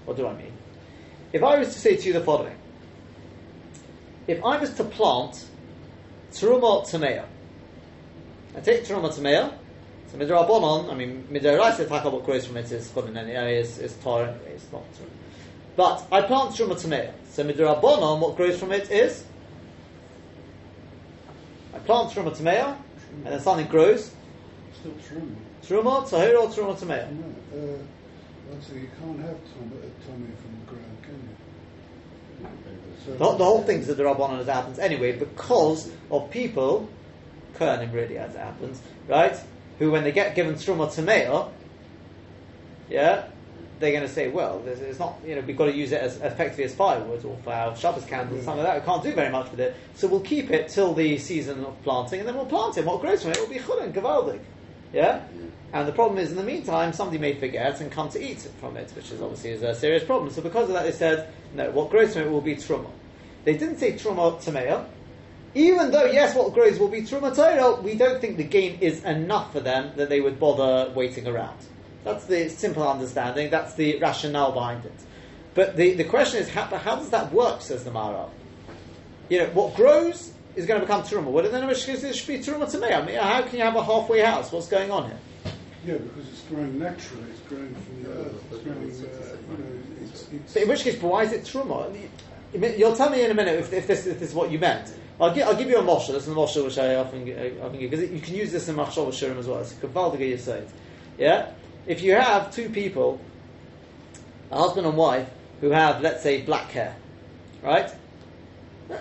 What 0.06 0.18
do 0.18 0.28
I 0.28 0.34
mean? 0.34 0.54
If 1.32 1.44
I 1.44 1.60
was 1.60 1.74
to 1.74 1.80
say 1.80 1.96
to 1.96 2.08
you 2.08 2.14
the 2.14 2.22
following, 2.22 2.56
if 4.28 4.44
I 4.44 4.58
was 4.58 4.74
to 4.76 4.84
plant 4.84 5.46
Teruma 6.32 6.90
Tamea, 6.90 7.26
I 8.56 8.60
take 8.62 8.84
Teruma 8.84 9.14
Tamea, 9.14 9.54
so 10.12 10.18
Midrabanon, 10.18 10.92
I 10.92 10.96
mean, 10.96 11.28
Midrabanon, 11.32 11.88
taka 11.88 12.10
what 12.10 12.26
grows 12.26 12.48
from 12.48 12.58
it 12.58 12.72
is 12.72 12.90
Chodin, 12.90 13.16
is, 13.60 13.78
is 13.78 13.94
Tar, 13.98 14.36
it's 14.48 14.72
not 14.72 14.84
Teruma. 14.94 15.10
But 15.76 16.08
I 16.12 16.22
plant 16.24 16.56
Teruma 16.56 16.74
Tamea, 16.74 17.14
so 17.30 17.44
Midrabanon, 17.44 18.20
what 18.20 18.36
grows 18.36 18.60
from 18.60 18.72
it 18.72 18.90
is 18.90 19.24
I 21.74 21.80
plant 21.80 22.12
Truma 22.12 22.36
Tamea, 22.36 22.76
and 23.16 23.26
then 23.26 23.40
something 23.40 23.68
grows. 23.68 24.12
Still 24.80 24.94
true. 25.08 25.36
Truma, 25.64 26.08
Tahira, 26.08 26.44
or 26.44 26.48
Truma 26.48 26.78
Tamea. 26.78 27.12
No, 27.12 27.26
uh, 27.54 28.62
so 28.62 28.74
you 28.74 28.90
can't 29.00 29.20
have 29.20 29.38
Tommy, 29.54 29.76
uh, 29.76 30.02
from 30.06 30.26
the 30.60 30.72
ground, 30.72 30.98
can 31.04 31.14
you? 32.42 32.48
So 33.06 33.12
The, 33.12 33.38
the 33.38 33.46
whole 33.46 33.64
thing's 33.64 33.88
that 33.88 33.98
the 33.98 34.04
Rabbanon 34.04 34.40
as 34.40 34.48
it 34.48 34.52
happens 34.52 34.80
anyway, 34.80 35.12
because 35.14 35.92
of 36.10 36.32
people, 36.32 36.90
Kernim 37.56 37.94
really 37.94 38.18
as 38.18 38.36
it 38.36 38.40
happens, 38.40 38.82
right? 39.08 39.38
Who, 39.80 39.92
when 39.92 40.04
they 40.04 40.12
get 40.12 40.36
given 40.36 40.56
Truma 40.56 40.88
Tamea, 40.88 41.52
yeah, 42.90 43.28
they're 43.80 43.92
going 43.92 44.04
to 44.04 44.10
say, 44.10 44.28
well, 44.28 44.62
it's 44.66 45.00
not, 45.00 45.18
you 45.26 45.36
know, 45.36 45.42
we've 45.42 45.58
got 45.58 45.66
to 45.66 45.74
use 45.74 45.92
it 45.92 46.02
as 46.02 46.18
effectively 46.18 46.66
as 46.66 46.76
firewood 46.76 47.24
or 47.24 47.38
for 47.44 47.54
our 47.54 47.76
Shabbos 47.76 48.06
candles, 48.06 48.44
something 48.44 48.64
like 48.64 48.74
that. 48.74 48.82
We 48.82 48.86
can't 48.86 49.04
do 49.04 49.14
very 49.14 49.30
much 49.30 49.50
with 49.52 49.60
it. 49.60 49.76
So 49.96 50.08
we'll 50.08 50.20
keep 50.20 50.52
it 50.52 50.70
till 50.70 50.94
the 50.94 51.18
season 51.18 51.64
of 51.64 51.82
planting, 51.84 52.20
and 52.20 52.28
then 52.28 52.36
we'll 52.36 52.46
plant 52.46 52.78
it. 52.78 52.86
What 52.86 53.00
grows 53.02 53.24
from 53.24 53.32
it 53.32 53.40
will 53.40 53.48
be 53.48 53.60
chulin, 53.60 53.94
gavaldik. 53.94 54.42
Yeah? 54.92 55.24
And 55.72 55.88
the 55.88 55.92
problem 55.92 56.18
is, 56.18 56.32
in 56.32 56.36
the 56.36 56.44
meantime, 56.44 56.94
somebody 56.94 57.20
may 57.20 57.36
forget 57.36 57.80
and 57.80 57.92
come 57.92 58.10
to 58.10 58.22
eat 58.22 58.40
from 58.60 58.76
it, 58.76 58.92
which 58.96 59.12
is 59.12 59.22
obviously 59.22 59.52
is 59.52 59.62
a 59.62 59.74
serious 59.76 60.04
problem. 60.04 60.32
So 60.32 60.42
because 60.42 60.68
of 60.68 60.74
that, 60.74 60.84
they 60.84 60.92
said, 60.92 61.32
no, 61.54 61.70
what 61.72 61.90
grows 61.90 62.14
from 62.14 62.24
it 62.24 62.32
will 62.32 62.42
be 62.42 62.56
truma. 62.56 62.90
They 63.46 63.56
didn't 63.56 63.78
say 63.78 63.94
truma 63.94 64.44
tamea. 64.44 64.86
Even 65.56 65.92
though, 65.92 66.06
yes, 66.06 66.36
what 66.36 66.54
grows 66.54 66.78
will 66.78 66.90
be 66.90 67.02
truma 67.02 67.36
Torah, 67.36 67.80
we 67.82 67.96
don't 67.96 68.20
think 68.20 68.38
the 68.38 68.44
gain 68.44 68.80
is 68.82 69.04
enough 69.04 69.52
for 69.52 69.60
them 69.60 69.92
that 69.96 70.10
they 70.10 70.22
would 70.22 70.40
bother 70.40 70.92
waiting 70.94 71.28
around. 71.28 71.58
That's 72.04 72.26
the 72.26 72.50
simple 72.50 72.88
understanding. 72.88 73.50
That's 73.50 73.74
the 73.76 74.00
rationale 74.00 74.52
behind 74.52 74.86
it. 74.86 74.94
But 75.54 75.76
the, 75.76 75.94
the 75.96 76.04
question 76.06 76.42
is, 76.42 76.50
how, 76.50 76.66
how 76.66 76.96
does 76.96 77.10
that 77.10 77.34
work? 77.34 77.62
Says 77.62 77.84
the 77.84 77.92
Maharal. 77.92 78.30
You 79.28 79.40
know, 79.40 79.46
what 79.48 79.76
grows 79.76 80.34
is 80.56 80.66
going 80.66 80.80
to 80.80 80.86
become 80.86 81.04
truma. 81.04 81.26
Well, 81.26 81.50
then 81.50 81.70
it 81.70 81.78
should 81.78 82.28
be 82.28 82.40
truma 82.40 82.66
tamei. 82.72 82.96
I 82.96 83.06
mean, 83.06 83.16
how 83.16 83.42
can 83.44 83.58
you 83.58 83.64
have 83.64 83.76
a 83.76 83.84
halfway 83.84 84.22
house? 84.22 84.52
What's 84.52 84.68
going 84.68 84.92
on 84.92 85.06
here? 85.10 85.20
yeah, 85.86 85.98
because 85.98 86.28
it's 86.30 86.42
growing 86.44 86.78
naturally. 86.78 87.30
It's 87.32 87.42
growing 87.42 87.74
from 87.76 88.04
the 88.04 88.10
earth. 88.12 88.34
It's 88.52 88.64
growing. 88.64 88.80
Uh, 88.80 89.38
you 89.52 89.58
know, 89.58 89.80
it's, 90.02 90.28
it's 90.32 90.54
So 90.54 90.62
in 90.62 90.68
which 90.68 90.84
case, 90.84 91.02
why 91.02 91.24
is 91.24 91.32
it 91.32 91.44
truma? 91.44 91.96
You'll 92.78 92.96
tell 92.96 93.10
me 93.10 93.24
in 93.24 93.32
a 93.32 93.34
minute 93.34 93.60
if, 93.60 93.72
if, 93.74 93.88
this, 93.88 94.08
if 94.08 94.20
this 94.20 94.30
is 94.30 94.36
what 94.36 94.52
you 94.52 94.60
meant. 94.60 94.94
I'll, 95.22 95.34
gi- 95.34 95.44
I'll 95.44 95.56
give 95.56 95.70
you 95.70 95.78
a 95.78 95.84
moshe. 95.84 96.08
This 96.08 96.24
is 96.24 96.30
a 96.30 96.36
moshe 96.36 96.64
which 96.64 96.78
I 96.78 96.96
often, 96.96 97.26
gi- 97.26 97.36
I 97.36 97.52
often 97.62 97.80
give 97.80 97.92
because 97.92 98.10
you 98.10 98.20
can 98.22 98.36
use 98.36 98.52
this 98.52 98.68
in 98.70 98.76
machshava 98.76 99.10
shurim 99.10 99.38
as 99.38 99.48
well. 99.48 99.60
It's 99.60 99.74
kavaldiga 99.74 100.34
yisayit. 100.34 100.68
Yeah, 101.18 101.52
if 101.90 102.04
you 102.04 102.14
have 102.14 102.54
two 102.54 102.70
people, 102.70 103.20
a 104.52 104.58
husband 104.58 104.86
and 104.86 104.96
wife, 104.96 105.28
who 105.60 105.72
have 105.72 106.02
let's 106.02 106.24
say 106.24 106.42
black 106.44 106.70
hair, 106.70 106.96
right? 107.62 107.92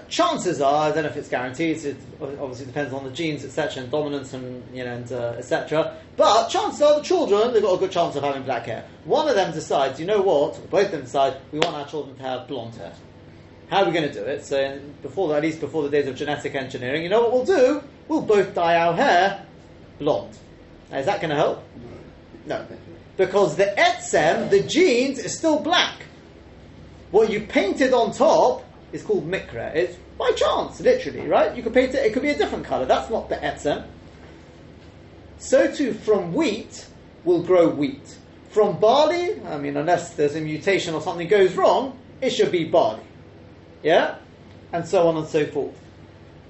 Chances 0.08 0.60
are, 0.60 0.90
I 0.90 0.94
don't 0.94 1.04
know 1.04 1.10
if 1.10 1.16
it's 1.16 1.28
guaranteed. 1.28 1.82
It 1.84 1.96
obviously 2.20 2.66
depends 2.66 2.92
on 2.92 3.04
the 3.04 3.10
genes, 3.10 3.44
etc., 3.44 3.82
and 3.82 3.92
dominance, 3.92 4.34
and 4.34 4.62
you 4.74 4.84
know, 4.84 4.92
and 4.92 5.12
uh, 5.12 5.34
etc. 5.38 5.96
But 6.16 6.48
chances 6.48 6.82
are, 6.82 6.96
the 6.96 7.02
children 7.02 7.52
they've 7.52 7.62
got 7.62 7.74
a 7.74 7.78
good 7.78 7.92
chance 7.92 8.16
of 8.16 8.22
having 8.22 8.42
black 8.42 8.66
hair. 8.66 8.84
One 9.04 9.28
of 9.28 9.34
them 9.34 9.52
decides, 9.52 10.00
you 10.00 10.06
know 10.06 10.20
what? 10.20 10.68
Both 10.70 10.86
of 10.86 10.92
them 10.92 11.02
decide 11.02 11.36
we 11.52 11.58
want 11.58 11.76
our 11.76 11.86
children 11.86 12.16
to 12.16 12.22
have 12.22 12.48
blonde 12.48 12.74
hair. 12.74 12.92
How 13.70 13.82
are 13.82 13.86
we 13.86 13.92
going 13.92 14.08
to 14.08 14.14
do 14.14 14.24
it? 14.24 14.44
So 14.44 14.80
before, 15.02 15.34
at 15.36 15.42
least 15.42 15.60
before 15.60 15.82
the 15.82 15.90
days 15.90 16.06
of 16.06 16.16
genetic 16.16 16.54
engineering, 16.54 17.02
you 17.02 17.10
know 17.10 17.20
what 17.20 17.32
we'll 17.32 17.44
do? 17.44 17.82
We'll 18.08 18.22
both 18.22 18.54
dye 18.54 18.76
our 18.76 18.94
hair 18.94 19.44
blonde. 19.98 20.36
Now, 20.90 20.98
is 20.98 21.06
that 21.06 21.20
going 21.20 21.30
to 21.30 21.36
help? 21.36 21.62
No. 22.48 22.66
Because 23.16 23.56
the 23.56 23.74
etzem, 23.76 24.48
the 24.50 24.62
genes, 24.62 25.18
is 25.18 25.36
still 25.36 25.60
black. 25.60 26.02
What 27.10 27.30
you 27.30 27.40
painted 27.42 27.92
on 27.92 28.12
top 28.12 28.64
is 28.92 29.02
called 29.02 29.28
mikra. 29.28 29.74
It's 29.74 29.98
by 30.18 30.32
chance, 30.32 30.80
literally, 30.80 31.26
right? 31.28 31.54
You 31.56 31.62
could 31.62 31.74
paint 31.74 31.94
it, 31.94 32.06
it 32.06 32.12
could 32.12 32.22
be 32.22 32.30
a 32.30 32.38
different 32.38 32.64
colour. 32.64 32.86
That's 32.86 33.10
not 33.10 33.28
the 33.28 33.36
etzem. 33.36 33.86
So 35.38 35.72
too, 35.72 35.92
from 35.92 36.32
wheat 36.34 36.86
will 37.24 37.42
grow 37.42 37.68
wheat. 37.68 38.18
From 38.50 38.80
barley, 38.80 39.40
I 39.42 39.58
mean, 39.58 39.76
unless 39.76 40.14
there's 40.14 40.34
a 40.34 40.40
mutation 40.40 40.94
or 40.94 41.00
something 41.00 41.28
goes 41.28 41.54
wrong, 41.54 41.98
it 42.20 42.30
should 42.30 42.50
be 42.50 42.64
barley. 42.64 43.04
Yeah? 43.82 44.16
And 44.72 44.86
so 44.86 45.06
on 45.06 45.16
and 45.16 45.26
so 45.28 45.46
forth. 45.46 45.78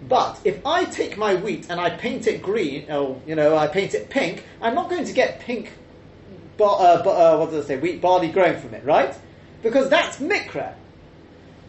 But 0.09 0.41
if 0.45 0.65
I 0.65 0.85
take 0.85 1.17
my 1.17 1.35
wheat 1.35 1.67
and 1.69 1.81
I 1.81 1.91
paint 1.91 2.27
it 2.27 2.43
green, 2.43 2.91
or 2.91 3.21
you 3.27 3.35
know, 3.35 3.57
I 3.57 3.67
paint 3.67 3.95
it 3.95 4.09
pink, 4.11 4.45
I'm 4.63 4.75
not 4.75 4.89
going 4.89 5.05
to 5.05 5.13
get 5.13 5.41
pink. 5.41 5.73
Bar, 6.59 6.77
uh, 6.81 7.03
bar, 7.03 7.35
uh, 7.35 7.39
what 7.39 7.51
does 7.51 7.65
it 7.65 7.69
say? 7.69 7.79
Wheat 7.79 8.01
barley 8.01 8.29
growing 8.29 8.61
from 8.61 8.75
it, 8.75 8.85
right? 8.85 9.15
Because 9.63 9.89
that's 9.89 10.19
mikra. 10.19 10.75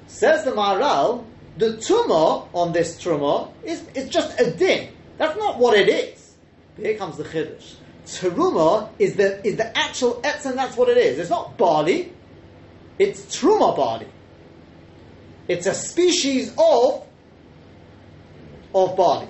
Says 0.07 0.43
the 0.43 0.51
Maharal, 0.51 1.25
the 1.57 1.73
tumah 1.73 2.47
on 2.53 2.73
this 2.73 2.99
truma 3.01 3.51
is 3.63 3.85
it's 3.93 4.09
just 4.09 4.39
a 4.39 4.49
din. 4.51 4.89
That's 5.17 5.37
not 5.37 5.59
what 5.59 5.77
it 5.77 5.87
is. 5.87 6.35
But 6.75 6.85
here 6.85 6.97
comes 6.97 7.17
the 7.17 7.23
chiddush. 7.23 7.75
Truma 8.05 8.89
is 8.97 9.15
the 9.15 9.45
is 9.45 9.57
the 9.57 9.77
actual 9.77 10.19
etz, 10.23 10.45
and 10.45 10.57
that's 10.57 10.75
what 10.75 10.89
it 10.89 10.97
is. 10.97 11.19
It's 11.19 11.29
not 11.29 11.57
barley. 11.57 12.11
It's 12.97 13.21
truma 13.25 13.75
barley. 13.75 14.07
It's 15.47 15.67
a 15.67 15.73
species 15.75 16.53
of 16.57 17.05
of 18.73 18.97
barley. 18.97 19.27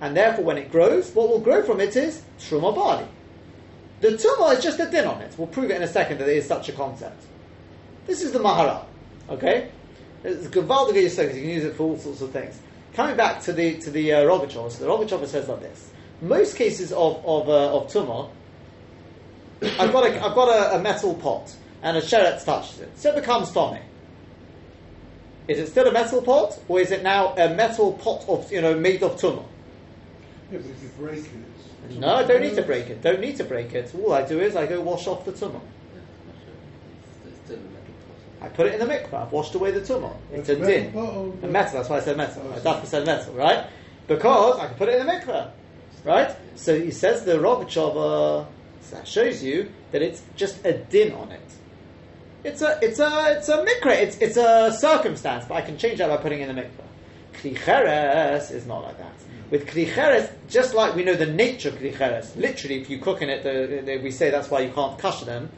And 0.00 0.16
therefore, 0.16 0.44
when 0.44 0.58
it 0.58 0.70
grows, 0.70 1.12
what 1.12 1.28
will 1.28 1.40
grow 1.40 1.62
from 1.62 1.80
it 1.80 1.94
is 1.94 2.22
truma 2.40 2.74
barley. 2.74 3.06
The 4.00 4.08
tumah 4.08 4.56
is 4.56 4.62
just 4.62 4.78
a 4.78 4.88
din 4.88 5.06
on 5.06 5.20
it. 5.22 5.34
We'll 5.36 5.48
prove 5.48 5.70
it 5.70 5.76
in 5.76 5.82
a 5.82 5.88
second 5.88 6.18
that 6.18 6.24
there 6.26 6.36
is 6.36 6.46
such 6.46 6.68
a 6.68 6.72
concept. 6.72 7.24
This 8.06 8.22
is 8.22 8.32
the 8.32 8.38
Maharal. 8.38 8.84
Okay? 9.28 9.70
It's 10.24 10.46
Gavaldiga 10.48 11.04
Yisod, 11.04 11.34
you 11.34 11.40
can 11.40 11.50
use 11.50 11.64
it 11.64 11.76
for 11.76 11.84
all 11.84 11.98
sorts 11.98 12.20
of 12.20 12.30
things. 12.30 12.58
Coming 12.94 13.16
back 13.16 13.42
to 13.42 13.52
the 13.52 13.78
to 13.78 13.90
the 13.90 14.12
uh, 14.12 14.20
so 14.20 14.68
the 14.68 14.86
Rogachover 14.86 15.26
says 15.26 15.48
like 15.48 15.60
this. 15.60 15.90
Most 16.20 16.56
cases 16.56 16.90
of 16.92 17.24
of, 17.24 17.48
uh, 17.48 17.76
of 17.76 17.92
tumah, 17.92 18.28
I've 19.62 19.92
got 19.92 20.04
a 20.04 20.24
I've 20.24 20.34
got 20.34 20.48
a, 20.48 20.76
a 20.76 20.82
metal 20.82 21.14
pot 21.14 21.54
and 21.82 21.96
a 21.96 22.00
sheretz 22.00 22.44
touches 22.44 22.80
it, 22.80 22.98
so 22.98 23.10
it 23.10 23.16
becomes 23.16 23.52
Tommy. 23.52 23.80
Is 25.46 25.58
it 25.58 25.68
still 25.68 25.86
a 25.86 25.92
metal 25.92 26.20
pot, 26.20 26.58
or 26.68 26.80
is 26.80 26.90
it 26.90 27.02
now 27.02 27.34
a 27.36 27.54
metal 27.54 27.92
pot 27.92 28.24
of 28.28 28.50
you 28.52 28.60
know 28.60 28.78
made 28.78 29.02
of? 29.02 29.22
Yeah, 29.22 30.58
but. 30.58 31.57
No, 31.96 32.16
I 32.16 32.24
don't 32.24 32.42
need 32.42 32.54
to 32.56 32.62
break 32.62 32.88
it. 32.90 33.02
Don't 33.02 33.20
need 33.20 33.36
to 33.36 33.44
break 33.44 33.72
it. 33.74 33.94
All 33.94 34.12
I 34.12 34.22
do 34.26 34.40
is 34.40 34.56
I 34.56 34.66
go 34.66 34.80
wash 34.80 35.06
off 35.06 35.24
the 35.24 35.32
tumah. 35.32 35.60
It's 37.26 37.38
still 37.44 37.56
a 37.56 37.60
metal 37.60 37.94
pot. 38.40 38.44
I 38.44 38.48
put 38.48 38.66
it 38.66 38.74
in 38.80 38.86
the 38.86 38.92
mikvah. 38.94 39.26
I've 39.26 39.32
washed 39.32 39.54
away 39.54 39.70
the 39.70 39.80
tumah. 39.80 40.14
It's 40.32 40.48
a 40.48 40.56
din. 40.56 40.92
pot 40.92 41.14
or 41.14 41.32
A 41.42 41.46
metal. 41.46 41.74
That's 41.78 41.88
why 41.88 41.96
I 41.96 42.00
said 42.00 42.16
metal. 42.16 42.42
Oh, 42.44 42.50
I 42.50 42.52
I 42.52 42.58
see. 42.58 42.64
definitely 42.64 42.88
said 42.90 43.06
metal, 43.06 43.34
right? 43.34 43.66
Because 44.06 44.58
I 44.60 44.66
can 44.66 44.74
put 44.76 44.88
it 44.88 45.00
in 45.00 45.06
the 45.06 45.12
mikvah, 45.12 45.50
right? 46.04 46.34
So 46.56 46.78
he 46.78 46.90
says 46.90 47.24
the 47.24 47.32
Rogachover. 47.34 48.46
So 48.82 48.96
that 48.96 49.06
shows 49.08 49.42
you 49.42 49.70
that 49.92 50.02
it's 50.02 50.22
just 50.36 50.64
a 50.64 50.72
din 50.78 51.12
on 51.12 51.30
it. 51.32 51.40
It's 52.44 52.62
a 52.62 52.78
it's 52.82 52.98
a 53.00 53.36
it's 53.36 53.48
a 53.48 53.64
mikra. 53.64 53.96
It's 53.96 54.16
it's 54.18 54.36
a 54.36 54.72
circumstance, 54.78 55.44
but 55.46 55.54
I 55.56 55.62
can 55.62 55.76
change 55.76 55.98
that 55.98 56.08
by 56.08 56.16
putting 56.18 56.40
in 56.40 56.54
the 56.54 56.62
mikvah. 56.62 56.84
Klicheres 57.34 58.50
is 58.50 58.66
not 58.66 58.82
like 58.82 58.98
that. 58.98 59.07
With 59.50 59.66
klicheres, 59.66 60.30
just 60.48 60.74
like 60.74 60.94
we 60.94 61.04
know 61.04 61.14
the 61.14 61.26
nature 61.26 61.70
of 61.70 61.76
klicheres, 61.76 62.36
literally, 62.36 62.80
if 62.80 62.90
you 62.90 62.98
cook 62.98 63.22
in 63.22 63.30
it, 63.30 63.42
the, 63.42 63.82
the, 63.82 63.98
we 63.98 64.10
say 64.10 64.30
that's 64.30 64.50
why 64.50 64.60
you 64.60 64.72
can't 64.72 64.98
kasher 64.98 65.24
them 65.24 65.50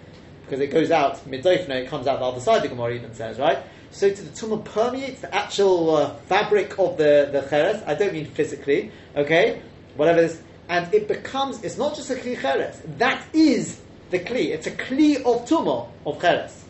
because 0.51 0.61
it 0.61 0.72
goes 0.72 0.91
out 0.91 1.24
midofna, 1.28 1.76
it 1.76 1.88
comes 1.88 2.09
out 2.09 2.18
the 2.18 2.24
other 2.24 2.41
side. 2.41 2.62
The 2.62 2.68
Gemara 2.68 2.95
even 2.95 3.14
says, 3.14 3.38
right? 3.38 3.59
So 3.93 4.11
to 4.11 4.22
the 4.22 4.30
tumah 4.30 4.64
permeates 4.64 5.20
the 5.20 5.32
actual 5.32 5.95
uh, 5.95 6.14
fabric 6.26 6.76
of 6.78 6.97
the 6.97 7.28
the 7.32 7.47
cheres. 7.49 7.82
I 7.86 7.95
don't 7.95 8.12
mean 8.12 8.26
physically, 8.26 8.91
okay? 9.16 9.62
Whatever 9.95 10.20
it 10.20 10.24
is, 10.24 10.43
and 10.68 10.93
it 10.93 11.07
becomes. 11.07 11.62
It's 11.62 11.78
not 11.78 11.95
just 11.95 12.11
a 12.11 12.14
kli 12.14 12.41
cheres. 12.41 12.80
That 12.99 13.24
is 13.32 13.80
the 14.11 14.18
kli. 14.18 14.47
It's 14.47 14.66
a 14.66 14.72
kli 14.72 15.16
of 15.18 15.49
tumah 15.49 15.88
of 16.05 16.20
cheres. 16.20 16.64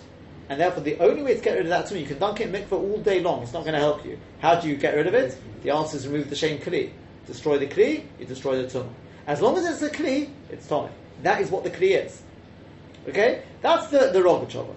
And 0.50 0.60
therefore, 0.60 0.82
the 0.82 0.98
only 0.98 1.22
way 1.22 1.34
to 1.34 1.40
get 1.40 1.56
rid 1.56 1.62
of 1.62 1.68
that 1.68 1.86
tumah, 1.86 2.00
you 2.00 2.06
can 2.06 2.18
dunk 2.18 2.40
it 2.40 2.48
in 2.48 2.52
mikveh 2.52 2.72
all 2.72 2.98
day 2.98 3.20
long. 3.20 3.42
It's 3.42 3.52
not 3.52 3.62
going 3.62 3.74
to 3.74 3.80
help 3.80 4.04
you. 4.04 4.18
How 4.40 4.60
do 4.60 4.68
you 4.68 4.76
get 4.76 4.94
rid 4.94 5.06
of 5.06 5.14
it? 5.14 5.38
The 5.62 5.70
answer 5.70 5.96
is 5.96 6.06
remove 6.06 6.28
the 6.28 6.36
shame 6.36 6.58
kli. 6.58 6.90
Destroy 7.26 7.58
the 7.58 7.66
kli, 7.66 8.04
you 8.18 8.26
destroy 8.26 8.62
the 8.62 8.68
tumah. 8.68 8.92
As 9.26 9.40
long 9.40 9.56
as 9.56 9.64
it's 9.66 9.82
a 9.82 9.90
kli, 9.90 10.30
it's 10.48 10.66
tumah. 10.66 10.90
That 11.22 11.40
is 11.40 11.50
what 11.50 11.64
the 11.64 11.70
kli 11.70 12.04
is. 12.04 12.22
Okay? 13.08 13.42
That's 13.62 13.88
the, 13.88 14.10
the 14.12 14.20
Rogachover. 14.20 14.74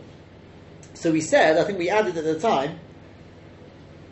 So 0.93 1.11
we 1.11 1.21
said, 1.21 1.57
I 1.57 1.63
think 1.63 1.79
we 1.79 1.89
added 1.89 2.17
at 2.17 2.23
the 2.23 2.39
time, 2.39 2.79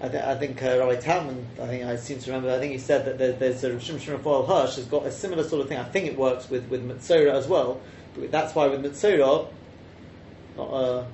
I, 0.02 0.10
th- 0.10 0.24
I 0.24 0.36
think 0.36 0.64
uh, 0.64 0.80
Rabbi 0.80 0.96
Talman, 0.96 1.46
I 1.62 1.68
think 1.68 1.86
I 1.86 1.96
seem 1.96 2.18
to 2.20 2.32
remember, 2.32 2.56
I 2.56 2.60
think 2.60 2.72
he 2.72 2.80
said 2.80 3.06
that 3.06 3.20
there, 3.20 3.34
there's 3.34 3.64
a 3.64 3.70
Shimshon 3.70 4.14
Raphael 4.14 4.46
Hirsch 4.48 4.78
has 4.78 4.86
got 4.86 5.06
a 5.06 5.12
similar 5.12 5.44
sort 5.44 5.62
of 5.62 5.70
thing. 5.70 5.78
I 5.78 5.84
think 5.84 6.08
it 6.08 6.18
works 6.18 6.50
with, 6.50 6.68
with 6.70 6.84
Mitzora 6.88 7.34
as 7.34 7.48
well. 7.48 7.80
But 8.16 8.32
that's 8.32 8.56
why 8.56 8.68
with 8.68 8.84
Mitzora, 8.84 9.48
not, 10.58 10.68
uh, 10.68 11.06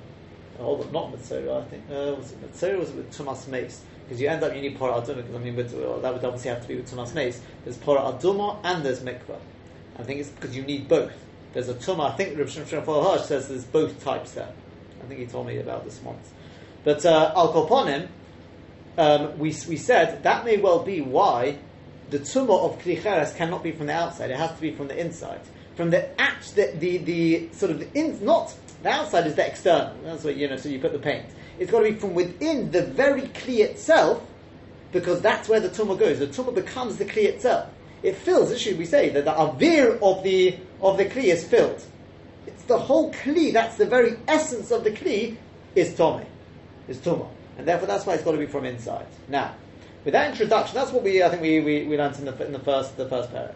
oh, 0.58 0.88
not 0.90 1.12
I 1.12 1.64
think, 1.64 1.84
uh, 1.90 2.14
was 2.16 2.32
it 2.32 2.40
Mitzora 2.40 2.74
or 2.74 2.78
was 2.78 2.90
it 2.90 2.96
with 2.96 3.16
Tumas 3.16 3.46
Meis? 3.46 3.82
Because 4.08 4.22
you 4.22 4.28
end 4.28 4.42
up, 4.42 4.54
you 4.54 4.62
need 4.62 4.78
Pora 4.78 5.04
Aduma, 5.04 5.16
because 5.16 5.34
I 5.34 5.38
mean, 5.38 5.54
well, 5.54 6.00
that 6.00 6.14
would 6.14 6.24
obviously 6.24 6.48
have 6.48 6.62
to 6.62 6.68
be 6.68 6.76
with 6.76 6.90
Tumas 6.90 7.14
Meis. 7.14 7.42
There's 7.64 7.76
Pora 7.76 8.18
Aduma 8.18 8.58
and 8.64 8.82
there's 8.82 9.00
Mikvah. 9.00 9.38
I 9.98 10.02
think 10.02 10.20
it's 10.20 10.30
because 10.30 10.56
you 10.56 10.62
need 10.62 10.88
both. 10.88 11.12
There's 11.52 11.68
a 11.68 11.74
Tumah, 11.74 12.12
I 12.12 12.16
think 12.16 12.36
Shimshon 12.38 12.72
Raphael 12.72 13.04
Hirsch 13.04 13.26
says 13.26 13.48
there's 13.48 13.64
both 13.64 14.02
types 14.02 14.32
there. 14.32 14.50
I 15.02 15.06
think 15.06 15.20
he 15.20 15.26
told 15.26 15.46
me 15.46 15.58
about 15.58 15.84
this 15.84 16.00
once. 16.02 16.30
But 16.84 17.04
uh, 17.04 17.32
Al 17.36 17.52
Koponim, 17.52 18.08
um, 18.96 19.38
we, 19.38 19.54
we 19.68 19.76
said 19.76 20.22
that 20.22 20.44
may 20.44 20.56
well 20.56 20.82
be 20.82 21.00
why 21.02 21.58
the 22.10 22.18
tumah 22.18 22.64
of 22.64 22.82
klicheres 22.82 23.36
cannot 23.36 23.62
be 23.62 23.72
from 23.72 23.86
the 23.86 23.92
outside; 23.92 24.30
it 24.30 24.36
has 24.38 24.54
to 24.54 24.60
be 24.60 24.72
from 24.72 24.88
the 24.88 24.98
inside. 24.98 25.40
From 25.76 25.90
the 25.90 26.20
act, 26.20 26.54
the, 26.54 26.72
the, 26.76 26.98
the 26.98 27.48
sort 27.52 27.70
of 27.70 27.78
the 27.78 27.88
in, 27.98 28.24
not 28.24 28.54
the 28.82 28.88
outside 28.88 29.26
is 29.26 29.34
the 29.34 29.46
external. 29.46 29.94
That's 30.02 30.24
what 30.24 30.36
you 30.36 30.48
know. 30.48 30.56
So 30.56 30.68
you 30.68 30.80
put 30.80 30.92
the 30.92 30.98
paint. 30.98 31.26
It's 31.58 31.70
got 31.70 31.80
to 31.80 31.90
be 31.90 31.98
from 31.98 32.14
within 32.14 32.70
the 32.70 32.82
very 32.82 33.22
kli 33.22 33.60
itself, 33.60 34.22
because 34.92 35.20
that's 35.20 35.48
where 35.48 35.60
the 35.60 35.68
tumah 35.68 35.98
goes. 35.98 36.18
The 36.18 36.26
tumah 36.26 36.54
becomes 36.54 36.96
the 36.96 37.04
kli 37.04 37.24
itself. 37.24 37.68
It 38.02 38.16
fills. 38.16 38.58
Should 38.60 38.78
we 38.78 38.84
say 38.84 39.08
that 39.10 39.24
the 39.24 39.32
avir 39.32 40.00
of 40.00 40.22
the 40.22 40.56
of 40.80 40.96
the 40.96 41.04
kli 41.04 41.24
is 41.24 41.44
filled. 41.44 41.84
It's 42.46 42.62
the 42.64 42.78
whole 42.78 43.12
kli. 43.12 43.52
That's 43.52 43.76
the 43.76 43.86
very 43.86 44.16
essence 44.28 44.70
of 44.70 44.84
the 44.84 44.90
kli 44.90 45.36
is 45.74 45.94
tomei, 45.94 46.26
is 46.86 46.98
tumah, 46.98 47.28
and 47.58 47.66
therefore 47.66 47.88
that's 47.88 48.06
why 48.06 48.14
it's 48.14 48.22
got 48.22 48.32
to 48.32 48.38
be 48.38 48.46
from 48.46 48.64
inside. 48.64 49.06
Now, 49.28 49.54
with 50.04 50.12
that 50.12 50.30
introduction, 50.30 50.74
that's 50.74 50.92
what 50.92 51.02
we 51.02 51.22
I 51.22 51.28
think 51.28 51.42
we, 51.42 51.60
we, 51.60 51.84
we 51.84 51.98
learned 51.98 52.16
in 52.18 52.24
the 52.24 52.46
in 52.46 52.52
the 52.52 52.60
first 52.60 52.96
the 52.96 53.08
first 53.08 53.32
parak. 53.32 53.54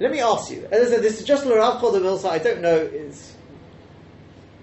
Let 0.00 0.12
me 0.12 0.20
ask 0.20 0.50
you. 0.52 0.68
As 0.70 0.88
I 0.88 0.94
said, 0.94 1.02
this 1.02 1.20
is 1.20 1.26
just 1.26 1.44
Rav 1.44 1.80
called 1.80 1.94
the 1.94 1.98
Milsa. 1.98 2.30
I 2.30 2.38
don't 2.38 2.60
know 2.60 2.76
is 2.76 3.34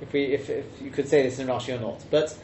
if 0.08 0.14
we 0.14 0.24
if, 0.26 0.50
if 0.50 0.82
you 0.82 0.92
could 0.92 1.08
say 1.08 1.24
this 1.24 1.40
in 1.40 1.48
Rashi 1.48 1.76
or 1.76 1.82
not, 1.82 2.04
but 2.10 2.38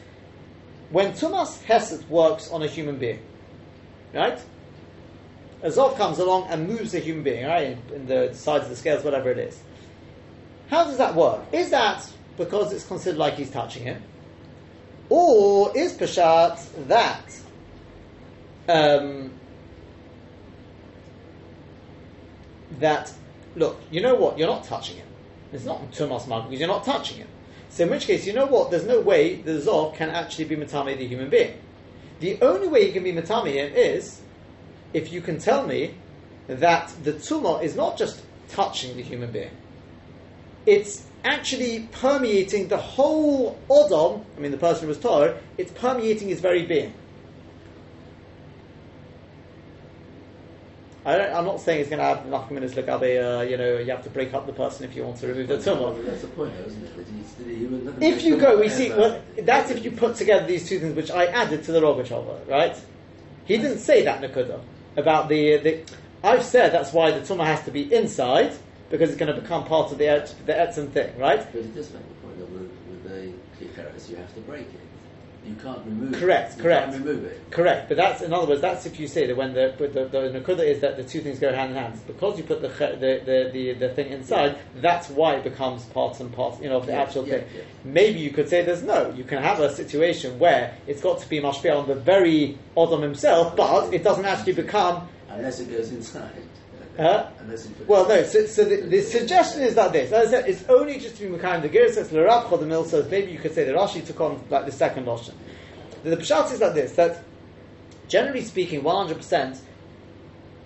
when 0.90 1.12
Tumas 1.12 1.62
Hesed 1.64 2.08
works 2.08 2.50
on 2.50 2.62
a 2.62 2.66
human 2.66 2.98
being, 2.98 3.20
right? 4.14 4.38
Azov 5.62 5.96
comes 5.96 6.18
along 6.18 6.48
and 6.48 6.66
moves 6.68 6.92
a 6.94 6.98
human 6.98 7.22
being, 7.22 7.46
right, 7.46 7.68
in, 7.68 7.94
in 7.94 8.06
the 8.06 8.34
sides 8.34 8.64
of 8.64 8.70
the 8.70 8.76
scales, 8.76 9.04
whatever 9.04 9.30
it 9.30 9.38
is. 9.38 9.62
How 10.68 10.84
does 10.84 10.98
that 10.98 11.14
work? 11.14 11.40
Is 11.52 11.70
that 11.70 12.10
because 12.36 12.72
it's 12.72 12.84
considered 12.84 13.18
like 13.18 13.34
he's 13.34 13.50
touching 13.50 13.84
him? 13.84 14.02
Or 15.08 15.76
is 15.76 15.92
Peshat 15.92 16.88
that 16.88 17.38
um, 18.68 19.30
that 22.78 23.12
look, 23.54 23.80
you 23.90 24.00
know 24.00 24.14
what, 24.14 24.38
you're 24.38 24.48
not 24.48 24.64
touching 24.64 24.96
him. 24.96 25.06
It's 25.52 25.64
not 25.64 25.90
Tumas 25.92 26.26
Mag 26.26 26.44
because 26.44 26.58
you're 26.58 26.68
not 26.68 26.84
touching 26.84 27.18
him. 27.18 27.28
So 27.72 27.84
in 27.84 27.90
which 27.90 28.06
case, 28.06 28.26
you 28.26 28.34
know 28.34 28.44
what, 28.44 28.70
there's 28.70 28.86
no 28.86 29.00
way 29.00 29.36
the 29.36 29.52
Zov 29.52 29.94
can 29.94 30.10
actually 30.10 30.44
be 30.44 30.56
Matame 30.56 30.96
the 30.98 31.06
human 31.06 31.30
being. 31.30 31.58
The 32.20 32.38
only 32.42 32.68
way 32.68 32.86
you 32.86 32.92
can 32.92 33.02
be 33.02 33.12
Matame 33.12 33.52
him 33.52 33.72
is 33.74 34.20
if 34.92 35.10
you 35.10 35.22
can 35.22 35.38
tell 35.38 35.66
me 35.66 35.94
that 36.48 36.92
the 37.02 37.14
tumah 37.14 37.62
is 37.62 37.74
not 37.74 37.96
just 37.96 38.22
touching 38.48 38.94
the 38.96 39.02
human 39.02 39.32
being, 39.32 39.50
it's 40.66 41.06
actually 41.24 41.88
permeating 41.92 42.68
the 42.68 42.76
whole 42.76 43.58
Odom, 43.70 44.22
I 44.36 44.40
mean 44.40 44.50
the 44.50 44.58
person 44.58 44.82
who 44.82 44.88
was 44.88 44.98
Torah, 44.98 45.40
it's 45.56 45.72
permeating 45.72 46.28
his 46.28 46.40
very 46.40 46.66
being. 46.66 46.92
I 51.04 51.16
don't, 51.16 51.34
I'm 51.34 51.44
not 51.44 51.60
saying 51.60 51.80
it's 51.80 51.90
going 51.90 51.98
to 51.98 52.04
have 52.04 52.24
enough 52.26 52.50
minutes 52.50 52.76
look 52.76 52.88
up 52.88 53.02
a, 53.02 53.18
uh, 53.18 53.42
you 53.42 53.56
know, 53.56 53.78
you 53.78 53.90
have 53.90 54.04
to 54.04 54.10
break 54.10 54.32
up 54.34 54.46
the 54.46 54.52
person 54.52 54.84
if 54.84 54.94
you 54.94 55.02
want 55.02 55.18
to 55.18 55.26
remove 55.26 55.48
the 55.48 55.56
tumah. 55.56 56.04
That's 56.04 56.22
the 56.22 56.28
point, 56.28 56.54
isn't 56.64 56.84
it? 56.84 56.96
That 56.96 57.06
he's, 57.08 57.32
that 57.34 57.46
he 57.48 57.66
would 57.66 57.84
never 57.84 58.04
If 58.04 58.22
you 58.22 58.36
go, 58.36 58.60
we 58.60 58.68
see, 58.68 58.90
well, 58.90 59.20
that's 59.42 59.70
if 59.72 59.84
you 59.84 59.90
put 59.90 60.14
together 60.14 60.46
these 60.46 60.68
two 60.68 60.78
things 60.78 60.94
which 60.94 61.10
I 61.10 61.26
added 61.26 61.64
to 61.64 61.72
the 61.72 61.80
Rogachover, 61.80 62.46
right? 62.48 62.76
He 63.46 63.56
didn't 63.56 63.78
say 63.78 64.04
that 64.04 64.20
Nakuda 64.20 64.60
about 64.96 65.28
the, 65.28 65.56
the 65.56 65.84
I've 66.22 66.44
said 66.44 66.72
that's 66.72 66.92
why 66.92 67.10
the 67.10 67.20
tumah 67.20 67.46
has 67.46 67.64
to 67.64 67.72
be 67.72 67.92
inside 67.92 68.56
because 68.90 69.10
it's 69.10 69.18
going 69.18 69.34
to 69.34 69.40
become 69.40 69.64
part 69.64 69.90
of 69.90 69.98
the 69.98 70.04
the 70.46 70.52
etzim 70.52 70.90
thing, 70.90 71.18
right? 71.18 71.44
But 71.52 71.62
it 71.62 71.74
does 71.74 71.92
make 71.92 72.06
the 72.06 72.14
point 72.26 72.38
that 72.38 72.50
with, 72.50 72.70
with 72.88 73.02
the 73.04 73.32
klicheres, 73.58 74.08
you 74.08 74.16
have 74.16 74.32
to 74.34 74.40
break 74.42 74.66
it. 74.68 74.91
You 75.44 75.56
can't 75.56 75.84
remove 75.84 76.14
Correct, 76.14 76.52
it. 76.52 76.56
You 76.58 76.62
correct. 76.62 76.92
can't 76.92 77.04
remove 77.04 77.24
it. 77.24 77.50
Correct, 77.50 77.88
but 77.88 77.96
that's 77.96 78.22
in 78.22 78.32
other 78.32 78.46
words 78.46 78.60
that's 78.60 78.86
if 78.86 79.00
you 79.00 79.08
say 79.08 79.26
that 79.26 79.36
when 79.36 79.52
the 79.54 79.74
but 79.76 79.92
the, 79.92 80.04
the 80.06 80.18
nakuda 80.40 80.60
is 80.64 80.80
that 80.82 80.96
the 80.96 81.02
two 81.02 81.20
things 81.20 81.40
go 81.40 81.52
hand 81.52 81.72
in 81.72 81.76
hand 81.76 82.00
because 82.06 82.38
you 82.38 82.44
put 82.44 82.62
the 82.62 82.68
the, 82.68 83.20
the, 83.24 83.50
the, 83.52 83.72
the 83.74 83.88
thing 83.94 84.12
inside 84.12 84.56
that's 84.76 85.08
why 85.10 85.34
it 85.34 85.42
becomes 85.42 85.84
parts 85.86 86.20
and 86.20 86.32
parts 86.32 86.60
you 86.60 86.68
know 86.68 86.76
of 86.76 86.86
the 86.86 86.92
Yeah, 86.92 87.02
actual 87.02 87.26
yeah, 87.26 87.38
thing. 87.38 87.48
yeah. 87.56 87.62
Maybe 87.84 88.20
you 88.20 88.30
could 88.30 88.48
say 88.48 88.62
there's 88.64 88.84
no. 88.84 89.10
You 89.10 89.24
can 89.24 89.42
have 89.42 89.58
a 89.58 89.74
situation 89.74 90.38
where 90.38 90.76
it's 90.86 91.00
got 91.02 91.18
to 91.20 91.28
be 91.28 91.40
mashpia 91.40 91.76
on 91.76 91.88
the 91.88 91.96
very 91.96 92.56
Odom 92.76 93.02
himself, 93.02 93.56
but 93.56 93.92
it 93.92 94.04
doesn't 94.04 94.24
actually 94.24 94.52
become 94.54 95.08
Unless 95.28 95.60
it 95.60 95.70
goes 95.70 95.90
inside. 95.90 96.30
Huh? 96.96 97.30
Unless 97.38 97.68
you 97.68 97.74
put 97.74 97.88
Well, 97.88 98.06
no. 98.06 98.22
So, 98.22 98.44
so 98.46 98.64
the, 98.64 98.76
the 98.82 99.00
suggestion 99.00 99.62
is 99.62 99.74
that 99.76 99.92
this, 99.92 100.12
as 100.12 100.28
I 100.28 100.30
said, 100.30 100.48
it's 100.48 100.64
only 100.68 100.98
just 100.98 101.16
to 101.16 101.28
be 101.28 101.36
Mekayim. 101.36 101.62
The 101.62 101.68
Ger 101.68 101.90
says 101.90 102.12
L'Rab 102.12 102.50
the 102.50 102.66
Mill 102.66 102.84
says 102.84 103.10
maybe 103.10 103.32
you 103.32 103.38
could 103.38 103.54
say 103.54 103.64
that 103.64 103.74
Rashi 103.74 104.06
took 104.06 104.20
on 104.20 104.44
like 104.50 104.66
the 104.66 104.72
second 104.72 105.08
option. 105.08 105.34
The, 106.02 106.16
Peshat 106.16 106.52
is 106.52 106.60
like 106.60 106.74
this: 106.74 106.92
that 106.96 107.24
generally 108.08 108.42
speaking, 108.42 108.82
one 108.82 108.96
hundred 108.96 109.16
percent, 109.16 109.58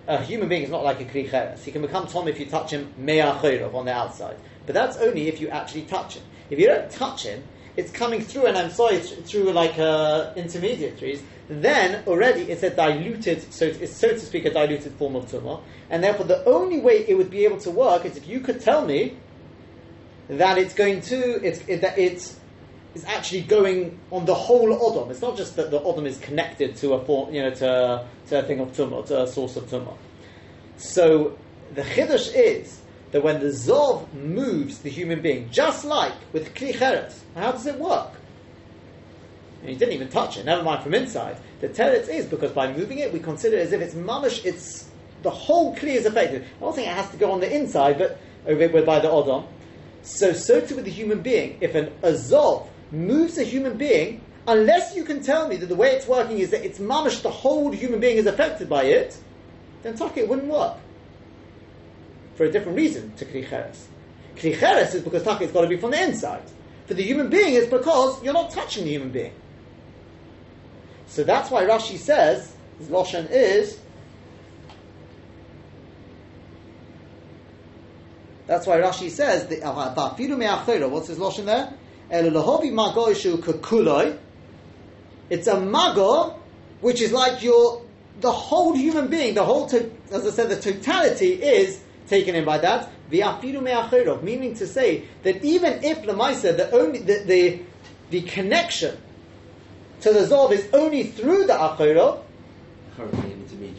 a 0.07 0.21
human 0.21 0.49
being 0.49 0.63
is 0.63 0.69
not 0.69 0.83
like 0.83 0.99
a 0.99 1.05
kli 1.05 1.29
cheres. 1.29 1.63
He 1.63 1.71
can 1.71 1.81
become 1.81 2.07
Tom 2.07 2.27
if 2.27 2.39
you 2.39 2.45
touch 2.45 2.71
him 2.71 2.93
me'ah 2.97 3.39
on 3.73 3.85
the 3.85 3.93
outside, 3.93 4.35
but 4.65 4.73
that's 4.73 4.97
only 4.97 5.29
if 5.29 5.39
you 5.39 5.47
actually 5.47 5.83
touch 5.83 6.15
him. 6.15 6.23
If 6.49 6.59
you 6.59 6.67
don't 6.67 6.89
touch 6.91 7.23
him, 7.23 7.43
it's 7.77 7.91
coming 7.91 8.21
through, 8.21 8.47
and 8.47 8.57
I'm 8.57 8.71
sorry, 8.71 8.99
through 8.99 9.53
like 9.53 9.77
uh, 9.79 10.33
intermediaries. 10.35 11.21
Then 11.49 12.03
already 12.07 12.41
it's 12.43 12.63
a 12.63 12.69
diluted, 12.69 13.53
so 13.53 13.65
it's 13.65 13.95
so 13.95 14.09
to 14.09 14.19
speak, 14.19 14.45
a 14.45 14.51
diluted 14.51 14.93
form 14.93 15.15
of 15.15 15.31
tumah, 15.31 15.61
and 15.89 16.03
therefore 16.03 16.25
the 16.25 16.43
only 16.45 16.79
way 16.79 17.05
it 17.07 17.17
would 17.17 17.29
be 17.29 17.45
able 17.45 17.57
to 17.59 17.71
work 17.71 18.03
is 18.05 18.17
if 18.17 18.27
you 18.27 18.41
could 18.41 18.59
tell 18.59 18.85
me 18.85 19.17
that 20.27 20.57
it's 20.57 20.73
going 20.73 20.99
to, 21.01 21.45
it's 21.45 21.61
it, 21.67 21.81
that 21.81 21.97
it's 21.97 22.37
is 22.97 23.05
actually 23.05 23.41
going 23.41 23.97
on 24.11 24.25
the 24.25 24.33
whole 24.33 24.69
odom. 24.69 25.11
It's 25.11 25.21
not 25.21 25.37
just 25.37 25.55
that 25.55 25.71
the 25.71 25.79
odom 25.79 26.05
is 26.05 26.17
connected 26.17 26.75
to 26.77 26.93
a 26.93 27.05
form, 27.05 27.33
you 27.33 27.43
know, 27.43 27.51
to, 27.51 28.05
to 28.27 28.39
a 28.39 28.43
thing 28.43 28.59
of 28.59 28.71
tumah, 28.73 29.05
to 29.07 29.23
a 29.23 29.27
source 29.27 29.55
of 29.55 29.65
tumah. 29.65 29.95
So 30.77 31.37
the 31.75 31.83
chiddush 31.83 32.33
is 32.33 32.81
that 33.11 33.23
when 33.23 33.39
the 33.39 33.47
zov 33.47 34.11
moves 34.13 34.79
the 34.79 34.89
human 34.89 35.21
being, 35.21 35.49
just 35.51 35.85
like 35.85 36.13
with 36.33 36.53
kli 36.55 36.77
cheres, 36.77 37.23
how 37.35 37.51
does 37.51 37.65
it 37.67 37.79
work? 37.79 38.11
And 39.67 39.73
he 39.73 39.79
didn't 39.79 39.95
even 39.95 40.07
touch 40.07 40.37
it. 40.37 40.45
Never 40.45 40.63
mind 40.63 40.81
from 40.81 40.93
inside. 40.93 41.35
The 41.59 41.67
teretz 41.67 42.07
is 42.07 42.25
because 42.25 42.53
by 42.53 42.71
moving 42.71 42.99
it, 42.99 43.11
we 43.11 43.19
consider 43.19 43.57
it 43.57 43.63
as 43.63 43.73
if 43.73 43.81
it's 43.81 43.95
mamish. 43.95 44.45
It's 44.45 44.89
the 45.23 45.29
whole 45.29 45.75
kli 45.75 45.89
is 45.89 46.05
affected. 46.05 46.43
I 46.43 46.59
don't 46.61 46.73
think 46.73 46.87
it 46.87 46.93
has 46.93 47.09
to 47.09 47.17
go 47.17 47.33
on 47.33 47.41
the 47.41 47.53
inside, 47.53 47.97
but 47.97 48.17
over 48.45 48.81
by 48.83 48.99
the 48.99 49.09
odom. 49.09 49.45
So, 50.03 50.31
so 50.31 50.61
too 50.61 50.77
with 50.77 50.85
the 50.85 50.91
human 50.91 51.21
being. 51.21 51.57
If 51.59 51.75
an 51.75 51.91
azov 52.01 52.69
moves 52.93 53.37
a 53.37 53.43
human 53.43 53.77
being, 53.77 54.21
unless 54.47 54.95
you 54.95 55.03
can 55.03 55.21
tell 55.21 55.49
me 55.49 55.57
that 55.57 55.65
the 55.65 55.75
way 55.75 55.89
it's 55.89 56.07
working 56.07 56.39
is 56.39 56.51
that 56.51 56.63
it's 56.63 56.79
mamish, 56.79 57.21
the 57.21 57.29
whole 57.29 57.69
human 57.73 57.99
being 57.99 58.15
is 58.15 58.25
affected 58.25 58.69
by 58.69 58.83
it, 58.83 59.17
then 59.83 59.97
taka 59.97 60.21
it 60.21 60.29
wouldn't 60.29 60.47
work. 60.47 60.77
For 62.35 62.45
a 62.45 62.51
different 62.53 62.77
reason 62.77 63.11
to 63.17 63.25
kli 63.25 63.49
cheres. 63.49 63.85
Kli 64.37 64.57
cheres 64.57 64.95
is 64.95 65.01
because 65.01 65.23
taka 65.23 65.43
it's 65.43 65.51
got 65.51 65.63
to 65.63 65.67
be 65.67 65.75
from 65.75 65.91
the 65.91 66.01
inside. 66.01 66.43
For 66.85 66.93
the 66.93 67.03
human 67.03 67.29
being, 67.29 67.55
it's 67.55 67.67
because 67.67 68.23
you're 68.23 68.31
not 68.31 68.51
touching 68.51 68.85
the 68.85 68.91
human 68.91 69.09
being. 69.09 69.33
So 71.07 71.23
that's 71.23 71.49
why 71.49 71.63
Rashi 71.63 71.97
says 71.97 72.53
his 72.77 72.89
loshen 72.89 73.27
is. 73.29 73.79
That's 78.45 78.67
why 78.67 78.77
Rashi 78.79 79.09
says 79.09 79.47
the 79.47 79.61
uh, 79.63 80.05
me'achera. 80.05 80.89
What's 80.89 81.07
his 81.07 81.17
loshen 81.17 81.45
there? 81.45 81.73
It's 85.29 85.47
a 85.47 85.59
mago, 85.59 86.39
which 86.79 87.01
is 87.01 87.11
like 87.11 87.43
your 87.43 87.81
the 88.21 88.31
whole 88.31 88.73
human 88.73 89.07
being. 89.09 89.33
The 89.33 89.43
whole, 89.43 89.67
to, 89.67 89.91
as 90.11 90.25
I 90.25 90.29
said, 90.31 90.49
the 90.49 90.59
totality 90.59 91.33
is 91.33 91.81
taken 92.07 92.35
in 92.35 92.45
by 92.45 92.57
that. 92.59 92.89
Meaning 93.11 94.55
to 94.55 94.67
say 94.67 95.05
that 95.23 95.43
even 95.43 95.83
if 95.83 96.03
lemaisa 96.03 96.55
the 96.57 96.71
only 96.71 96.99
the, 96.99 97.23
the 97.25 97.59
the 98.09 98.21
connection 98.21 98.97
to 100.01 100.13
the 100.13 100.19
zov 100.19 100.51
is 100.51 100.67
only 100.73 101.03
through 101.03 101.45
the 101.45 101.53
achera. 101.53 102.19
currently 102.95 103.31
an 103.31 103.75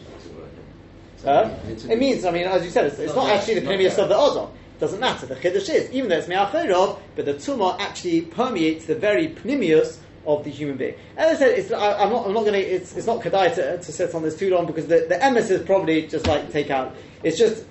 So 1.17 1.25
Huh? 1.25 1.49
It 1.67 1.99
means, 1.99 2.25
I 2.25 2.31
mean, 2.31 2.45
as 2.47 2.63
you 2.63 2.69
said, 2.71 2.85
it's, 2.85 2.99
it's 2.99 3.15
Not 3.15 3.27
not 3.27 3.35
actually 3.37 3.59
the 3.59 3.75
yet. 3.75 3.99
of 3.99 4.09
the 4.09 4.15
ozon. 4.15 4.49
It 4.49 4.79
doesn't 4.79 4.99
matter. 4.99 5.25
The 5.25 5.35
chiddush 5.35 5.69
is, 5.69 5.91
even 5.91 6.09
though 6.09 6.17
it's 6.17 6.27
me'achorov, 6.29 6.99
but 7.15 7.25
the 7.25 7.33
tumah 7.33 7.79
actually 7.79 8.21
permeates 8.21 8.85
the 8.85 8.95
very 8.95 9.27
pneumius 9.27 9.97
of 10.25 10.43
the 10.43 10.49
human 10.49 10.77
being. 10.77 10.95
As 11.17 11.35
I 11.35 11.39
said, 11.39 11.59
it's, 11.59 11.71
I, 11.71 12.03
I'm 12.03 12.09
not, 12.09 12.27
I'm 12.27 12.33
not 12.33 12.41
going 12.41 12.53
to, 12.53 12.59
it's, 12.59 12.95
it's 12.95 13.07
not 13.07 13.21
kedai 13.21 13.53
to, 13.55 13.77
to 13.77 13.91
sit 13.91 14.13
on 14.15 14.23
this 14.23 14.37
too 14.37 14.49
long 14.49 14.65
because 14.65 14.87
the, 14.87 15.05
the 15.09 15.15
emes 15.15 15.49
is 15.49 15.61
probably 15.63 16.07
just 16.07 16.27
like 16.27 16.51
take 16.51 16.69
out. 16.69 16.95
It's 17.23 17.37
just, 17.37 17.65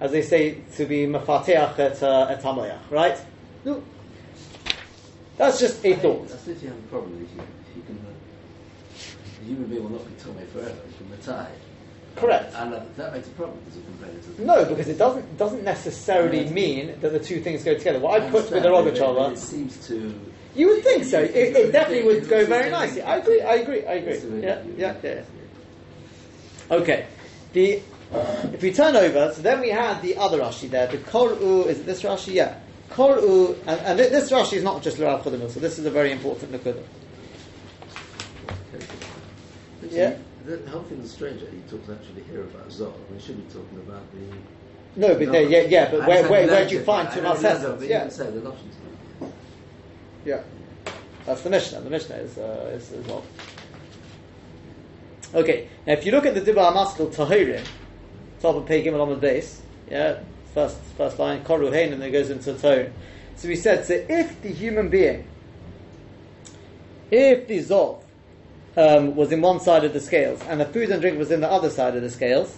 as 0.00 0.12
they 0.12 0.22
say, 0.22 0.58
to 0.76 0.86
be 0.86 1.06
mafateach 1.06 1.78
at, 1.78 2.02
uh, 2.02 2.28
at 2.30 2.42
hamayach, 2.42 2.90
right? 2.90 3.18
No. 3.64 3.82
That's 5.36 5.58
just 5.58 5.84
a 5.84 5.94
thought. 5.96 6.30
I 6.30 6.50
you 6.50 6.68
have 6.68 6.78
a 6.78 6.82
problem 6.82 7.14
if 7.22 7.34
you, 7.36 7.42
if 7.70 7.76
you 7.76 7.82
can. 7.82 7.98
Uh, 7.98 8.10
the 9.39 9.39
human 9.50 9.68
being 9.68 9.82
will 9.82 9.90
not 9.90 10.06
be 10.06 10.14
tummy 10.22 10.44
forever. 10.52 10.70
You 10.70 10.94
can 10.98 11.10
retire. 11.10 11.48
Correct. 12.16 12.54
And 12.54 12.74
uh, 12.74 12.80
that 12.96 13.12
makes 13.14 13.28
a 13.28 13.30
problem 13.32 13.58
compare 13.72 14.10
it 14.10 14.22
to. 14.22 14.30
the- 14.30 14.44
No, 14.44 14.64
because 14.64 14.88
it 14.88 14.98
doesn't 14.98 15.38
doesn't 15.38 15.64
necessarily 15.64 16.48
mean 16.50 17.00
that 17.00 17.12
the 17.12 17.18
two 17.20 17.40
things 17.40 17.62
go 17.64 17.74
together. 17.74 17.98
What 17.98 18.20
I 18.20 18.30
put 18.30 18.50
with 18.50 18.62
the 18.62 18.74
understand, 18.74 19.16
but 19.16 19.32
It 19.32 19.38
seems 19.38 19.86
to. 19.88 20.20
you 20.54 20.66
would 20.68 20.82
think 20.82 21.04
so. 21.04 21.20
It, 21.20 21.34
it 21.34 21.72
definitely 21.72 22.04
would 22.04 22.28
go 22.28 22.44
very 22.46 22.70
nicely. 22.70 23.02
I 23.02 23.16
agree. 23.16 23.40
I 23.42 23.54
agree. 23.54 23.86
I 23.86 23.92
agree. 23.94 24.40
Yeah, 24.42 24.62
yeah, 24.76 24.94
yeah. 25.02 25.22
Okay. 26.70 27.06
The 27.52 27.82
if 28.52 28.62
we 28.62 28.72
turn 28.72 28.96
over, 28.96 29.32
so 29.34 29.42
then 29.42 29.60
we 29.60 29.70
had 29.70 30.02
the 30.02 30.16
other 30.16 30.40
Rashi 30.40 30.68
there. 30.68 30.86
The 30.88 30.98
Koru 30.98 31.66
is 31.66 31.80
it 31.80 31.86
this 31.86 32.02
Rashi? 32.02 32.34
Yeah. 32.34 32.56
Koru, 32.90 33.56
and, 33.68 33.80
and 33.80 33.98
this 33.98 34.32
Rashi 34.32 34.54
is 34.54 34.64
not 34.64 34.82
just 34.82 34.98
L'Rav 34.98 35.22
Chodemil, 35.22 35.48
so 35.48 35.60
this 35.60 35.78
is 35.78 35.86
a 35.86 35.90
very 35.90 36.10
important 36.10 36.50
Nakuda. 36.50 36.82
But 39.90 39.96
Yeah. 39.98 40.14
The, 40.46 40.56
the 40.56 40.70
whole 40.70 40.82
thing 40.82 41.00
is 41.02 41.10
strange 41.10 41.40
that 41.40 41.50
he 41.50 41.60
talks 41.68 41.90
actually 41.90 42.22
here 42.22 42.42
about 42.42 42.68
Zol. 42.68 42.94
We 43.12 43.20
should 43.20 43.36
be 43.36 43.52
talking 43.52 43.78
about 43.78 44.02
the. 44.12 45.00
No, 45.00 45.08
but 45.14 45.30
there, 45.30 45.42
yeah, 45.42 45.60
yeah, 45.62 45.90
but 45.90 46.06
where, 46.06 46.28
where, 46.28 46.46
the 46.46 46.52
where 46.52 46.66
do 46.68 46.74
you 46.74 46.82
find 46.82 47.08
I 47.08 47.14
two 47.14 47.22
know 47.22 47.36
the 47.36 47.42
narrative, 47.42 47.68
Malsesas? 47.68 47.78
but 47.78 47.82
you 47.82 47.90
Yeah. 47.90 48.00
can 48.00 48.10
say 48.10 48.30
the 48.30 48.48
options. 48.48 48.74
Yeah, 50.24 50.42
that's 51.26 51.42
the 51.42 51.50
Mishnah. 51.50 51.80
The 51.82 51.90
Mishnah 51.90 52.16
is, 52.16 52.38
uh, 52.38 52.72
is 52.74 52.92
as 52.92 53.06
well. 53.06 53.24
Okay, 55.34 55.68
now 55.86 55.92
if 55.92 56.04
you 56.06 56.12
look 56.12 56.26
at 56.26 56.34
the 56.34 56.40
Dibba 56.40 56.72
Amaskal 56.72 57.14
Tahirim, 57.14 57.64
top 58.40 58.56
of 58.56 58.66
Pei 58.66 58.84
Gimel 58.84 59.00
on 59.00 59.10
the 59.10 59.16
base, 59.16 59.62
yeah, 59.90 60.20
first 60.54 60.78
first 60.96 61.18
line, 61.18 61.44
Koru 61.44 61.72
Hein, 61.72 61.92
and 61.92 62.02
then 62.02 62.08
it 62.08 62.12
goes 62.12 62.30
into 62.30 62.54
tone. 62.54 62.92
So 63.36 63.48
we 63.48 63.56
said, 63.56 63.84
so 63.86 63.94
if 64.08 64.40
the 64.42 64.50
human 64.50 64.88
being, 64.88 65.26
if 67.10 67.46
the 67.46 67.58
Zov 67.58 67.99
um, 68.80 69.14
was 69.14 69.30
in 69.30 69.42
one 69.42 69.60
side 69.60 69.84
of 69.84 69.92
the 69.92 70.00
scales 70.00 70.40
and 70.48 70.60
the 70.60 70.64
food 70.64 70.90
and 70.90 71.00
drink 71.00 71.18
was 71.18 71.30
in 71.30 71.40
the 71.40 71.50
other 71.50 71.68
side 71.68 71.94
of 71.96 72.02
the 72.02 72.10
scales, 72.10 72.56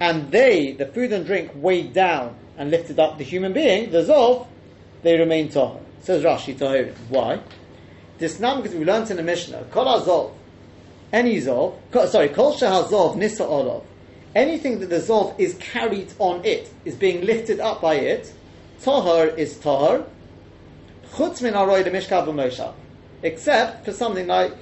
and 0.00 0.30
they, 0.30 0.72
the 0.72 0.86
food 0.86 1.12
and 1.12 1.24
drink, 1.24 1.50
weighed 1.54 1.92
down 1.92 2.36
and 2.56 2.70
lifted 2.70 2.98
up 2.98 3.18
the 3.18 3.24
human 3.24 3.52
being, 3.52 3.90
the 3.90 4.02
Zov, 4.02 4.46
they 5.02 5.18
remain 5.18 5.48
Tahor. 5.48 5.80
Says 6.00 6.22
Rashi 6.22 6.56
Tahirim. 6.56 6.94
Why? 7.08 7.40
This 8.18 8.38
now 8.38 8.60
because 8.60 8.76
we 8.76 8.84
learned 8.84 9.10
in 9.10 9.16
the 9.16 9.22
Mishnah, 9.22 9.64
Kol 9.70 9.88
Azov, 9.88 10.32
any 11.12 11.40
Zov, 11.40 11.74
sorry, 12.08 12.28
Kol 12.28 12.54
Shehazov 12.54 13.16
Nisa 13.16 13.44
Olov, 13.44 13.84
anything 14.34 14.78
that 14.80 14.90
the 14.90 15.00
Zov 15.00 15.38
is 15.38 15.54
carried 15.54 16.12
on 16.18 16.44
it, 16.44 16.70
is 16.84 16.94
being 16.94 17.24
lifted 17.24 17.60
up 17.60 17.80
by 17.80 17.94
it, 17.94 18.32
Tahor 18.82 19.36
is 19.36 19.54
Tahor, 19.56 20.04
Chutz 21.12 21.40
min 21.40 21.54
Aroi 21.54 21.82
Mishkav 21.84 22.74
except 23.22 23.84
for 23.84 23.92
something 23.92 24.26
like, 24.26 24.52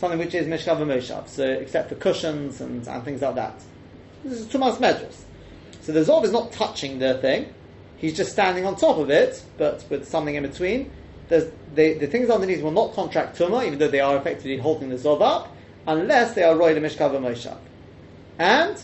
something 0.00 0.18
which 0.18 0.34
is 0.34 0.46
Mishkav 0.46 0.78
v'Moshav, 0.78 1.28
so 1.28 1.44
except 1.44 1.90
for 1.90 1.94
cushions 1.96 2.60
and, 2.60 2.86
and 2.88 3.04
things 3.04 3.20
like 3.20 3.34
that. 3.34 3.54
This 4.24 4.40
is 4.40 4.46
Tumas 4.46 4.78
Medras. 4.78 5.22
So 5.82 5.92
the 5.92 6.00
Zov 6.00 6.24
is 6.24 6.32
not 6.32 6.52
touching 6.52 6.98
the 6.98 7.18
thing, 7.18 7.52
he's 7.98 8.16
just 8.16 8.32
standing 8.32 8.64
on 8.64 8.76
top 8.76 8.96
of 8.96 9.10
it, 9.10 9.42
but 9.58 9.84
with 9.90 10.08
something 10.08 10.34
in 10.34 10.42
between. 10.42 10.90
There's, 11.28 11.52
the, 11.74 11.94
the 11.94 12.06
things 12.08 12.28
underneath 12.28 12.62
will 12.62 12.72
not 12.72 12.94
contract 12.94 13.38
Tumah, 13.38 13.64
even 13.66 13.78
though 13.78 13.88
they 13.88 14.00
are 14.00 14.16
effectively 14.16 14.56
holding 14.56 14.88
the 14.88 14.96
Zov 14.96 15.22
up, 15.22 15.54
unless 15.86 16.34
they 16.34 16.42
are 16.42 16.56
Roy 16.56 16.74
Mishkav 16.74 17.12
v'Moshav. 17.12 17.58
And 18.38 18.82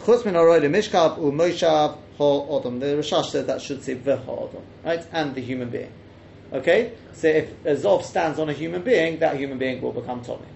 Chutz 0.00 0.24
min 0.24 0.34
Roy 0.34 0.60
the 0.60 0.68
Mishkav 0.68 1.18
u'Moshav 1.18 1.96
ha'odom. 2.18 2.78
The 2.78 2.86
Rashash 2.86 3.30
said 3.30 3.46
that 3.46 3.62
should 3.62 3.82
say 3.82 3.96
v'ha'odom, 3.96 4.62
right? 4.84 5.04
And 5.12 5.34
the 5.34 5.40
human 5.40 5.70
being. 5.70 5.92
Okay? 6.52 6.92
So 7.12 7.28
if 7.28 7.50
a 7.64 7.74
Zov 7.74 8.04
stands 8.04 8.38
on 8.38 8.48
a 8.48 8.52
human 8.52 8.82
being, 8.82 9.18
that 9.20 9.36
human 9.36 9.58
being 9.58 9.80
will 9.80 9.92
become 9.92 10.22
Tommy. 10.22 10.46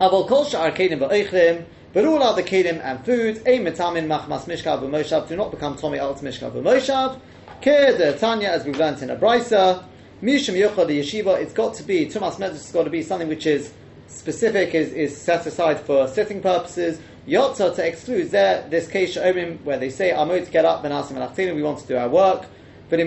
Aval 0.00 0.26
kol 0.26 0.46
sha'ar 0.46 0.74
kedim 0.74 0.98
v'oichlim, 0.98 1.64
but 1.92 2.06
all 2.06 2.22
other 2.22 2.42
kedim 2.42 2.82
and 2.82 3.04
food, 3.04 3.42
ein 3.46 3.64
metamin 3.64 4.06
machmas 4.06 4.46
mishkav 4.46 4.80
v'moshav, 4.80 5.28
do 5.28 5.36
not 5.36 5.50
become 5.50 5.76
tomi 5.76 5.98
alt 5.98 6.22
mishkav 6.22 6.52
v'moshav. 6.52 7.16
Ke 7.60 7.96
the 7.98 8.16
Tanya, 8.18 8.48
as 8.48 8.64
we've 8.64 8.78
learned 8.78 9.02
in 9.02 9.10
a 9.10 9.16
brisa, 9.16 9.84
mishum 10.22 10.54
yochad 10.54 10.88
yeshiva, 10.88 11.38
it's 11.38 11.52
got 11.52 11.74
to 11.74 11.82
be, 11.82 12.06
tumas 12.06 12.36
medrash 12.36 12.52
has 12.52 12.72
got 12.72 12.84
to 12.84 12.90
be 12.90 13.02
something 13.02 13.28
which 13.28 13.44
is 13.44 13.74
specific, 14.06 14.74
is, 14.74 14.92
is 14.92 15.14
set 15.14 15.44
aside 15.44 15.78
for 15.80 16.08
sitting 16.08 16.40
purposes. 16.40 16.98
Yotza 17.28 17.74
to 17.74 17.86
exclude 17.86 18.30
there, 18.30 18.66
this 18.70 18.88
case 18.88 19.16
where 19.16 19.76
they 19.76 19.90
say, 19.90 20.10
Amot 20.12 20.50
get 20.50 20.64
up, 20.64 20.82
ben 20.82 20.92
asim 20.92 21.54
we 21.54 21.62
want 21.62 21.78
to 21.78 21.86
do 21.86 21.98
our 21.98 22.08
work. 22.08 22.46
And 22.92 23.00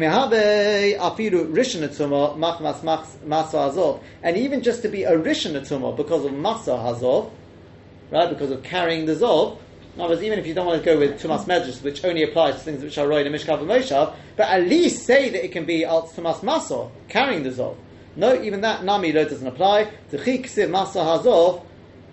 even 4.38 4.62
just 4.62 4.82
to 4.82 4.88
be 4.88 5.04
a 5.04 5.12
rishon 5.12 5.60
tumah 5.60 5.98
because 5.98 6.24
of 6.24 6.32
masa 6.32 6.78
hazov, 6.80 7.32
right? 8.10 8.30
Because 8.30 8.52
of 8.52 8.64
carrying 8.64 9.06
the 9.06 9.16
zov. 9.16 9.58
In 9.96 10.02
other 10.02 10.14
words, 10.14 10.24
even 10.24 10.40
if 10.40 10.48
you 10.48 10.54
don't 10.54 10.66
want 10.66 10.82
to 10.82 10.86
go 10.86 10.98
with 10.98 11.22
tumas 11.22 11.44
medrash, 11.44 11.84
which 11.84 12.06
only 12.06 12.24
applies 12.24 12.56
to 12.56 12.62
things 12.62 12.82
which 12.82 12.98
are 12.98 13.06
roid 13.06 13.26
and 13.26 13.36
mishkav 13.36 13.60
and 13.60 13.70
moshav, 13.70 14.16
but 14.38 14.48
at 14.48 14.64
least 14.64 15.06
say 15.06 15.28
that 15.30 15.44
it 15.44 15.52
can 15.52 15.66
be 15.66 15.84
alt 15.84 16.14
tumas 16.16 16.40
masa, 16.40 16.90
carrying 17.10 17.44
the 17.44 17.50
zov. 17.50 17.76
No, 18.16 18.42
even 18.42 18.62
that 18.62 18.86
nami 18.86 19.12
lo 19.12 19.26
doesn't 19.26 19.46
apply. 19.46 19.92
Hazov, 20.12 21.66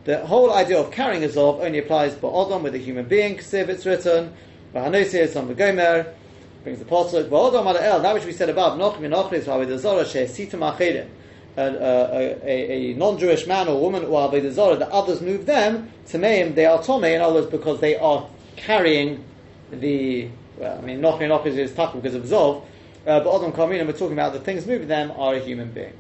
the 0.05 0.27
whole 0.27 0.53
idea 0.53 0.81
of 0.81 0.91
carrying 0.91 1.23
a 1.23 1.29
zov 1.29 1.61
only 1.61 1.79
applies 1.79 2.17
for 2.17 2.33
odom 2.33 2.63
with 2.63 2.75
a 2.75 2.79
human 2.79 3.05
being. 3.07 3.37
Ksiv, 3.37 3.69
it's 3.69 3.87
written. 3.87 4.33
V'hanosi 4.75 5.37
on 5.37 5.47
the 5.47 5.55
gomer 5.55 6.15
brings 6.63 6.79
the 6.79 6.85
pasuk. 6.85 7.31
Ala 7.31 7.83
el, 7.83 8.01
that 8.01 8.15
which 8.15 8.25
we 8.25 8.33
said 8.33 8.49
above. 8.49 8.79
Achedim. 8.79 11.09
A, 11.57 11.63
a, 11.63 12.49
a, 12.49 12.95
non-Jewish 12.95 13.47
man 13.49 13.67
or 13.67 13.81
woman 13.81 14.05
or 14.05 14.31
avodah 14.31 14.79
the 14.79 14.89
others 14.89 15.21
move 15.21 15.47
them 15.47 15.91
to 16.07 16.17
meim. 16.17 16.55
They 16.55 16.65
are 16.65 16.83
tome 16.83 17.05
in 17.05 17.21
other 17.21 17.35
words 17.35 17.49
because 17.49 17.81
they 17.81 17.97
are 17.97 18.29
carrying 18.57 19.25
the. 19.71 20.29
Well, 20.57 20.79
I 20.79 20.81
mean, 20.81 21.01
nochim 21.01 21.23
inochlis 21.23 21.59
is 21.59 21.75
tough 21.75 21.95
because 21.95 22.15
of 22.15 22.23
zov. 22.23 22.65
Uh, 23.07 23.21
but 23.21 23.25
Odom 23.25 23.53
Karmina, 23.53 23.87
we're 23.87 23.93
talking 23.93 24.13
about 24.13 24.33
the 24.33 24.41
things 24.41 24.67
moving 24.67 24.87
them 24.87 25.11
are 25.13 25.35
a 25.35 25.41
human 25.41 25.73
being. 25.73 25.93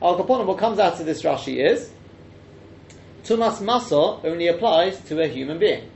Al 0.00 0.16
Kaponim, 0.16 0.46
what 0.46 0.58
comes 0.58 0.78
out 0.78 0.98
of 1.00 1.06
this 1.06 1.22
Rashi 1.22 1.56
is 1.56 1.90
Tumas 3.24 3.60
Maso 3.60 4.20
only 4.22 4.48
applies 4.48 5.00
to 5.00 5.20
a 5.20 5.26
human 5.26 5.58
being. 5.58 5.90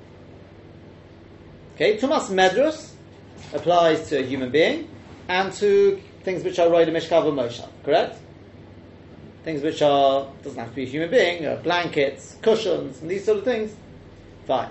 Okay, 1.75 1.97
Tumas 1.97 2.29
Medrus 2.31 2.88
applies 3.53 4.09
to 4.09 4.18
a 4.18 4.22
human 4.22 4.51
being 4.51 4.89
and 5.28 5.53
to 5.55 6.01
things 6.22 6.45
which 6.45 6.59
are 6.59 6.68
Roida 6.68 6.89
Mishkav 6.89 7.24
Moshav, 7.32 7.68
correct? 7.84 8.18
Things 9.45 9.62
which 9.62 9.80
are, 9.82 10.28
doesn't 10.43 10.59
have 10.59 10.70
to 10.70 10.74
be 10.74 10.82
a 10.82 10.86
human 10.86 11.11
being, 11.11 11.47
uh, 11.47 11.57
blankets, 11.57 12.36
cushions, 12.43 13.01
and 13.01 13.11
these 13.11 13.24
sort 13.24 13.39
of 13.39 13.45
things, 13.45 13.74
fine. 14.47 14.70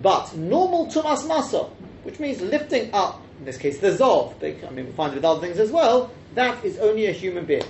But 0.00 0.36
normal 0.36 0.86
Tumas 0.86 1.26
Maso, 1.26 1.64
which 2.02 2.18
means 2.18 2.40
lifting 2.40 2.92
up, 2.94 3.22
in 3.38 3.44
this 3.44 3.58
case 3.58 3.78
the 3.78 3.90
Zov, 3.90 4.34
I 4.42 4.70
mean 4.70 4.86
we 4.86 4.92
find 4.92 5.12
it 5.12 5.16
with 5.16 5.24
other 5.24 5.40
things 5.40 5.58
as 5.58 5.70
well, 5.70 6.10
that 6.34 6.64
is 6.64 6.78
only 6.78 7.06
a 7.06 7.12
human 7.12 7.44
being. 7.44 7.64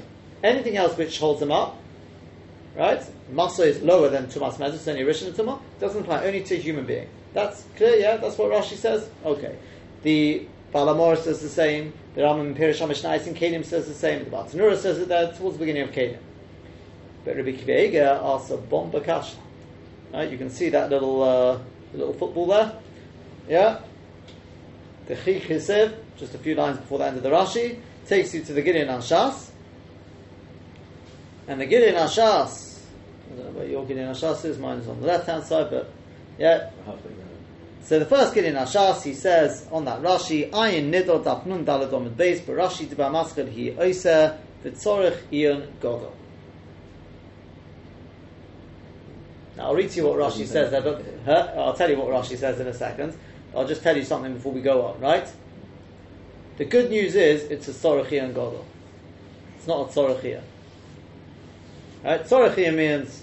Anything 0.44 0.76
else 0.76 0.96
which 0.96 1.18
holds 1.18 1.40
them 1.40 1.52
up, 1.52 1.76
right? 2.76 3.02
Masa 3.32 3.66
is 3.66 3.82
lower 3.82 4.08
than 4.08 4.26
Tumas 4.26 4.58
Medus, 4.58 4.86
only 4.88 5.02
Rishon 5.02 5.32
Tumah, 5.32 5.60
doesn't 5.80 6.02
apply 6.02 6.24
only 6.24 6.42
to 6.42 6.54
a 6.54 6.58
human 6.58 6.86
being. 6.86 7.08
That's 7.34 7.64
clear, 7.76 7.96
yeah? 7.96 8.16
That's 8.16 8.36
what 8.38 8.50
Rashi 8.50 8.76
says? 8.76 9.08
Okay. 9.24 9.56
The 10.03 10.46
Balamor 10.72 11.16
says 11.16 11.40
the 11.40 11.48
same, 11.48 11.92
the 12.14 12.22
Rambam 12.22 12.57
Pirish 12.57 12.86
Mishnais 12.86 13.26
in 13.26 13.34
Kedim 13.34 13.64
says 13.64 13.86
the 13.86 13.94
same, 13.94 14.24
the 14.24 14.30
Bartanura 14.30 14.76
says 14.76 14.98
it 14.98 15.09
there 15.09 15.32
towards 15.32 15.57
the 15.57 15.61
beginning 15.61 15.82
of 15.82 15.90
Kedim. 15.90 16.18
But 17.24 17.36
Rabbi 17.36 17.53
Akiva 17.53 18.22
asks 18.22 18.50
a 18.50 18.57
bomba 18.57 19.00
kasha. 19.00 19.36
Right? 20.12 20.30
You 20.30 20.38
can 20.38 20.50
see 20.50 20.68
that 20.70 20.90
little 20.90 21.22
uh, 21.22 21.59
little 21.94 22.12
football 22.14 22.46
there. 22.46 22.72
Yeah? 23.48 23.80
The 25.07 25.14
Chich 25.14 25.42
Hisev, 25.42 25.96
just 26.16 26.34
a 26.34 26.38
few 26.38 26.55
lines 26.55 26.78
before 26.78 26.98
the 26.98 27.07
end 27.07 27.16
of 27.16 27.22
the 27.22 27.30
Rashi, 27.30 27.78
takes 28.07 28.34
you 28.34 28.42
to 28.44 28.53
the 28.53 28.62
Gilyon 28.62 28.88
HaShas. 28.88 29.50
And 31.48 31.61
the 31.61 31.66
Gilyon 31.66 31.94
HaShas, 31.94 32.80
I 33.32 33.36
don't 33.36 33.46
know 33.46 33.59
where 33.59 33.66
your 33.66 33.84
Gilyon 33.84 34.11
HaShas 34.11 34.44
is, 34.44 34.59
mine 34.59 34.78
is 34.78 34.88
on 34.88 35.00
the 35.00 35.07
left 35.07 35.26
hand 35.26 35.44
side, 35.44 35.70
but 35.70 35.90
yeah. 36.38 36.70
Halfway. 36.86 37.21
So 37.84 37.98
the 37.98 38.06
first 38.06 38.34
Gilyon 38.34 38.54
HaShas, 38.54 39.02
he 39.02 39.12
says 39.12 39.66
on 39.72 39.84
that 39.86 40.00
Rashi, 40.02 40.50
Ayin 40.50 40.90
Nidol 40.90 41.24
Daf 41.24 41.44
Nun 41.46 41.64
Daladom 41.64 42.06
at 42.06 42.16
base, 42.16 42.40
but 42.40 42.56
Rashi 42.56 42.86
Diba 42.86 43.10
Maskad 43.10 43.48
Hi 43.52 43.84
Oisa, 43.84 44.38
Vitzorich 44.64 45.18
Ion 45.32 45.72
Godel. 45.80 46.12
Now 49.56 49.64
I'll 49.64 49.74
read 49.74 49.90
to 49.90 49.96
you 49.96 50.06
what 50.06 50.18
Rashi 50.18 50.46
says 50.46 50.70
there, 50.70 50.80
but 50.80 51.04
huh? 51.24 51.52
I'll 51.56 51.74
tell 51.74 51.90
you 51.90 51.98
what 51.98 52.08
Rashi 52.08 52.38
says 52.38 52.60
in 52.60 52.66
a 52.66 52.74
second. 52.74 53.18
I'll 53.54 53.66
just 53.66 53.82
tell 53.82 53.96
you 53.96 54.04
something 54.04 54.32
before 54.32 54.52
we 54.52 54.62
go 54.62 54.86
on, 54.86 55.00
right? 55.00 55.28
The 56.56 56.64
good 56.64 56.90
news 56.90 57.16
is 57.16 57.42
it's 57.50 57.68
a 57.68 57.72
Sorach 57.72 58.12
Ion 58.12 58.32
Godel. 58.32 58.64
It's 59.58 59.66
not 59.66 59.90
a 59.90 59.92
Sorach 59.92 60.24
Ion. 60.24 60.44
Right? 62.02 62.24
Tzorachia 62.24 62.74
means 62.74 63.21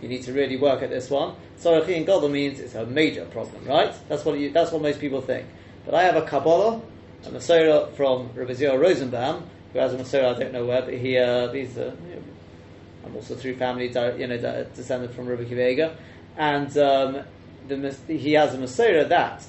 you 0.00 0.08
need 0.08 0.22
to 0.22 0.32
really 0.32 0.56
work 0.56 0.82
at 0.82 0.90
this 0.90 1.10
one. 1.10 1.34
Tzorachia 1.60 1.96
in 1.96 2.04
Gadol 2.04 2.28
means 2.28 2.60
it's 2.60 2.74
a 2.74 2.86
major 2.86 3.24
problem, 3.26 3.64
right? 3.66 3.92
That's 4.08 4.24
what 4.24 4.38
you, 4.38 4.50
that's 4.50 4.70
what 4.70 4.82
most 4.82 5.00
people 5.00 5.20
think. 5.20 5.46
But 5.84 5.94
I 5.94 6.04
have 6.04 6.16
a 6.16 6.22
Kabbalah, 6.22 6.80
a 7.24 7.28
Masorah 7.30 7.92
from 7.94 8.30
Rabbi 8.34 8.52
Zio 8.52 8.76
Rosenbaum, 8.76 9.48
who 9.72 9.78
has 9.78 9.94
a 9.94 9.98
Masorah 9.98 10.36
I 10.36 10.38
don't 10.38 10.52
know 10.52 10.66
where, 10.66 10.82
but 10.82 10.94
he 10.94 11.18
uh, 11.18 11.52
he's 11.52 11.76
I'm 11.78 13.14
also 13.14 13.34
through 13.34 13.56
family, 13.56 13.86
you 13.86 14.26
know, 14.26 14.66
descended 14.74 15.12
from 15.12 15.26
Rabbi 15.26 15.44
Akiva 15.44 15.70
Eiger, 15.70 15.96
and 16.36 16.78
um, 16.78 17.24
the, 17.66 17.96
he 18.06 18.34
has 18.34 18.54
a 18.54 18.58
Masorah 18.58 19.08
that 19.08 19.44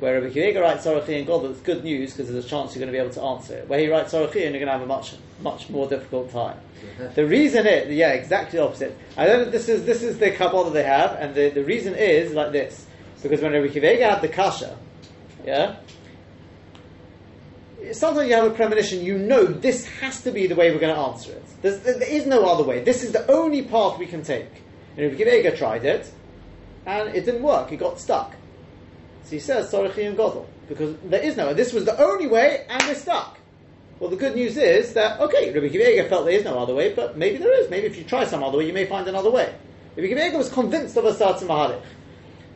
where 0.00 0.20
Rabbi 0.20 0.32
Akiva 0.32 0.60
writes 0.60 0.86
Sorochi 0.86 1.18
and 1.18 1.26
God, 1.26 1.44
that's 1.44 1.60
good 1.60 1.82
news 1.82 2.12
because 2.12 2.30
there's 2.30 2.44
a 2.44 2.48
chance 2.48 2.74
you're 2.74 2.80
going 2.80 2.92
to 2.92 2.96
be 2.96 3.02
able 3.02 3.14
to 3.14 3.22
answer 3.22 3.56
it. 3.58 3.68
Where 3.68 3.80
he 3.80 3.88
writes 3.88 4.12
Sorochi 4.12 4.44
and 4.46 4.54
you're 4.54 4.64
going 4.64 4.66
to 4.66 4.72
have 4.72 4.82
a 4.82 4.86
much, 4.86 5.14
much 5.40 5.68
more 5.70 5.88
difficult 5.88 6.30
time. 6.30 6.58
Mm-hmm. 6.78 7.14
The 7.14 7.26
reason 7.26 7.66
is, 7.66 7.92
yeah, 7.92 8.12
exactly 8.12 8.58
opposite. 8.58 8.96
I 9.16 9.26
don't. 9.26 9.50
This 9.50 9.68
is 9.68 9.84
this 9.84 10.02
is 10.02 10.18
the 10.18 10.30
Kabbalah 10.30 10.70
they 10.70 10.84
have, 10.84 11.16
and 11.18 11.34
the, 11.34 11.50
the 11.50 11.64
reason 11.64 11.94
is 11.94 12.32
like 12.32 12.52
this 12.52 12.86
because 13.22 13.40
when 13.40 13.52
Rabbi 13.52 13.66
Akiva 13.66 14.00
had 14.00 14.22
the 14.22 14.28
kasha, 14.28 14.76
yeah. 15.44 15.76
Sometimes 17.92 18.28
you 18.28 18.34
have 18.34 18.44
a 18.44 18.50
premonition, 18.50 19.04
you 19.04 19.16
know 19.16 19.44
this 19.44 19.86
has 20.00 20.20
to 20.22 20.30
be 20.30 20.46
the 20.46 20.54
way 20.54 20.70
we're 20.72 20.80
going 20.80 20.94
to 20.94 21.00
answer 21.00 21.32
it. 21.32 21.44
There's, 21.62 21.80
there 21.80 22.02
is 22.02 22.26
no 22.26 22.44
other 22.44 22.64
way. 22.64 22.82
This 22.82 23.02
is 23.02 23.12
the 23.12 23.30
only 23.30 23.62
path 23.62 23.98
we 23.98 24.06
can 24.06 24.22
take. 24.22 24.50
And 24.96 25.12
Rabbi 25.12 25.24
Akiva 25.24 25.56
tried 25.56 25.84
it, 25.84 26.10
and 26.86 27.14
it 27.14 27.24
didn't 27.24 27.42
work. 27.42 27.70
He 27.70 27.76
got 27.76 27.98
stuck. 27.98 28.34
So 29.28 29.32
he 29.32 29.40
says 29.40 29.70
Sorochi 29.70 30.08
and 30.08 30.16
because 30.70 30.96
there 31.04 31.20
is 31.20 31.36
no. 31.36 31.52
This 31.52 31.74
was 31.74 31.84
the 31.84 32.02
only 32.02 32.26
way, 32.26 32.64
and 32.70 32.80
they're 32.80 32.94
stuck. 32.94 33.38
Well, 34.00 34.08
the 34.08 34.16
good 34.16 34.34
news 34.34 34.56
is 34.56 34.94
that 34.94 35.20
okay, 35.20 35.52
Rabbi 35.52 35.68
Akiva 35.68 36.08
felt 36.08 36.24
there 36.24 36.32
is 36.32 36.44
no 36.44 36.58
other 36.58 36.74
way, 36.74 36.94
but 36.94 37.18
maybe 37.18 37.36
there 37.36 37.52
is. 37.60 37.68
Maybe 37.68 37.86
if 37.86 37.98
you 37.98 38.04
try 38.04 38.24
some 38.24 38.42
other 38.42 38.56
way, 38.56 38.66
you 38.66 38.72
may 38.72 38.86
find 38.86 39.06
another 39.06 39.30
way. 39.30 39.54
Rabbi 39.96 40.08
Akiva 40.08 40.38
was 40.38 40.48
convinced 40.48 40.96
of 40.96 41.04
a 41.04 41.12
Sartzim 41.12 41.46
Mahalich. 41.46 41.82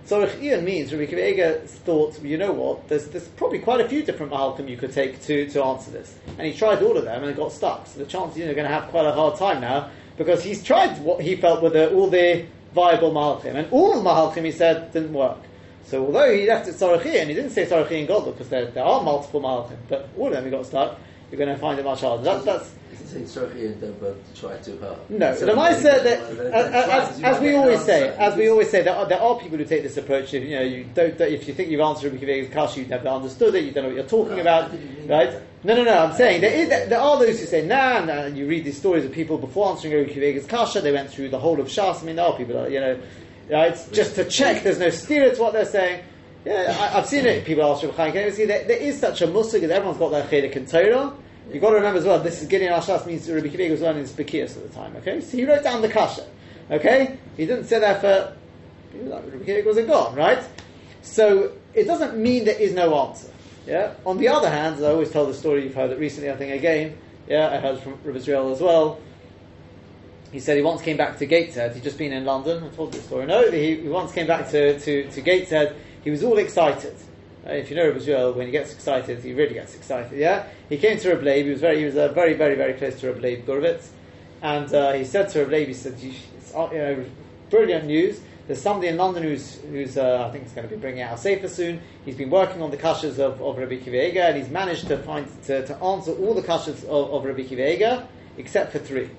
Tzorich 0.06 0.62
means 0.62 0.94
Rabbi 0.94 1.12
Akiva 1.12 1.68
thought, 1.68 2.22
you 2.22 2.38
know 2.38 2.52
what, 2.52 2.88
there's, 2.88 3.08
there's 3.08 3.28
probably 3.28 3.58
quite 3.58 3.82
a 3.82 3.88
few 3.88 4.02
different 4.02 4.32
Mahalchim 4.32 4.68
you 4.68 4.78
could 4.78 4.92
take 4.92 5.20
to, 5.24 5.48
to 5.50 5.62
answer 5.62 5.90
this. 5.90 6.16
And 6.38 6.46
he 6.46 6.54
tried 6.54 6.82
all 6.82 6.96
of 6.96 7.04
them 7.04 7.22
and 7.22 7.36
got 7.36 7.52
stuck. 7.52 7.86
So 7.86 7.98
the 7.98 8.06
chances 8.06 8.38
you're 8.38 8.54
going 8.54 8.66
to 8.66 8.72
have 8.72 8.88
quite 8.88 9.04
a 9.04 9.12
hard 9.12 9.36
time 9.36 9.60
now 9.60 9.90
because 10.16 10.42
he's 10.42 10.62
tried 10.62 10.98
what 11.02 11.20
he 11.20 11.36
felt 11.36 11.62
were 11.62 11.70
the, 11.70 11.92
all 11.92 12.08
the 12.08 12.46
viable 12.74 13.12
Mahalchim. 13.12 13.56
And 13.56 13.70
all 13.70 14.02
the 14.02 14.08
Mahalchim, 14.08 14.44
he 14.44 14.52
said, 14.52 14.92
didn't 14.92 15.12
work. 15.12 15.38
So 15.84 16.06
although 16.06 16.32
he 16.32 16.46
left 16.46 16.68
it 16.68 16.74
Sorochi 16.74 17.20
and 17.20 17.28
he 17.28 17.34
didn't 17.34 17.50
say 17.50 17.66
Sorochi 17.66 18.00
and 18.00 18.08
Godel 18.08 18.32
because 18.32 18.48
there, 18.48 18.66
there 18.66 18.84
are 18.84 19.02
multiple 19.02 19.40
Malachim, 19.40 19.76
but 19.88 20.08
all 20.16 20.28
of 20.28 20.32
them 20.32 20.44
he 20.44 20.50
got 20.50 20.66
stuck, 20.66 20.98
you're 21.30 21.38
going 21.38 21.50
to 21.50 21.58
find 21.58 21.78
it 21.78 21.84
much 21.84 22.00
harder. 22.00 22.22
That, 22.22 22.44
that's 22.44 22.72
saying 23.12 23.24
Sorochi 23.24 23.82
and 23.82 24.34
try 24.34 24.56
too 24.58 24.78
hard. 24.80 24.98
no. 25.10 25.34
So 25.34 25.46
the 25.46 25.52
Ramai 25.52 25.74
said 25.74 26.04
that, 26.04 26.20
as, 26.20 26.36
then 26.36 26.52
try, 26.52 26.98
as, 26.98 27.22
as 27.22 27.40
we 27.40 27.54
always 27.54 27.82
say, 27.82 28.08
as 28.16 28.36
we 28.36 28.48
always 28.48 28.70
say, 28.70 28.82
there 28.82 28.94
are, 28.94 29.06
there 29.06 29.20
are 29.20 29.38
people 29.38 29.58
who 29.58 29.64
take 29.64 29.82
this 29.82 29.96
approach. 29.96 30.32
If 30.34 30.44
you 30.44 30.56
know, 30.56 30.62
you 30.62 30.84
don't, 30.94 31.20
if 31.20 31.46
you 31.46 31.54
think 31.54 31.70
you've 31.70 31.80
answered 31.80 32.12
Rabbi 32.12 32.24
Akiva 32.24 32.38
Eiger's 32.38 32.52
kasha, 32.52 32.80
you've 32.80 32.88
never 32.88 33.08
understood 33.08 33.54
it, 33.54 33.64
you 33.64 33.72
don't 33.72 33.84
know 33.84 33.90
what 33.90 33.96
you're 33.96 34.06
talking 34.06 34.36
No, 34.36 34.40
about, 34.40 34.70
right? 35.06 35.34
No, 35.64 35.76
no, 35.76 35.84
no. 35.84 35.98
I'm 35.98 36.16
saying 36.16 36.40
there 36.40 36.52
is, 36.52 36.68
there 36.68 37.00
are 37.00 37.18
those 37.18 37.38
who 37.38 37.46
say, 37.46 37.64
nah, 37.64 38.04
nah. 38.04 38.24
And 38.24 38.36
you 38.36 38.46
read 38.46 38.64
these 38.64 38.78
stories 38.78 39.04
of 39.04 39.12
people 39.12 39.38
before 39.38 39.70
answering 39.70 39.94
Rabbi 39.94 40.12
Akiva 40.12 40.28
Eiger's 40.30 40.46
kasha, 40.46 40.80
they 40.80 40.92
went 40.92 41.10
through 41.10 41.28
the 41.28 41.38
whole 41.38 41.60
of 41.60 41.68
Shas. 41.68 42.02
I 42.02 42.06
mean, 42.06 42.16
there 42.16 42.24
are 42.24 42.36
people, 42.36 42.54
that, 42.54 42.70
you 42.70 42.80
know, 42.80 42.98
right? 43.51 43.88
Just 43.93 44.14
to 44.16 44.24
check, 44.24 44.62
there's 44.62 44.78
no 44.78 44.90
steer 44.90 45.34
to 45.34 45.40
what 45.40 45.53
they're 45.53 45.64
saying. 45.64 46.05
Yeah, 46.45 46.76
I, 46.78 46.99
I've 46.99 47.07
seen 47.07 47.24
it. 47.24 47.45
People 47.45 47.64
ask 47.64 47.82
Rabbi 47.82 48.11
Chaim 48.11 48.32
see, 48.32 48.47
there, 48.47 48.64
there 48.64 48.78
is 48.78 48.99
such 48.99 49.22
a 49.22 49.26
musig 49.26 49.53
because 49.53 49.70
everyone's 49.70 49.99
got 49.99 50.11
their 50.11 50.24
chedek 50.24 50.57
and 50.57 50.68
Torah. 50.68 51.14
You've 51.51 51.61
got 51.61 51.70
to 51.70 51.76
remember 51.76 51.99
as 51.99 52.05
well, 52.05 52.18
this 52.20 52.40
is 52.40 52.49
Gilyon 52.49 52.72
HaShas 52.78 53.05
means 53.07 53.28
Rabbi 53.28 53.49
Akiva 53.49 53.70
was 53.70 53.80
learning 53.80 54.03
his 54.03 54.12
at 54.12 54.62
the 54.62 54.68
time, 54.74 54.97
okay? 54.97 55.20
So 55.20 55.36
he 55.36 55.45
wrote 55.45 55.62
down 55.62 55.82
the 55.82 55.88
Kasha, 55.88 56.26
okay? 56.70 57.18
He 57.36 57.47
didn't 57.47 57.64
say 57.64 57.80
that 57.80 58.01
for, 58.01 58.36
Rabbi 58.95 59.45
Akiva 59.45 59.66
wasn't 59.66 59.88
gone, 59.88 60.14
right? 60.14 60.43
So 61.03 61.53
it 61.74 61.84
doesn't 61.84 62.16
mean 62.16 62.45
there 62.45 62.59
is 62.59 62.72
no 62.72 62.97
answer, 63.07 63.28
yeah? 63.66 63.95
On 64.07 64.18
the 64.18 64.28
other 64.28 64.49
hand, 64.49 64.76
as 64.76 64.82
I 64.82 64.90
always 64.90 65.11
tell 65.11 65.26
the 65.26 65.34
story, 65.34 65.64
you've 65.64 65.74
heard 65.74 65.90
it 65.90 65.99
recently, 65.99 66.30
I 66.30 66.36
think, 66.36 66.55
again, 66.55 66.97
yeah, 67.28 67.51
I 67.51 67.59
heard 67.59 67.80
from 67.80 67.99
Rabbi 68.05 68.18
Israel 68.18 68.53
as 68.53 68.61
well, 68.61 68.99
he 70.32 70.40
said 70.40 70.56
he 70.56 70.62
once 70.62 70.80
came 70.80 70.96
back 70.96 71.18
to 71.18 71.26
Gateshead. 71.26 71.74
He'd 71.74 71.84
just 71.84 71.98
been 71.98 72.12
in 72.12 72.24
London. 72.24 72.64
I 72.64 72.68
told 72.74 72.92
the 72.92 73.00
story. 73.02 73.26
No, 73.26 73.50
he, 73.50 73.76
he 73.76 73.88
once 73.88 74.12
came 74.12 74.26
back 74.26 74.48
to, 74.50 74.80
to, 74.80 75.10
to 75.10 75.20
Gateshead. 75.20 75.76
He 76.02 76.10
was 76.10 76.24
all 76.24 76.38
excited. 76.38 76.96
Uh, 77.46 77.50
if 77.50 77.70
you 77.70 77.76
know 77.76 77.90
Rabbi 77.90 78.36
when 78.36 78.46
he 78.46 78.52
gets 78.52 78.72
excited, 78.72 79.22
he 79.22 79.34
really 79.34 79.54
gets 79.54 79.74
excited. 79.74 80.18
Yeah, 80.18 80.46
he 80.68 80.78
came 80.78 80.98
to 80.98 81.08
Rabbi 81.10 81.24
Leib. 81.24 81.44
He 81.44 81.50
was 81.50 81.60
very, 81.60 81.78
he 81.80 81.84
was 81.84 81.96
uh, 81.96 82.08
very, 82.12 82.34
very, 82.34 82.54
very 82.54 82.72
close 82.74 82.98
to 83.00 83.08
Rabbi 83.08 83.20
Leib 83.20 83.46
Gurwicz, 83.46 83.88
and 84.40 84.72
uh, 84.72 84.92
he 84.92 85.04
said 85.04 85.28
to 85.30 85.40
Rabbi 85.40 85.52
Leib, 85.52 85.68
he 85.68 85.74
said, 85.74 85.98
you, 85.98 86.14
uh, 86.54 86.68
you 86.72 86.78
know, 86.78 87.04
brilliant 87.50 87.86
news. 87.86 88.20
There's 88.46 88.60
somebody 88.60 88.88
in 88.88 88.96
London 88.96 89.24
who's, 89.24 89.56
who's 89.56 89.98
uh, 89.98 90.26
I 90.26 90.30
think, 90.30 90.46
is 90.46 90.52
going 90.52 90.68
to 90.68 90.74
be 90.74 90.80
bringing 90.80 91.02
out 91.02 91.18
sefer 91.18 91.48
soon. 91.48 91.80
He's 92.04 92.16
been 92.16 92.30
working 92.30 92.62
on 92.62 92.70
the 92.70 92.76
kashas 92.76 93.18
of, 93.18 93.42
of 93.42 93.58
Rabbi 93.58 93.78
Akiva 93.78 94.08
Eiger, 94.08 94.20
and 94.20 94.36
he's 94.36 94.48
managed 94.48 94.88
to 94.88 94.98
find 94.98 95.26
to, 95.44 95.66
to 95.66 95.76
answer 95.76 96.12
all 96.12 96.34
the 96.34 96.42
kashas 96.42 96.84
of, 96.84 97.12
of 97.12 97.24
Rabbi 97.24 97.42
Akiva 97.42 97.74
Eiger 97.74 98.06
except 98.38 98.72
for 98.72 98.78
three. 98.78 99.10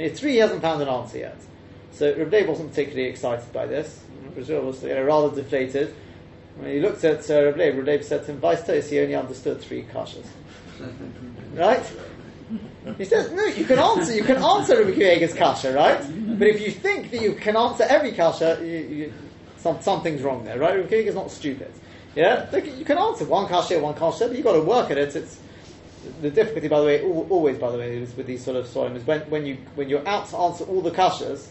And 0.00 0.16
three 0.16 0.32
he 0.32 0.38
hasn't 0.38 0.62
found 0.62 0.80
an 0.80 0.88
answer 0.88 1.18
yet. 1.18 1.36
So 1.92 2.14
Rabbi 2.16 2.46
wasn't 2.46 2.70
particularly 2.70 3.08
excited 3.08 3.52
by 3.52 3.66
this. 3.66 4.02
Brazil 4.34 4.62
was 4.62 4.82
you 4.82 4.94
know, 4.94 5.02
rather 5.04 5.34
deflated. 5.34 5.94
When 6.56 6.72
he 6.72 6.80
looked 6.80 7.04
at 7.04 7.28
uh, 7.30 7.44
Rabbi, 7.46 7.68
Rabbi 7.68 8.00
said 8.02 8.24
to 8.24 8.32
him, 8.32 8.38
Vice 8.38 8.64
Tos, 8.66 8.88
he 8.88 9.00
only 9.00 9.14
understood 9.14 9.60
three 9.60 9.82
kashas. 9.82 10.26
right? 11.54 11.84
He 12.96 13.04
says, 13.04 13.30
no, 13.32 13.44
you 13.44 13.64
can 13.64 13.78
answer, 13.78 14.14
you 14.14 14.24
can 14.24 14.42
answer 14.42 14.82
Rabbi 14.82 14.92
Akiva 14.92 15.36
kasha, 15.36 15.74
right? 15.74 16.00
But 16.38 16.48
if 16.48 16.60
you 16.60 16.70
think 16.70 17.10
that 17.10 17.20
you 17.20 17.34
can 17.34 17.56
answer 17.56 17.84
every 17.84 18.12
kasha, 18.12 18.58
you, 18.62 18.66
you, 18.66 19.12
some, 19.58 19.80
something's 19.82 20.22
wrong 20.22 20.44
there, 20.44 20.58
right? 20.58 20.76
Rabbi 20.78 20.96
is 20.96 21.14
not 21.14 21.30
stupid. 21.30 21.70
Yeah, 22.16 22.48
Look, 22.50 22.66
you 22.66 22.84
can 22.84 22.98
answer 22.98 23.26
one 23.26 23.46
kasha, 23.46 23.78
one 23.78 23.94
kasha, 23.94 24.28
but 24.28 24.36
you've 24.36 24.44
got 24.44 24.54
to 24.54 24.62
work 24.62 24.90
at 24.90 24.98
it. 24.98 25.14
It's 25.14 25.38
the 26.22 26.30
difficulty, 26.30 26.68
by 26.68 26.80
the 26.80 26.86
way, 26.86 27.02
always, 27.02 27.58
by 27.58 27.70
the 27.70 27.78
way, 27.78 27.98
is 27.98 28.16
with 28.16 28.26
these 28.26 28.44
sort 28.44 28.56
of 28.56 28.66
soim 28.66 28.96
is 28.96 29.06
when, 29.06 29.20
when 29.30 29.44
you 29.44 29.58
when 29.74 29.88
you're 29.88 30.06
out 30.08 30.28
to 30.28 30.36
answer 30.36 30.64
all 30.64 30.80
the 30.80 30.90
kashas, 30.90 31.48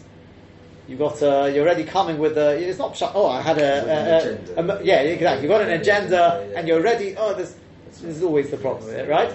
you've 0.88 0.98
got 0.98 1.22
uh, 1.22 1.50
you're 1.52 1.64
already 1.64 1.84
coming 1.84 2.18
with 2.18 2.36
a. 2.36 2.58
It's 2.58 2.78
not 2.78 3.00
oh, 3.14 3.28
I 3.28 3.40
had 3.42 3.58
a, 3.58 4.56
a, 4.56 4.62
a, 4.62 4.78
a 4.78 4.84
yeah, 4.84 5.00
exactly. 5.00 5.42
You've 5.42 5.50
got 5.50 5.62
an 5.62 5.70
agenda, 5.70 6.52
and 6.56 6.66
you're 6.66 6.82
ready. 6.82 7.14
Oh, 7.16 7.34
this, 7.34 7.56
this 7.90 8.16
is 8.16 8.22
always 8.22 8.50
the 8.50 8.56
problem 8.56 8.86
with 8.86 8.96
it, 8.96 9.08
right? 9.08 9.32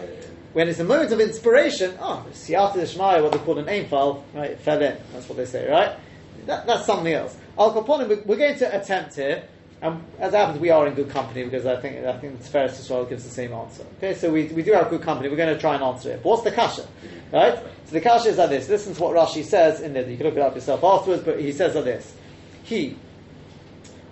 When 0.53 0.69
it's 0.69 0.79
a 0.79 0.85
moment 0.85 1.11
of 1.11 1.19
inspiration, 1.19 1.97
oh, 1.99 2.25
siyata 2.31 2.75
Shmaya, 2.75 3.21
what 3.21 3.31
they 3.31 3.39
call 3.39 3.57
an 3.59 3.67
aim 3.69 3.87
file, 3.87 4.23
right? 4.33 4.51
It 4.51 4.59
fell 4.59 4.81
in. 4.81 4.97
That's 5.13 5.27
what 5.27 5.37
they 5.37 5.45
say, 5.45 5.69
right? 5.69 5.97
That, 6.45 6.65
that's 6.65 6.85
something 6.85 7.11
else. 7.11 7.35
Al 7.57 7.73
Capone, 7.73 8.25
we're 8.25 8.37
going 8.37 8.57
to 8.59 8.79
attempt 8.79 9.15
here 9.15 9.43
and 9.81 10.03
as 10.19 10.33
happens, 10.33 10.59
we 10.59 10.69
are 10.69 10.87
in 10.87 10.93
good 10.93 11.09
company 11.09 11.43
because 11.43 11.65
I 11.65 11.79
think 11.79 12.05
I 12.05 12.17
think 12.17 12.39
it's 12.39 12.47
fair 12.47 12.67
to 12.67 12.73
Israel 12.73 13.05
gives 13.05 13.23
the 13.23 13.29
same 13.29 13.53
answer. 13.53 13.85
Okay, 13.97 14.13
so 14.13 14.31
we, 14.31 14.45
we 14.45 14.63
do 14.63 14.71
have 14.71 14.89
good 14.89 15.01
company. 15.01 15.29
We're 15.29 15.35
going 15.35 15.53
to 15.53 15.59
try 15.59 15.75
and 15.75 15.83
answer 15.83 16.11
it. 16.11 16.23
But 16.23 16.29
what's 16.29 16.43
the 16.43 16.51
kasha, 16.51 16.87
right? 17.31 17.55
So 17.85 17.91
the 17.91 18.01
kasha 18.01 18.29
is 18.29 18.37
like 18.37 18.49
this. 18.49 18.69
Listen 18.69 18.95
to 18.95 19.01
what 19.01 19.15
Rashi 19.15 19.43
says 19.43 19.81
in 19.81 19.93
there. 19.93 20.09
You 20.09 20.17
can 20.17 20.27
look 20.27 20.35
it 20.35 20.41
up 20.41 20.55
yourself 20.55 20.83
afterwards. 20.83 21.23
But 21.23 21.39
he 21.39 21.51
says 21.51 21.75
like 21.75 21.83
this: 21.83 22.15
He, 22.63 22.97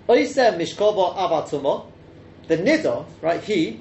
oise 0.09 0.35
mishkova 0.35 1.15
avatumo, 1.15 1.87
the 2.47 2.57
nida, 2.57 3.05
right? 3.21 3.41
He, 3.41 3.79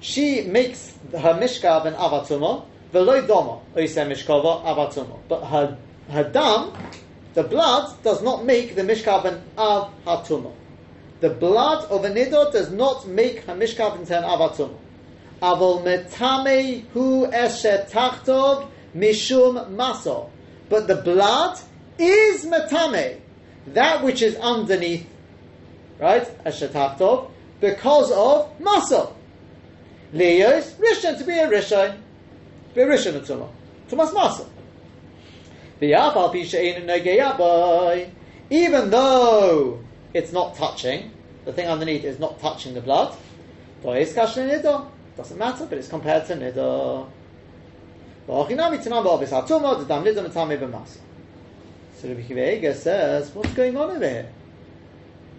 she 0.00 0.42
makes 0.42 0.96
her 1.12 1.34
mishkav 1.34 1.84
and 1.84 1.94
avatumo, 1.96 2.64
veloy 2.92 3.26
doma 3.26 3.60
oise 3.76 3.96
mishkova 3.96 4.64
avatumo. 4.64 5.20
But 5.28 5.44
her 5.44 5.76
her 6.10 6.24
dam, 6.24 6.72
the 7.34 7.42
blood, 7.44 8.02
does 8.02 8.22
not 8.22 8.46
make 8.46 8.74
the 8.74 8.82
mishkav 8.82 9.26
and 9.26 9.42
av 9.58 9.92
hatumo 10.06 10.54
the 11.22 11.30
blood 11.30 11.84
of 11.84 12.04
a 12.04 12.10
nidor 12.10 12.52
does 12.52 12.72
not 12.72 13.06
make 13.06 13.46
Hamishkav 13.46 13.96
into 13.96 14.18
an 14.18 14.24
avatum. 14.24 14.74
Avol 15.40 15.84
metame 15.84 16.84
hu 16.88 17.28
eshet 17.28 17.88
mishum 18.92 19.70
maso. 19.70 20.30
But 20.68 20.88
the 20.88 20.96
blood 20.96 21.60
is 21.96 22.44
metame, 22.44 23.20
that 23.68 24.02
which 24.02 24.20
is 24.20 24.34
underneath, 24.34 25.08
right? 26.00 26.24
Eshet 26.44 27.30
because 27.60 28.10
of 28.10 28.60
maso. 28.60 29.14
Leos 30.12 30.72
rishon 30.72 31.18
to 31.18 31.24
be 31.24 31.38
a 31.38 31.48
rishon, 31.48 32.00
be 32.74 32.80
a 32.80 32.86
rishon 32.86 33.20
atuma, 33.20 33.48
tumas 33.88 34.12
maso. 34.12 34.48
Even 38.50 38.90
though 38.90 39.80
it's 40.14 40.32
not 40.32 40.54
touching. 40.56 41.11
The 41.44 41.52
thing 41.52 41.66
underneath 41.66 42.04
is 42.04 42.18
not 42.18 42.38
touching 42.40 42.74
the 42.74 42.80
blood. 42.80 43.16
Doesn't 43.82 45.38
matter, 45.38 45.66
but 45.66 45.76
it's 45.76 45.88
compared 45.88 46.26
to 46.26 46.36
nidor. 46.36 47.08
So 48.26 48.44
Rabbi 48.44 48.60
Akiva 52.22 52.74
says, 52.74 53.34
what's 53.34 53.52
going 53.52 53.76
on 53.76 53.90
over 53.90 54.08
here? 54.08 54.28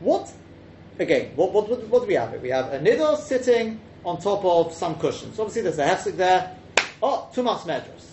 What? 0.01 0.31
Again, 0.99 1.31
what, 1.35 1.53
what, 1.53 1.69
what, 1.69 1.87
what 1.87 2.01
do 2.01 2.07
we 2.07 2.15
have? 2.15 2.31
Here? 2.31 2.39
We 2.39 2.49
have 2.49 2.73
a 2.73 2.79
nidor 2.79 3.17
sitting 3.17 3.79
on 4.03 4.19
top 4.19 4.43
of 4.43 4.73
some 4.73 4.95
cushions. 4.99 5.39
Obviously, 5.39 5.61
there's 5.61 5.79
a 5.79 5.85
hefsek 5.85 6.17
there. 6.17 6.55
Oh, 7.01 7.29
tumas 7.33 7.61
medras. 7.61 8.09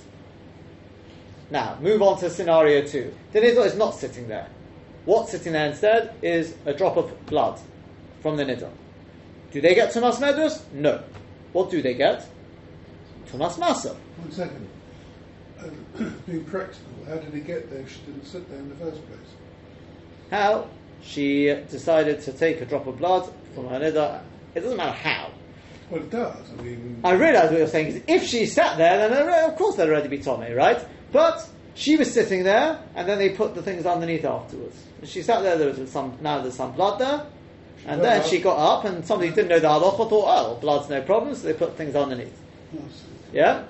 Now, 1.50 1.76
move 1.80 2.00
on 2.00 2.18
to 2.20 2.30
scenario 2.30 2.86
two. 2.86 3.12
The 3.32 3.40
nidor 3.40 3.66
is 3.66 3.74
not 3.76 3.96
sitting 3.96 4.28
there. 4.28 4.48
What's 5.04 5.32
sitting 5.32 5.52
there 5.52 5.66
instead 5.66 6.14
is 6.22 6.54
a 6.64 6.72
drop 6.72 6.96
of 6.96 7.26
blood 7.26 7.58
from 8.20 8.36
the 8.36 8.44
nidor. 8.44 8.70
Do 9.52 9.60
they 9.60 9.74
get 9.74 9.92
Tumas 9.92 10.18
Medrus? 10.20 10.62
No. 10.72 11.02
What 11.52 11.70
do 11.70 11.82
they 11.82 11.94
get? 11.94 12.26
Tumas 13.30 13.54
Masa. 13.54 13.94
One 13.94 14.30
second. 14.30 14.68
Uh, 15.58 15.68
being 16.26 16.44
practical, 16.44 16.92
how 17.06 17.16
did 17.16 17.34
he 17.34 17.40
get 17.40 17.70
there 17.70 17.80
if 17.80 17.92
she 17.92 18.00
didn't 18.02 18.24
sit 18.24 18.48
there 18.48 18.58
in 18.58 18.68
the 18.68 18.76
first 18.76 19.06
place? 19.06 19.18
How? 20.30 20.68
She 21.02 21.46
decided 21.70 22.22
to 22.22 22.32
take 22.32 22.60
a 22.60 22.64
drop 22.64 22.86
of 22.86 22.98
blood 22.98 23.32
from 23.54 23.68
her 23.68 23.80
nidor. 23.80 24.22
It 24.54 24.60
doesn't 24.60 24.76
matter 24.76 24.92
how. 24.92 25.32
Well, 25.90 26.02
it 26.02 26.10
does. 26.10 26.50
I 26.56 26.62
mean, 26.62 27.00
I 27.02 27.12
realise 27.12 27.50
what 27.50 27.58
you're 27.58 27.66
saying 27.66 27.88
is 27.88 28.02
if 28.06 28.24
she 28.24 28.46
sat 28.46 28.78
there, 28.78 29.08
then 29.08 29.50
of 29.50 29.56
course 29.56 29.74
there'd 29.76 29.90
already 29.90 30.08
be 30.08 30.18
Tommy, 30.18 30.52
right? 30.52 30.78
But 31.10 31.48
she 31.74 31.96
was 31.96 32.12
sitting 32.12 32.44
there, 32.44 32.80
and 32.94 33.08
then 33.08 33.18
they 33.18 33.30
put 33.30 33.54
the 33.54 33.62
things 33.62 33.86
underneath 33.86 34.24
afterwards. 34.24 34.76
She 35.04 35.22
sat 35.22 35.42
there. 35.42 35.56
There 35.58 35.72
was 35.72 35.90
some 35.90 36.16
now 36.20 36.40
there's 36.42 36.54
some 36.54 36.72
blood 36.72 37.00
there, 37.00 37.26
and 37.86 38.02
then 38.02 38.22
she 38.28 38.40
got 38.40 38.58
up, 38.58 38.84
and 38.84 39.04
somebody 39.04 39.30
didn't 39.30 39.48
know 39.48 39.58
the 39.58 39.68
halacha 39.68 40.08
thought, 40.08 40.24
oh, 40.26 40.58
blood's 40.60 40.88
no 40.88 41.02
problem, 41.02 41.34
so 41.34 41.46
they 41.46 41.54
put 41.54 41.76
things 41.76 41.94
underneath. 41.94 42.36
Yeah. 43.32 43.64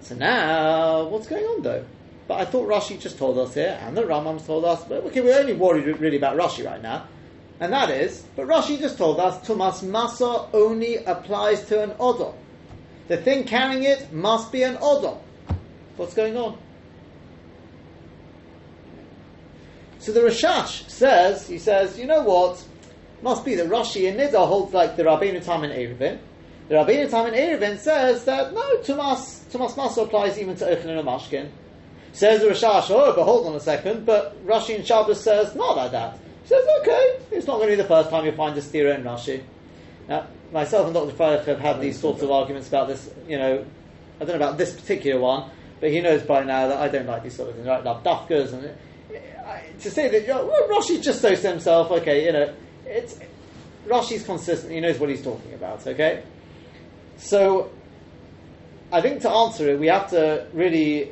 So 0.00 0.14
now, 0.16 1.04
what's 1.08 1.26
going 1.26 1.44
on 1.44 1.62
though? 1.62 1.84
But 2.28 2.40
I 2.40 2.44
thought 2.44 2.68
Rashi 2.68 3.00
just 3.00 3.18
told 3.18 3.38
us 3.38 3.54
here, 3.54 3.78
and 3.82 3.96
the 3.96 4.02
Rambam's 4.02 4.46
told 4.46 4.64
us. 4.64 4.84
But 4.84 5.04
okay, 5.04 5.20
we're 5.20 5.38
only 5.38 5.54
worried 5.54 5.86
really 6.00 6.16
about 6.16 6.36
Rashi 6.36 6.64
right 6.64 6.82
now, 6.82 7.06
and 7.60 7.72
that 7.72 7.90
is, 7.90 8.24
but 8.36 8.46
Rashi 8.46 8.78
just 8.78 8.98
told 8.98 9.20
us 9.20 9.46
Tumas 9.46 9.84
Masa 9.84 10.48
only 10.52 10.96
applies 10.96 11.64
to 11.66 11.82
an 11.82 11.94
odor. 11.98 12.32
The 13.08 13.16
thing 13.16 13.44
carrying 13.44 13.82
it 13.82 14.12
must 14.12 14.52
be 14.52 14.62
an 14.62 14.78
odor. 14.80 15.18
What's 15.96 16.14
going 16.14 16.36
on? 16.36 16.58
So 19.98 20.12
the 20.12 20.20
Rashash 20.20 20.88
says, 20.88 21.46
he 21.46 21.58
says, 21.58 21.98
you 21.98 22.06
know 22.06 22.22
what? 22.22 22.64
Must 23.22 23.44
be 23.44 23.54
that 23.54 23.68
Rashi 23.68 24.08
and 24.08 24.18
Nida 24.18 24.46
holds 24.46 24.74
like 24.74 24.96
the 24.96 25.04
Rabbeinu 25.04 25.44
Tam 25.44 25.62
and 25.62 25.72
Eruvin. 25.72 26.18
The 26.68 26.74
Rabbeinu 26.74 27.08
Tam 27.08 27.26
and 27.26 27.36
Eruvin 27.36 27.78
says 27.78 28.24
that 28.24 28.52
no, 28.52 28.78
Tumas, 28.78 29.44
Tumas 29.50 29.74
Masa 29.74 30.04
applies 30.04 30.38
even 30.38 30.56
to 30.56 30.64
Echlin 30.64 30.98
and 30.98 31.06
Mashkin. 31.06 31.48
Says 32.12 32.42
the 32.42 32.48
Rashash, 32.48 32.90
oh, 32.90 33.14
but 33.14 33.24
hold 33.24 33.46
on 33.46 33.54
a 33.54 33.60
second, 33.60 34.04
but 34.04 34.44
Rashi 34.44 34.74
and 34.74 34.86
Shabbos 34.86 35.22
says 35.22 35.54
not 35.54 35.76
like 35.76 35.92
that. 35.92 36.18
He 36.42 36.48
says, 36.48 36.64
okay, 36.80 37.20
it's 37.30 37.46
not 37.46 37.56
going 37.56 37.70
to 37.70 37.76
be 37.76 37.82
the 37.82 37.88
first 37.88 38.10
time 38.10 38.26
you 38.26 38.32
find 38.32 38.56
a 38.58 38.60
stira 38.60 38.96
in 38.96 39.04
Rashi. 39.04 39.42
Now, 40.08 40.26
myself 40.52 40.86
and 40.86 40.94
Dr. 40.94 41.12
Freilich 41.12 41.44
have 41.46 41.60
had 41.60 41.80
these 41.80 41.98
sorts 41.98 42.22
of 42.22 42.30
arguments 42.30 42.68
about 42.68 42.88
this, 42.88 43.08
you 43.28 43.38
know, 43.38 43.64
I 44.20 44.24
don't 44.24 44.38
know 44.38 44.46
about 44.46 44.58
this 44.58 44.74
particular 44.74 45.20
one, 45.20 45.50
but 45.80 45.90
he 45.90 46.00
knows 46.00 46.22
by 46.22 46.42
now 46.44 46.68
that 46.68 46.78
I 46.78 46.88
don't 46.88 47.06
like 47.06 47.22
these 47.22 47.36
sort 47.36 47.48
of 47.48 47.54
things, 47.54 47.66
right? 47.66 47.82
Love 47.82 48.04
dafkas 48.04 48.52
and 48.52 48.64
eh, 49.14 49.60
to 49.80 49.90
say 49.90 50.08
that 50.08 50.22
you 50.22 50.28
know, 50.28 50.44
well, 50.46 50.68
Rashi 50.68 51.02
just 51.02 51.20
says 51.20 51.40
to 51.42 51.50
himself, 51.50 51.90
okay, 51.90 52.26
you 52.26 52.32
know, 52.32 52.54
it's 52.92 53.18
Rashi's 53.86 54.24
consistent. 54.24 54.72
He 54.72 54.80
knows 54.80 54.98
what 54.98 55.08
he's 55.10 55.22
talking 55.22 55.54
about. 55.54 55.86
Okay, 55.86 56.22
so 57.16 57.70
I 58.92 59.00
think 59.00 59.22
to 59.22 59.30
answer 59.30 59.70
it, 59.70 59.78
we 59.78 59.86
have 59.88 60.10
to 60.10 60.46
really 60.52 61.10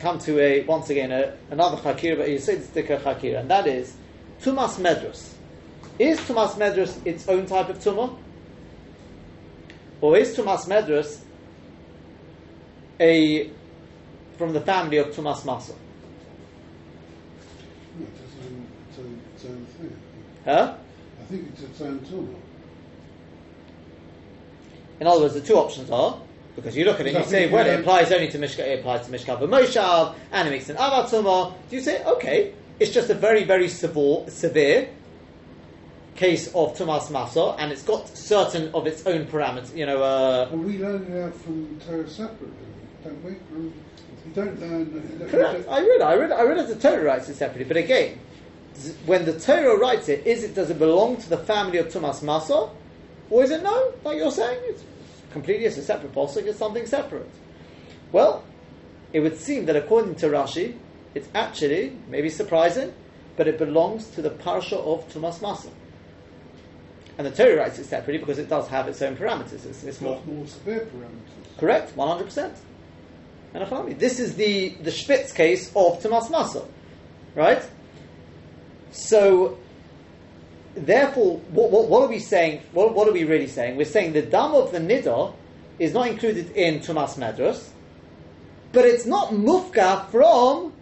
come 0.00 0.18
to 0.20 0.40
a 0.40 0.64
once 0.64 0.90
again 0.90 1.12
a, 1.12 1.36
another 1.50 1.76
hakir, 1.76 2.16
but 2.16 2.28
you 2.28 2.38
say 2.38 2.54
it's 2.54 2.76
a 2.76 2.82
chakira, 2.82 3.40
and 3.40 3.50
that 3.50 3.66
is 3.66 3.94
tumas 4.42 4.78
medrus. 4.78 5.34
Is 5.98 6.18
tumas 6.20 6.56
medrus 6.56 6.98
its 7.06 7.28
own 7.28 7.46
type 7.46 7.68
of 7.68 7.78
tumah, 7.78 8.16
or 10.00 10.16
is 10.16 10.36
tumas 10.36 10.66
medrus 10.66 11.20
a 12.98 13.50
from 14.36 14.52
the 14.52 14.60
family 14.60 14.96
of 14.96 15.08
tumas 15.08 15.42
masa? 15.42 15.74
its 19.40 19.44
own 19.44 19.66
thing. 19.66 19.96
Huh? 20.44 20.76
Think 21.30 21.48
it's 21.52 21.62
its 21.62 21.80
own 21.80 22.00
tool. 22.00 22.28
In 24.98 25.06
other 25.06 25.20
words, 25.20 25.34
the 25.34 25.40
two 25.40 25.54
options 25.54 25.90
are 25.90 26.20
Because 26.56 26.76
you 26.76 26.84
look 26.84 26.98
at 27.00 27.06
it, 27.06 27.14
you 27.14 27.24
say, 27.24 27.48
well, 27.48 27.66
it 27.66 27.80
applies 27.80 28.10
only 28.12 28.28
to 28.28 28.38
Mishka, 28.38 28.68
it 28.70 28.80
applies 28.80 29.06
to 29.06 29.12
Mishkav 29.12 29.38
Moshav, 29.40 30.14
and 30.32 30.48
it 30.48 30.50
makes 30.50 30.68
an 30.68 30.76
Avatuma. 30.76 31.54
Do 31.70 31.76
you 31.76 31.82
say, 31.82 32.04
okay, 32.04 32.52
it's 32.80 32.92
just 32.92 33.08
a 33.10 33.14
very, 33.14 33.44
very 33.44 33.68
severe, 33.68 34.28
severe 34.28 34.88
case 36.16 36.48
of 36.48 36.76
Tumas 36.76 37.06
Masa, 37.10 37.54
and 37.58 37.72
it's 37.72 37.82
got 37.82 38.08
certain 38.08 38.74
of 38.74 38.86
its 38.86 39.06
own 39.06 39.26
parameters, 39.26 39.74
you 39.74 39.86
know, 39.86 40.02
uh, 40.02 40.48
Well, 40.50 40.60
we 40.62 40.78
learn 40.78 41.04
it 41.10 41.22
out 41.22 41.34
from 41.36 41.80
Torah 41.86 42.08
separately, 42.10 42.48
don't 43.04 43.24
we? 43.24 43.30
Um, 43.30 43.72
You 44.26 44.32
don't 44.34 44.60
learn. 44.60 45.28
Correct. 45.30 45.68
I 45.68 45.80
read. 45.80 46.00
I 46.02 46.14
read. 46.14 46.32
I 46.32 46.42
read 46.42 46.58
as 46.58 46.68
the 46.68 46.76
Torah 46.76 47.02
writes 47.04 47.28
it 47.30 47.36
separately. 47.36 47.64
But 47.64 47.78
again, 47.78 48.18
when 49.06 49.24
the 49.24 49.38
Torah 49.38 49.78
writes 49.78 50.08
it, 50.08 50.26
is 50.26 50.44
it 50.44 50.54
does 50.54 50.70
it 50.70 50.78
belong 50.78 51.16
to 51.18 51.28
the 51.28 51.38
family 51.38 51.78
of 51.78 51.88
Tumas 51.88 52.22
Masa, 52.22 52.70
or 53.30 53.44
is 53.44 53.50
it 53.50 53.62
no? 53.62 53.92
Like 54.04 54.18
you're 54.18 54.30
saying, 54.30 54.60
it's 54.64 54.82
completely 55.32 55.66
it's 55.66 55.76
a 55.76 55.82
separate 55.82 56.12
posuk. 56.12 56.46
It's 56.46 56.58
something 56.58 56.86
separate. 56.86 57.30
Well, 58.12 58.44
it 59.12 59.20
would 59.20 59.38
seem 59.38 59.66
that 59.66 59.76
according 59.76 60.16
to 60.16 60.26
Rashi, 60.26 60.76
it's 61.14 61.28
actually 61.34 61.96
maybe 62.08 62.28
surprising, 62.28 62.92
but 63.36 63.48
it 63.48 63.58
belongs 63.58 64.06
to 64.10 64.22
the 64.22 64.30
parsha 64.30 64.78
of 64.78 65.08
Tumas 65.12 65.38
Masa. 65.40 65.70
And 67.18 67.26
the 67.26 67.32
Torah 67.32 67.56
writes 67.56 67.78
it 67.78 67.84
separately 67.84 68.18
because 68.18 68.38
it 68.38 68.48
does 68.48 68.66
have 68.68 68.88
its 68.88 69.02
own 69.02 69.16
parameters. 69.16 69.66
It's, 69.66 69.84
it's 69.84 70.00
more 70.00 70.22
more 70.26 70.46
severe 70.46 70.86
parameters. 70.86 71.58
Correct, 71.58 71.96
one 71.96 72.08
hundred 72.08 72.24
percent. 72.24 72.56
And 73.52 73.64
Afami. 73.64 73.98
This 73.98 74.20
is 74.20 74.36
the 74.36 74.70
the 74.80 74.90
Spitz 74.90 75.32
case 75.32 75.70
of 75.74 76.02
Tomas 76.02 76.28
Masa, 76.28 76.66
right? 77.34 77.62
So, 78.92 79.58
therefore, 80.74 81.38
what, 81.50 81.70
what, 81.70 81.88
what 81.88 82.02
are 82.02 82.08
we 82.08 82.18
saying? 82.18 82.62
What, 82.72 82.94
what 82.94 83.08
are 83.08 83.12
we 83.12 83.24
really 83.24 83.46
saying? 83.46 83.76
We're 83.76 83.84
saying 83.84 84.12
the 84.12 84.22
dam 84.22 84.54
of 84.54 84.72
the 84.72 84.78
nidar 84.78 85.34
is 85.78 85.92
not 85.92 86.08
included 86.08 86.50
in 86.52 86.80
Tomas 86.80 87.16
Medras, 87.16 87.70
but 88.72 88.84
it's 88.84 89.06
not 89.06 89.30
mufka 89.30 90.08
from 90.10 90.72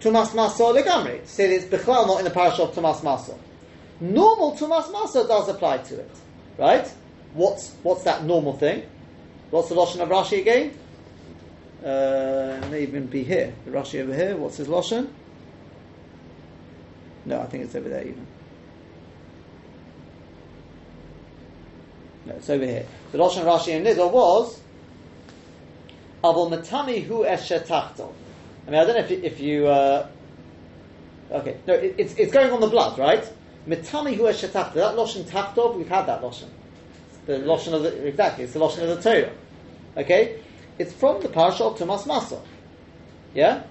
Tomas 0.00 0.30
Masa 0.30 0.74
legamri. 0.74 1.26
So 1.26 1.42
it's 1.42 1.64
bechlal 1.64 2.06
not 2.06 2.18
in 2.18 2.24
the 2.24 2.30
parasha 2.30 2.62
of 2.64 2.74
Tomas 2.74 3.00
Masa. 3.00 3.36
Normal 4.00 4.56
Tomas 4.56 4.86
Masa 4.88 5.26
does 5.26 5.48
apply 5.48 5.78
to 5.78 6.00
it, 6.00 6.10
right? 6.58 6.86
What's 7.32 7.72
what's 7.82 8.04
that 8.04 8.24
normal 8.24 8.56
thing? 8.56 8.82
What's 9.50 9.68
the 9.68 9.74
Lashon 9.74 10.00
of 10.00 10.08
Rashi 10.08 10.40
again? 10.40 10.76
Uh, 11.84 12.66
may 12.70 12.82
even 12.82 13.06
be 13.06 13.22
here. 13.22 13.54
The 13.64 13.70
Rashi 13.70 14.00
over 14.00 14.14
here. 14.14 14.36
What's 14.36 14.56
his 14.56 14.68
Lashon? 14.68 15.08
No, 17.26 17.40
I 17.40 17.46
think 17.46 17.64
it's 17.64 17.74
over 17.74 17.88
there 17.88 18.02
even. 18.02 18.26
No, 22.24 22.34
it's 22.34 22.48
over 22.48 22.64
here. 22.64 22.86
The 23.12 23.18
Lashon 23.18 23.44
Rashi 23.44 23.68
in 23.68 23.84
Nidor 23.84 24.10
was 24.10 24.60
Avol 26.24 26.50
Matami 26.50 27.04
Hu 27.04 27.24
Eshetachto. 27.24 28.12
I 28.66 28.70
mean, 28.70 28.80
I 28.80 28.84
don't 28.84 28.94
know 28.96 29.04
if, 29.04 29.10
you- 29.10 29.20
if 29.22 29.40
you. 29.40 29.66
Uh, 29.66 30.08
okay, 31.32 31.56
no, 31.66 31.74
it, 31.74 31.94
it's, 31.98 32.14
it's 32.14 32.32
going 32.32 32.50
on 32.52 32.60
the 32.60 32.66
blood, 32.68 32.98
right? 32.98 33.24
Matami 33.68 34.16
Hu 34.16 34.22
Eshetachto. 34.24 34.74
That 34.74 34.94
Lashon 34.96 35.24
Tachtov, 35.24 35.76
we've 35.76 35.88
had 35.88 36.06
that 36.06 36.22
Lashon. 36.22 36.48
The 37.26 37.38
Lashon 37.40 37.74
of 37.74 37.82
the. 37.82 38.06
Exactly, 38.06 38.44
it's 38.44 38.52
the 38.52 38.60
Lashon 38.60 38.88
of 38.88 39.02
the 39.02 39.02
Torah. 39.02 39.32
Okay? 39.96 40.40
It's 40.78 40.92
from 40.92 41.22
the 41.22 41.28
parasha 41.28 41.64
of 41.64 41.78
Tomas 41.78 42.04
Masa. 42.04 42.40
Yeah? 43.34 43.62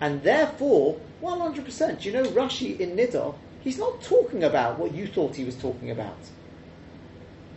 And 0.00 0.22
therefore, 0.22 0.98
100%, 1.22 2.04
you 2.04 2.12
know, 2.12 2.24
Rashi 2.24 2.78
in 2.78 2.96
Nidar, 2.96 3.34
he's 3.60 3.78
not 3.78 4.00
talking 4.02 4.44
about 4.44 4.78
what 4.78 4.94
you 4.94 5.06
thought 5.06 5.36
he 5.36 5.44
was 5.44 5.56
talking 5.56 5.90
about. 5.90 6.16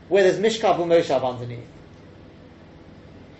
Where 0.09 0.23
there's 0.23 0.39
Mishkav 0.39 0.79
or 0.79 0.85
Moshav 0.85 1.23
underneath. 1.23 1.67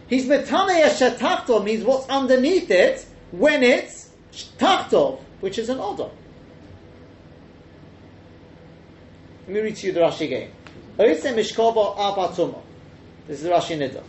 He's 0.07 0.28
Metame 0.28 0.84
Tachtov 1.17 1.63
means 1.63 1.84
what's 1.84 2.07
underneath 2.09 2.69
it 2.71 3.05
when 3.32 3.63
it's 3.63 4.11
Tachtov, 4.57 5.19
which 5.41 5.57
is 5.57 5.69
an 5.69 5.78
Odom. 5.78 6.11
Let 9.47 9.55
me 9.55 9.59
read 9.59 9.76
to 9.78 9.88
you 9.88 9.93
the 9.93 9.99
Rashi 9.99 10.26
again. 10.26 10.51
This 10.95 11.17
is 11.17 11.24
the 13.43 13.49
Rashi 13.49 13.78
Nidar. 13.78 14.03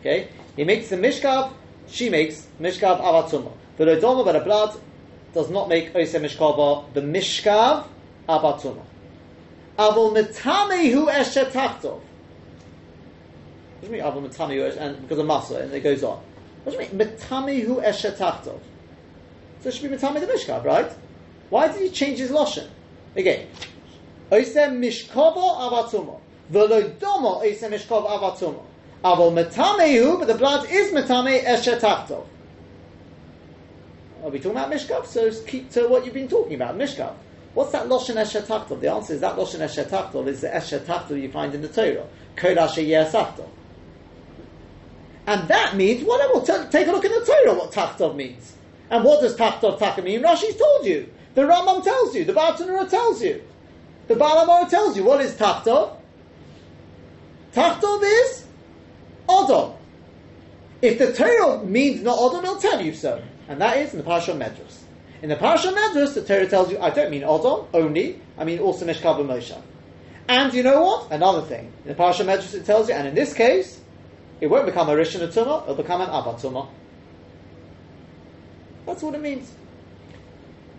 Okay? 0.00 0.28
He 0.56 0.64
makes 0.64 0.88
the 0.88 0.96
Mishkav, 0.96 1.52
she 1.88 2.08
makes 2.08 2.46
Mishkav 2.60 3.00
Avatuma. 3.00 3.52
The 3.76 3.84
Lodoma, 3.84 4.24
but 4.24 4.32
the 4.32 4.40
blood, 4.40 4.80
does 5.34 5.50
not 5.50 5.68
make 5.68 5.94
Oise 5.94 6.14
Mishkava 6.14 6.92
the 6.94 7.00
Mishkav 7.00 7.86
Abatuma. 8.28 8.82
Avol 9.78 10.14
Metame 10.14 10.90
Hu 10.92 11.06
Eshet 11.06 11.50
Tachtov. 11.50 12.00
What 12.00 13.82
do 13.82 13.86
you 13.86 13.92
mean 13.92 14.02
Avol 14.02 14.28
Metame 14.28 14.54
Hu 14.56 14.62
Eshet, 14.62 14.76
and 14.78 15.02
because 15.02 15.18
of 15.18 15.26
Masa, 15.26 15.62
and 15.62 15.72
it 15.72 15.80
goes 15.80 16.02
on. 16.02 16.20
What 16.64 16.76
do 16.76 16.82
you 16.82 16.88
mean 16.90 17.08
Metame 17.08 17.64
Hu 17.64 17.76
Eshet 17.76 18.16
Tachtov? 18.16 18.60
So 19.60 19.68
it 19.68 19.74
should 19.74 19.90
be 19.90 19.96
Metame 19.96 20.20
the 20.20 20.26
Mishkav, 20.26 20.64
right? 20.64 20.90
Why 21.50 21.68
did 21.68 21.80
he 21.80 21.90
change 21.90 22.18
his 22.18 22.30
Lashon? 22.30 22.68
Again. 23.16 23.48
Oise 24.32 24.54
Mishkava 24.54 25.70
Avatuma. 25.70 26.20
Velodoma 26.52 27.40
Oise 27.42 27.62
Mishkav 27.62 28.06
Avatuma. 28.06 28.62
Avol 29.04 29.32
metamehu, 29.32 30.18
but 30.18 30.26
the 30.26 30.34
blood 30.34 30.68
is 30.68 30.92
metame 30.92 31.44
eshetachto. 31.44 32.24
Are 34.22 34.30
we 34.30 34.38
talking 34.38 34.52
about 34.52 34.70
mishkav? 34.70 35.06
So 35.06 35.30
keep 35.44 35.70
to 35.72 35.88
what 35.88 36.04
you've 36.04 36.14
been 36.14 36.28
talking 36.28 36.54
about, 36.54 36.76
mishkav. 36.76 37.14
What's 37.54 37.72
that 37.72 37.86
loshen 37.86 38.16
eshetachto? 38.16 38.80
The 38.80 38.92
answer 38.92 39.14
is 39.14 39.20
that 39.20 39.36
loshen 39.36 39.60
eshetachto 39.60 40.26
is 40.26 40.40
the 40.40 40.48
eshetachto 40.48 41.20
you 41.20 41.30
find 41.30 41.54
in 41.54 41.62
the 41.62 41.68
Torah. 41.68 42.06
Kol 42.36 42.58
asher. 42.58 43.46
And 45.26 45.46
that 45.48 45.76
means 45.76 46.04
whatever. 46.04 46.40
T- 46.40 46.70
take 46.70 46.88
a 46.88 46.90
look 46.92 47.04
in 47.04 47.12
the 47.12 47.24
Torah 47.24 47.54
what 47.54 47.72
tachtov 47.72 48.16
means. 48.16 48.54
And 48.90 49.04
what 49.04 49.20
does 49.20 49.36
tachtov 49.36 49.78
taka 49.78 50.02
mean? 50.02 50.22
Rashi's 50.22 50.56
told 50.56 50.86
you. 50.86 51.12
The 51.34 51.42
Rambam 51.42 51.84
tells 51.84 52.14
you. 52.14 52.24
The 52.24 52.32
Bartenura 52.32 52.88
tells 52.88 53.22
you. 53.22 53.42
The 54.06 54.14
Balamor 54.14 54.68
tells 54.70 54.96
you. 54.96 55.04
What 55.04 55.20
is 55.20 55.34
tachtov? 55.34 55.96
Tachtov 57.52 58.00
is 58.02 58.46
Odom. 59.28 59.76
If 60.80 60.98
the 60.98 61.12
Torah 61.12 61.62
means 61.64 62.02
not 62.02 62.18
Odom, 62.18 62.44
it'll 62.44 62.56
tell 62.56 62.80
you 62.80 62.94
so. 62.94 63.22
And 63.48 63.60
that 63.60 63.78
is 63.78 63.92
in 63.92 63.98
the 63.98 64.04
Parasha 64.04 64.32
Medrus. 64.32 64.82
In 65.22 65.30
the 65.30 65.36
Parasha 65.36 65.72
Medrus, 65.72 66.14
the 66.14 66.22
Torah 66.22 66.46
tells 66.46 66.70
you, 66.70 66.78
I 66.78 66.90
don't 66.90 67.10
mean 67.10 67.22
Odom 67.22 67.66
only, 67.74 68.20
I 68.36 68.44
mean 68.44 68.60
also 68.60 68.86
Meshkav 68.86 69.18
and 69.20 69.28
Moshe. 69.28 69.60
And 70.28 70.52
you 70.52 70.62
know 70.62 70.82
what? 70.82 71.10
Another 71.10 71.42
thing. 71.42 71.72
In 71.84 71.88
the 71.88 71.94
Parasha 71.94 72.24
Medrus 72.24 72.54
it 72.54 72.66
tells 72.66 72.88
you, 72.88 72.94
and 72.94 73.08
in 73.08 73.14
this 73.14 73.32
case, 73.32 73.80
it 74.40 74.46
won't 74.46 74.66
become 74.66 74.88
a 74.88 74.92
Rishon 74.92 75.26
Tumah, 75.26 75.62
it'll 75.62 75.74
become 75.74 76.00
an 76.00 76.10
Abba 76.10 76.34
Tumah. 76.34 76.68
That's 78.86 79.02
what 79.02 79.14
it 79.14 79.20
means. 79.22 79.52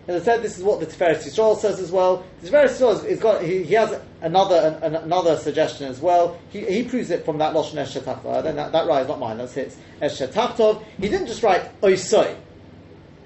As 0.08 0.22
I 0.22 0.24
said, 0.24 0.42
this 0.42 0.56
is 0.56 0.64
what 0.64 0.80
the 0.80 0.86
Tiferet 0.86 1.18
Yisrael 1.18 1.56
says 1.56 1.78
as 1.78 1.92
well. 1.92 2.24
The 2.40 2.48
Tiferet 2.48 2.70
Yisrael 2.70 3.08
has 3.08 3.20
got, 3.20 3.42
he, 3.42 3.62
he 3.62 3.74
has 3.74 4.00
another 4.22 4.78
an, 4.82 4.96
another 4.96 5.36
suggestion 5.36 5.86
as 5.86 6.00
well. 6.00 6.38
He, 6.50 6.64
he 6.64 6.82
proves 6.84 7.10
it 7.10 7.24
from 7.24 7.38
that 7.38 7.54
Lashon 7.54 7.74
Eshetachov. 7.74 8.42
Then 8.42 8.56
that, 8.56 8.72
that 8.72 8.86
right 8.86 9.02
is 9.02 9.08
not 9.08 9.20
mine, 9.20 9.38
that's 9.38 9.54
his. 9.54 9.76
Eshetachov. 10.00 10.82
He 10.98 11.08
didn't 11.08 11.26
just 11.26 11.42
write 11.42 11.80
Oisoi. 11.82 12.36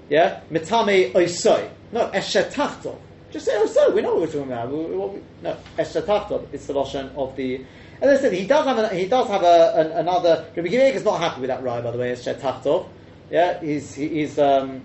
Yeah? 0.09 0.41
Mitame 0.51 1.11
Oisoi. 1.13 1.69
No, 1.91 2.09
Eshetachov. 2.09 2.97
Just 3.31 3.45
say 3.45 3.53
Oisoi. 3.53 3.93
We 3.93 4.01
know 4.01 4.15
what 4.15 4.21
we're 4.21 4.27
talking 4.27 4.51
about. 4.51 4.71
We, 4.71 4.77
we, 4.77 5.21
no, 5.41 5.57
Eshetachov. 5.77 6.47
It's 6.51 6.67
the 6.67 6.73
Lashon 6.73 7.15
of 7.15 7.35
the. 7.35 7.65
As 8.01 8.19
I 8.19 8.21
said, 8.21 8.33
he 8.33 8.45
does 8.45 8.65
have 8.65 8.77
an, 8.77 8.95
he 8.95 9.07
does 9.07 9.27
have 9.27 9.43
a, 9.43 9.73
an, 9.75 9.91
another. 9.91 10.45
Rabbi 10.55 10.69
Akiva 10.69 10.87
Eiger 10.87 10.97
is 10.97 11.03
not 11.03 11.19
happy 11.19 11.41
with 11.41 11.49
that 11.49 11.63
right, 11.63 11.83
by 11.83 11.91
the 11.91 11.97
way. 11.97 12.11
Eshetachov. 12.11 12.87
Yeah, 13.31 13.59
he's 13.59 13.95
he, 13.95 14.07
he's 14.09 14.37
um, 14.37 14.81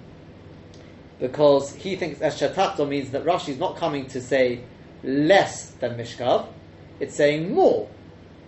because 1.21 1.75
he 1.75 1.97
thinks 1.97 2.19
Eshetakto 2.21 2.89
means 2.89 3.11
that 3.11 3.25
Rashi 3.25 3.51
is 3.51 3.59
not 3.59 3.77
coming 3.77 4.07
to 4.07 4.21
say 4.21 4.65
less 5.05 5.71
than 5.73 5.97
Mishkav, 5.97 6.47
it's 6.99 7.15
saying 7.15 7.55
more. 7.55 7.89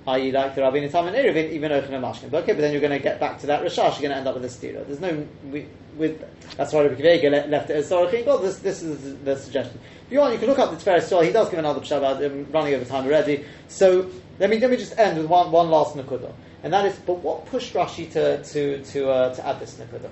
I.e., 0.06 0.32
like 0.32 0.54
the 0.54 0.62
Rabbi 0.62 0.78
Nitam 0.78 1.06
and 1.06 1.16
Eruvin, 1.16 1.52
even 1.52 1.70
Ochen 1.70 1.92
and 1.92 2.04
Mashkin. 2.04 2.32
Okay, 2.32 2.52
but 2.52 2.60
then 2.60 2.72
you're 2.72 2.80
going 2.80 2.92
to 2.92 2.98
get 2.98 3.20
back 3.20 3.38
to 3.40 3.46
that 3.46 3.62
Rashash, 3.62 4.00
you're 4.00 4.08
going 4.08 4.10
to 4.10 4.16
end 4.16 4.26
up 4.26 4.34
with 4.34 4.44
a 4.44 4.48
stira. 4.48 4.84
There's 4.86 5.00
no, 5.00 5.26
we, 5.50 5.66
with, 5.96 6.24
that's 6.56 6.72
why 6.72 6.82
Rabbi 6.82 7.00
Akiva 7.00 7.18
Eiger 7.18 7.30
le- 7.30 7.46
left 7.48 7.70
it 7.70 7.76
as 7.76 7.90
Sorachin. 7.90 8.26
Well, 8.26 8.38
this, 8.38 8.58
this 8.58 8.82
is 8.82 9.18
the 9.22 9.36
suggestion. 9.36 9.78
If 10.06 10.12
you 10.12 10.18
want, 10.18 10.32
you 10.32 10.40
can 10.40 10.48
look 10.48 10.58
up 10.58 10.70
the 10.70 10.76
Tiferet 10.76 11.02
Yisrael. 11.02 11.24
He 11.24 11.32
does 11.32 11.48
give 11.48 11.58
another 11.58 11.80
Shabbat, 11.80 12.24
I'm 12.24 12.50
running 12.50 12.74
over 12.74 12.84
time 12.84 13.04
already. 13.06 13.44
So, 13.68 14.10
let 14.40 14.50
me, 14.50 14.58
let 14.58 14.70
me 14.70 14.76
just 14.76 14.98
end 14.98 15.18
with 15.18 15.26
one, 15.26 15.52
one 15.52 15.70
last 15.70 15.94
Nakuda. 15.94 16.32
And 16.64 16.72
that 16.72 16.84
is, 16.84 16.96
but 16.98 17.18
what 17.18 17.46
pushed 17.46 17.74
Rashi 17.74 18.10
to, 18.12 18.42
to, 18.42 18.82
to, 18.82 19.10
uh, 19.10 19.34
to 19.34 19.46
add 19.46 19.60
this 19.60 19.74
Nakuda? 19.74 20.10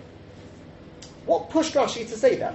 What 1.27 1.51
pushed 1.51 1.75
Rashi 1.75 2.09
to 2.09 2.17
say 2.17 2.37
that? 2.37 2.55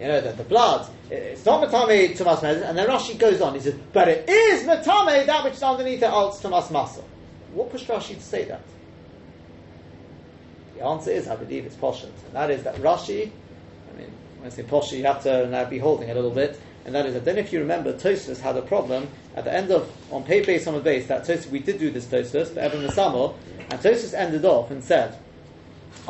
You 0.00 0.08
know, 0.08 0.20
that 0.22 0.38
the 0.38 0.44
blood, 0.44 0.88
it's 1.10 1.44
not 1.44 1.62
Matame 1.62 2.16
Tumas 2.16 2.38
Mezin, 2.38 2.66
and 2.66 2.78
then 2.78 2.88
Rashi 2.88 3.18
goes 3.18 3.42
on, 3.42 3.52
he 3.54 3.60
says, 3.60 3.74
but 3.92 4.08
it 4.08 4.26
is 4.26 4.66
Matame, 4.66 5.26
that 5.26 5.44
which 5.44 5.52
is 5.52 5.62
underneath 5.62 6.00
the 6.00 6.06
Alts 6.06 6.40
Tumas 6.40 6.68
Masa. 6.68 7.04
What 7.52 7.70
pushed 7.70 7.86
Rashi 7.86 8.14
to 8.14 8.20
say 8.20 8.44
that? 8.46 8.62
The 10.74 10.84
answer 10.84 11.10
is, 11.10 11.28
I 11.28 11.36
believe 11.36 11.66
it's 11.66 11.76
Poshut, 11.76 12.04
and 12.04 12.32
that 12.32 12.50
is 12.50 12.62
that 12.62 12.76
Rashi, 12.76 13.30
I 13.92 13.98
mean, 13.98 14.10
when 14.38 14.50
I 14.50 14.54
say 14.54 14.62
posher, 14.62 14.96
you 14.96 15.04
have 15.04 15.22
to 15.24 15.46
now 15.48 15.66
be 15.66 15.78
holding 15.78 16.10
a 16.10 16.14
little 16.14 16.30
bit, 16.30 16.58
and 16.86 16.94
that 16.94 17.04
is, 17.04 17.14
I 17.14 17.18
don't 17.18 17.34
know 17.34 17.42
if 17.42 17.52
you 17.52 17.58
remember, 17.60 17.92
Tosfos 17.92 18.40
had 18.40 18.56
a 18.56 18.62
problem 18.62 19.06
at 19.36 19.44
the 19.44 19.52
end 19.52 19.70
of, 19.70 19.92
on 20.10 20.24
pay 20.24 20.42
base 20.42 20.66
on 20.66 20.72
the 20.72 20.80
base, 20.80 21.08
that 21.08 21.26
Tosfos, 21.26 21.50
we 21.50 21.58
did 21.58 21.78
do 21.78 21.90
this 21.90 22.06
Tosfos, 22.06 22.54
but 22.54 22.64
Evan 22.64 22.86
Masamo, 22.86 23.34
and 23.68 23.78
Tosfos 23.78 24.14
ended 24.14 24.46
off 24.46 24.70
and 24.70 24.82
said, 24.82 25.18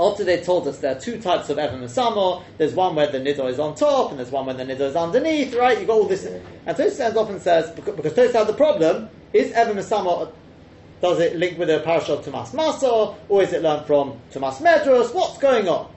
after 0.00 0.24
they 0.24 0.42
told 0.42 0.66
us 0.66 0.78
there 0.78 0.96
are 0.96 1.00
two 1.00 1.20
types 1.20 1.50
of 1.50 1.58
Evan 1.58 1.80
Masamo, 1.80 2.42
there's 2.56 2.74
one 2.74 2.94
where 2.96 3.06
the 3.06 3.18
Nido 3.18 3.46
is 3.46 3.58
on 3.58 3.74
top, 3.74 4.10
and 4.10 4.18
there's 4.18 4.30
one 4.30 4.46
where 4.46 4.54
the 4.54 4.64
Nido 4.64 4.88
is 4.88 4.96
underneath, 4.96 5.54
right? 5.54 5.78
You've 5.78 5.88
got 5.88 5.98
all 5.98 6.06
this, 6.06 6.24
and 6.24 6.42
Tosfos 6.66 7.00
ends 7.00 7.16
off 7.16 7.28
and 7.28 7.40
says, 7.40 7.70
because, 7.72 7.96
because 7.96 8.14
Tosfos 8.14 8.32
had 8.32 8.46
the 8.46 8.54
problem, 8.54 9.10
is 9.32 9.52
Evan 9.52 9.76
Masamo 9.76 10.32
does 11.00 11.18
it 11.18 11.36
link 11.36 11.58
with 11.58 11.68
the 11.68 11.80
parasha 11.80 12.14
of 12.14 12.24
Tomas 12.24 12.52
Maso, 12.52 13.16
or 13.28 13.42
is 13.42 13.52
it 13.52 13.62
learned 13.62 13.86
from 13.86 14.18
Tomas 14.30 14.58
Medros? 14.58 15.14
What's 15.14 15.38
going 15.38 15.68
on? 15.68 15.90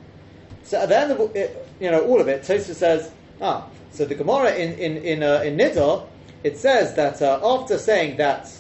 So 0.64 0.82
at 0.82 0.90
the 0.90 0.98
end 0.98 1.12
of 1.12 1.36
it, 1.36 1.68
you 1.80 1.92
know 1.92 2.06
all 2.06 2.22
of 2.22 2.28
it, 2.28 2.44
Tosfos 2.44 2.76
says, 2.76 3.12
ah, 3.42 3.68
so 3.92 4.06
the 4.06 4.16
Gemara 4.16 4.56
in 4.56 4.74
in 4.74 4.98
in, 4.98 5.24
uh, 5.24 5.42
in 5.46 5.58
Nidor, 5.58 6.08
it 6.44 6.58
says 6.58 6.96
that 6.96 7.22
uh, 7.22 7.40
after 7.44 7.78
saying 7.78 8.18
that, 8.18 8.52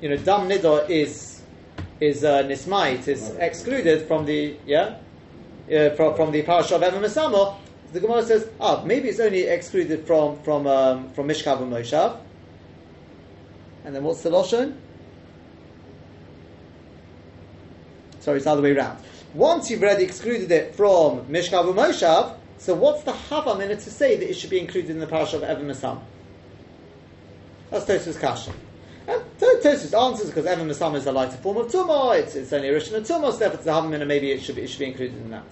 you 0.00 0.08
know, 0.08 0.16
Dam 0.16 0.48
Nidor 0.48 0.88
is 0.88 1.35
is 2.00 2.24
uh, 2.24 2.42
Nismait 2.42 3.08
is 3.08 3.30
excluded 3.38 4.06
from 4.06 4.26
the 4.26 4.56
yeah 4.66 4.96
uh, 5.72 5.90
from, 5.90 6.14
from 6.14 6.30
the 6.32 6.42
parasha 6.42 6.76
of 6.76 6.82
Evan 6.82 7.02
Masamo, 7.02 7.56
the 7.92 8.00
Gemara 8.00 8.22
says, 8.24 8.48
ah, 8.60 8.82
maybe 8.84 9.08
it's 9.08 9.20
only 9.20 9.44
excluded 9.44 10.06
from 10.06 10.40
from 10.42 10.66
um, 10.66 11.12
from 11.12 11.28
Mishkav 11.28 11.60
and 11.62 11.72
Moshav. 11.72 12.20
And 13.84 13.94
then 13.94 14.02
what's 14.02 14.22
the 14.22 14.30
loshon? 14.30 14.76
Sorry, 18.20 18.38
it's 18.38 18.44
the 18.44 18.50
other 18.50 18.62
way 18.62 18.72
around. 18.72 18.98
Once 19.34 19.70
you've 19.70 19.82
already 19.82 20.04
excluded 20.04 20.50
it 20.50 20.74
from 20.74 21.26
Mishkav 21.26 21.68
and 21.68 21.78
Moshav, 21.78 22.36
so 22.58 22.74
what's 22.74 23.02
the 23.04 23.12
Hava 23.12 23.56
minute 23.56 23.80
to 23.80 23.90
say 23.90 24.16
that 24.16 24.28
it 24.28 24.34
should 24.34 24.50
be 24.50 24.58
included 24.58 24.90
in 24.90 24.98
the 24.98 25.06
parasha 25.06 25.36
of 25.36 25.44
Evan 25.44 25.66
Masam? 25.66 26.00
That's 27.70 27.84
Tosfos 27.84 28.20
Kasha. 28.20 28.52
And 29.06 29.22
Tosfos 29.38 29.94
answers 29.94 30.26
because 30.26 30.46
Evan 30.46 30.68
Masam 30.68 30.94
is 30.96 31.06
a 31.06 31.12
lighter 31.12 31.36
form 31.36 31.58
of 31.58 31.66
Tumah, 31.66 32.18
it's, 32.18 32.34
it's 32.34 32.52
only 32.52 32.68
a 32.68 32.72
Rishon 32.72 32.94
of 32.94 33.04
Tumah, 33.04 33.32
so 33.32 33.38
therefore 33.38 33.58
it's 33.58 33.66
a 33.66 33.72
Hava 33.72 33.88
minute, 33.88 34.06
maybe 34.08 34.32
it 34.32 34.42
should, 34.42 34.56
be, 34.56 34.62
it 34.62 34.70
should 34.70 34.80
be 34.80 34.86
included 34.86 35.16
in 35.16 35.30
that. 35.30 35.44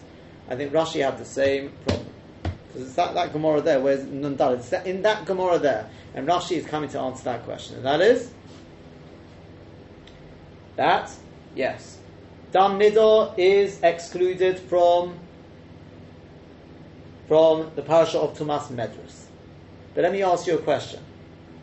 I 0.48 0.57
think 0.57 0.72
Rashi 0.72 1.05
had 1.05 1.18
the 1.18 1.24
same 1.24 1.72
problem. 1.86 2.09
Because 2.68 2.88
it's 2.88 2.96
that, 2.96 3.14
that 3.14 3.32
Gemara 3.32 3.61
there, 3.61 3.80
where's 3.80 4.05
Nundal? 4.05 4.57
It's 4.57 4.70
that, 4.70 4.86
in 4.86 5.02
that 5.02 5.24
Gemara 5.26 5.59
there, 5.59 5.88
and 6.14 6.26
Rashi 6.26 6.57
is 6.57 6.66
coming 6.66 6.90
to 6.90 6.98
answer 6.98 7.24
that 7.24 7.44
question, 7.44 7.76
and 7.76 7.84
that 7.84 8.00
is 8.00 8.32
that, 10.76 11.12
yes, 11.55 11.98
Dam 12.50 12.78
Nidor 12.78 13.34
is 13.38 13.80
excluded 13.82 14.59
from 14.59 15.18
from 17.26 17.70
the 17.74 17.82
parasha 17.82 18.18
of 18.18 18.36
Tumas 18.36 18.68
Medrus. 18.68 19.26
But 19.94 20.02
let 20.02 20.12
me 20.12 20.22
ask 20.22 20.46
you 20.46 20.57
a 20.57 20.62
question. 20.62 21.00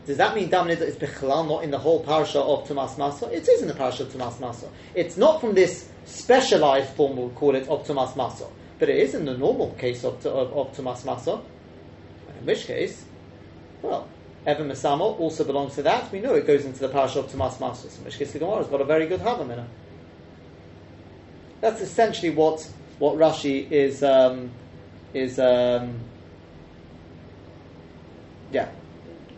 Does 0.05 0.17
that 0.17 0.35
mean 0.35 0.49
Dam 0.49 0.67
Nidor 0.67 0.81
is 0.81 0.95
Bechlal 0.95 1.47
not 1.47 1.63
in 1.63 1.69
the 1.69 1.77
whole 1.77 2.03
parasha 2.03 2.39
of 2.39 2.67
Tumas 2.67 2.97
Maso? 2.97 3.27
It 3.27 3.47
is 3.47 3.61
in 3.61 3.67
the 3.67 3.73
parasha 3.73 4.03
of 4.03 4.09
Tumas 4.09 4.39
Maso. 4.39 4.69
It's 4.95 5.15
not 5.15 5.39
from 5.39 5.53
this 5.53 5.89
specialized 6.05 6.89
form, 6.93 7.17
we'll 7.17 7.29
call 7.29 7.55
it, 7.55 7.67
of 7.67 7.85
Tumas 7.85 8.15
Maso. 8.15 8.51
But 8.79 8.89
it 8.89 8.97
is 8.97 9.13
in 9.13 9.25
the 9.25 9.37
normal 9.37 9.71
case 9.73 10.03
of, 10.03 10.25
of, 10.25 10.53
of 10.53 10.75
Tumas 10.75 11.05
Maso. 11.05 11.45
In 12.39 12.45
which 12.47 12.65
case, 12.65 13.05
well, 13.83 14.07
Evan 14.47 14.69
Masamo 14.69 15.19
also 15.19 15.43
belongs 15.43 15.75
to 15.75 15.83
that. 15.83 16.11
We 16.11 16.19
know 16.19 16.33
it 16.33 16.47
goes 16.47 16.65
into 16.65 16.79
the 16.79 16.89
parasha 16.89 17.19
of 17.19 17.31
Tumas 17.31 17.59
Maso. 17.59 17.87
In 17.87 18.05
which 18.05 18.17
case 18.17 18.33
the 18.33 18.39
Gemara 18.39 18.57
has 18.57 18.67
got 18.67 18.81
a 18.81 18.85
very 18.85 19.05
good 19.05 19.19
Havam 19.19 19.51
in 19.51 19.59
it. 19.59 19.69
That's 21.61 21.79
essentially 21.79 22.31
what 22.31 22.67
what 22.97 23.17
Rashi 23.17 23.69
is 23.71 24.03
um, 24.03 24.49
is 25.13 25.37
um, 25.37 25.99
yeah, 28.51 28.69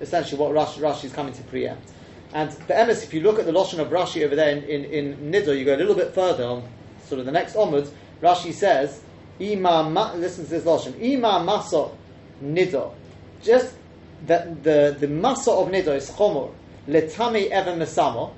essentially 0.02 0.40
what 0.40 0.52
Rashi, 0.52 0.80
Rashi 0.80 1.06
is 1.06 1.14
coming 1.14 1.34
to 1.34 1.44
preempt. 1.44 1.92
And 2.34 2.52
the 2.52 2.74
emes, 2.74 3.04
if 3.04 3.14
you 3.14 3.22
look 3.22 3.40
at 3.40 3.46
the 3.46 3.52
loshon 3.52 3.80
of 3.80 3.90
Rashi 3.90 4.24
over 4.26 4.36
there 4.36 4.50
in, 4.50 4.64
in, 4.64 4.86
in 4.86 5.32
Nidor, 5.32 5.58
you 5.58 5.66
go 5.66 5.76
a 5.76 5.78
little 5.78 5.96
bit 5.96 6.14
further 6.14 6.44
on 6.44 6.68
sort 7.06 7.20
of 7.20 7.26
the 7.26 7.32
next 7.32 7.56
onwards. 7.56 7.92
Rashi 8.22 8.54
says, 8.54 9.02
"Ima 9.40 9.90
ma, 9.90 10.14
listen 10.14 10.46
to 10.46 10.50
this 10.50 10.64
loshon, 10.64 11.00
Ima 11.00 11.44
maso 11.44 11.96
Nidor." 12.44 12.94
Just 13.44 13.76
that 14.26 14.64
the 14.64 14.96
the 15.00 15.08
masa 15.08 15.50
of 15.50 15.72
Nidor 15.72 15.96
is 15.96 16.10
chomor 16.10 16.52
letami 16.88 17.50
evan 17.50 17.80
mesamo 17.80 18.32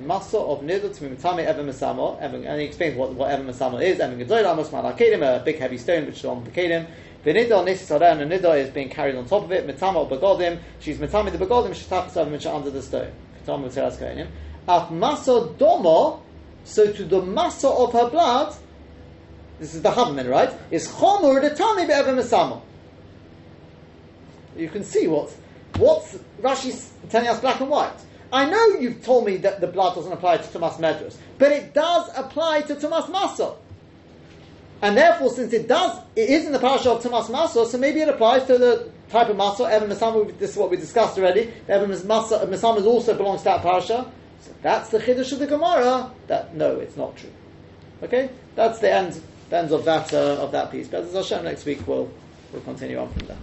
Masa 0.00 0.34
of 0.34 0.60
Nidr 0.60 0.94
to 0.94 1.08
Mitame 1.08 1.44
Evan 1.44 1.66
Masamo, 1.66 2.18
and 2.20 2.60
he 2.60 2.66
explains 2.66 2.96
what, 2.96 3.14
what 3.14 3.30
Evan 3.30 3.46
Masamo 3.46 3.82
is. 3.82 3.98
Evan 3.98 4.18
Gedoyla 4.18 4.52
Amos 4.52 4.68
Malakedim, 4.68 5.22
a 5.22 5.42
big 5.42 5.58
heavy 5.58 5.78
stone 5.78 6.06
which 6.06 6.18
is 6.18 6.24
on 6.24 6.44
the 6.44 6.50
Kedim. 6.50 6.86
The 7.24 7.32
Nidr 7.32 7.66
Nisis 7.66 7.90
and 7.90 8.30
Nidr 8.30 8.58
is 8.58 8.70
being 8.70 8.90
carried 8.90 9.16
on 9.16 9.26
top 9.26 9.44
of 9.44 9.52
it. 9.52 9.66
Mitama 9.66 10.08
Begodim, 10.08 10.60
she's 10.80 10.98
Mitame 10.98 11.32
the 11.32 11.38
Begodim, 11.38 11.74
she's 11.74 11.86
Tapas 11.86 12.30
which 12.30 12.46
are 12.46 12.54
under 12.54 12.70
the 12.70 12.82
stone. 12.82 13.10
Ketam 13.44 13.64
Materas 13.64 13.96
Kedim. 13.96 14.28
Af 14.68 14.90
Masa 14.90 15.56
Domo, 15.56 16.22
so 16.64 16.92
to 16.92 17.04
the 17.04 17.22
Masa 17.22 17.70
of 17.70 17.92
her 17.94 18.10
blood, 18.10 18.54
this 19.58 19.74
is 19.74 19.80
the 19.80 19.90
Havman, 19.90 20.28
right? 20.28 20.52
Is 20.70 20.88
Chomur 20.88 21.40
the 21.40 21.50
Tami 21.50 21.88
Evan 21.88 22.16
Masamo. 22.16 22.60
You 24.56 24.68
can 24.68 24.84
see 24.84 25.06
what 25.06 25.34
what's 25.78 26.18
Rashi's 26.40 26.92
telling 27.08 27.28
us 27.28 27.40
black 27.40 27.60
and 27.60 27.70
white. 27.70 27.98
I 28.32 28.48
know 28.48 28.80
you've 28.80 29.04
told 29.04 29.26
me 29.26 29.36
that 29.38 29.60
the 29.60 29.66
blood 29.66 29.94
doesn't 29.94 30.12
apply 30.12 30.38
to 30.38 30.52
Tomas 30.52 30.76
Medros, 30.76 31.16
but 31.38 31.52
it 31.52 31.74
does 31.74 32.10
apply 32.16 32.62
to 32.62 32.74
Tomas 32.74 33.08
Maso. 33.08 33.58
And 34.82 34.96
therefore, 34.96 35.30
since 35.30 35.52
it 35.52 35.68
does, 35.68 35.98
it 36.16 36.28
is 36.28 36.44
in 36.44 36.52
the 36.52 36.58
parasha 36.58 36.90
of 36.90 37.02
Tomas 37.02 37.28
Maso, 37.28 37.64
so 37.64 37.78
maybe 37.78 38.00
it 38.00 38.08
applies 38.08 38.44
to 38.46 38.58
the 38.58 38.90
type 39.08 39.28
of 39.28 39.36
Maso. 39.36 39.64
Evan 39.64 39.88
Masama, 39.88 40.36
this 40.38 40.50
is 40.50 40.56
what 40.56 40.70
we 40.70 40.76
discussed 40.76 41.18
already. 41.18 41.52
Evan 41.68 41.90
Masama 41.90 42.84
also 42.84 43.16
belongs 43.16 43.40
to 43.40 43.44
that 43.44 43.62
parasha. 43.62 44.10
So 44.42 44.52
that's 44.62 44.90
the 44.90 44.98
Chiddush 44.98 45.32
of 45.32 45.38
the 45.38 45.46
Gemara. 45.46 46.10
That 46.26 46.54
no, 46.54 46.78
it's 46.78 46.96
not 46.96 47.16
true. 47.16 47.32
Okay, 48.02 48.30
that's 48.54 48.78
the 48.80 48.92
end, 48.92 49.20
the 49.48 49.56
end 49.56 49.72
of 49.72 49.84
that 49.84 50.12
uh, 50.12 50.42
of 50.42 50.52
that 50.52 50.70
piece. 50.70 50.88
But 50.88 51.04
as 51.04 51.14
Hashem 51.14 51.44
next 51.44 51.64
week, 51.64 51.86
we'll 51.86 52.10
we'll 52.52 52.62
continue 52.62 52.98
on 52.98 53.10
from 53.12 53.28
there. 53.28 53.38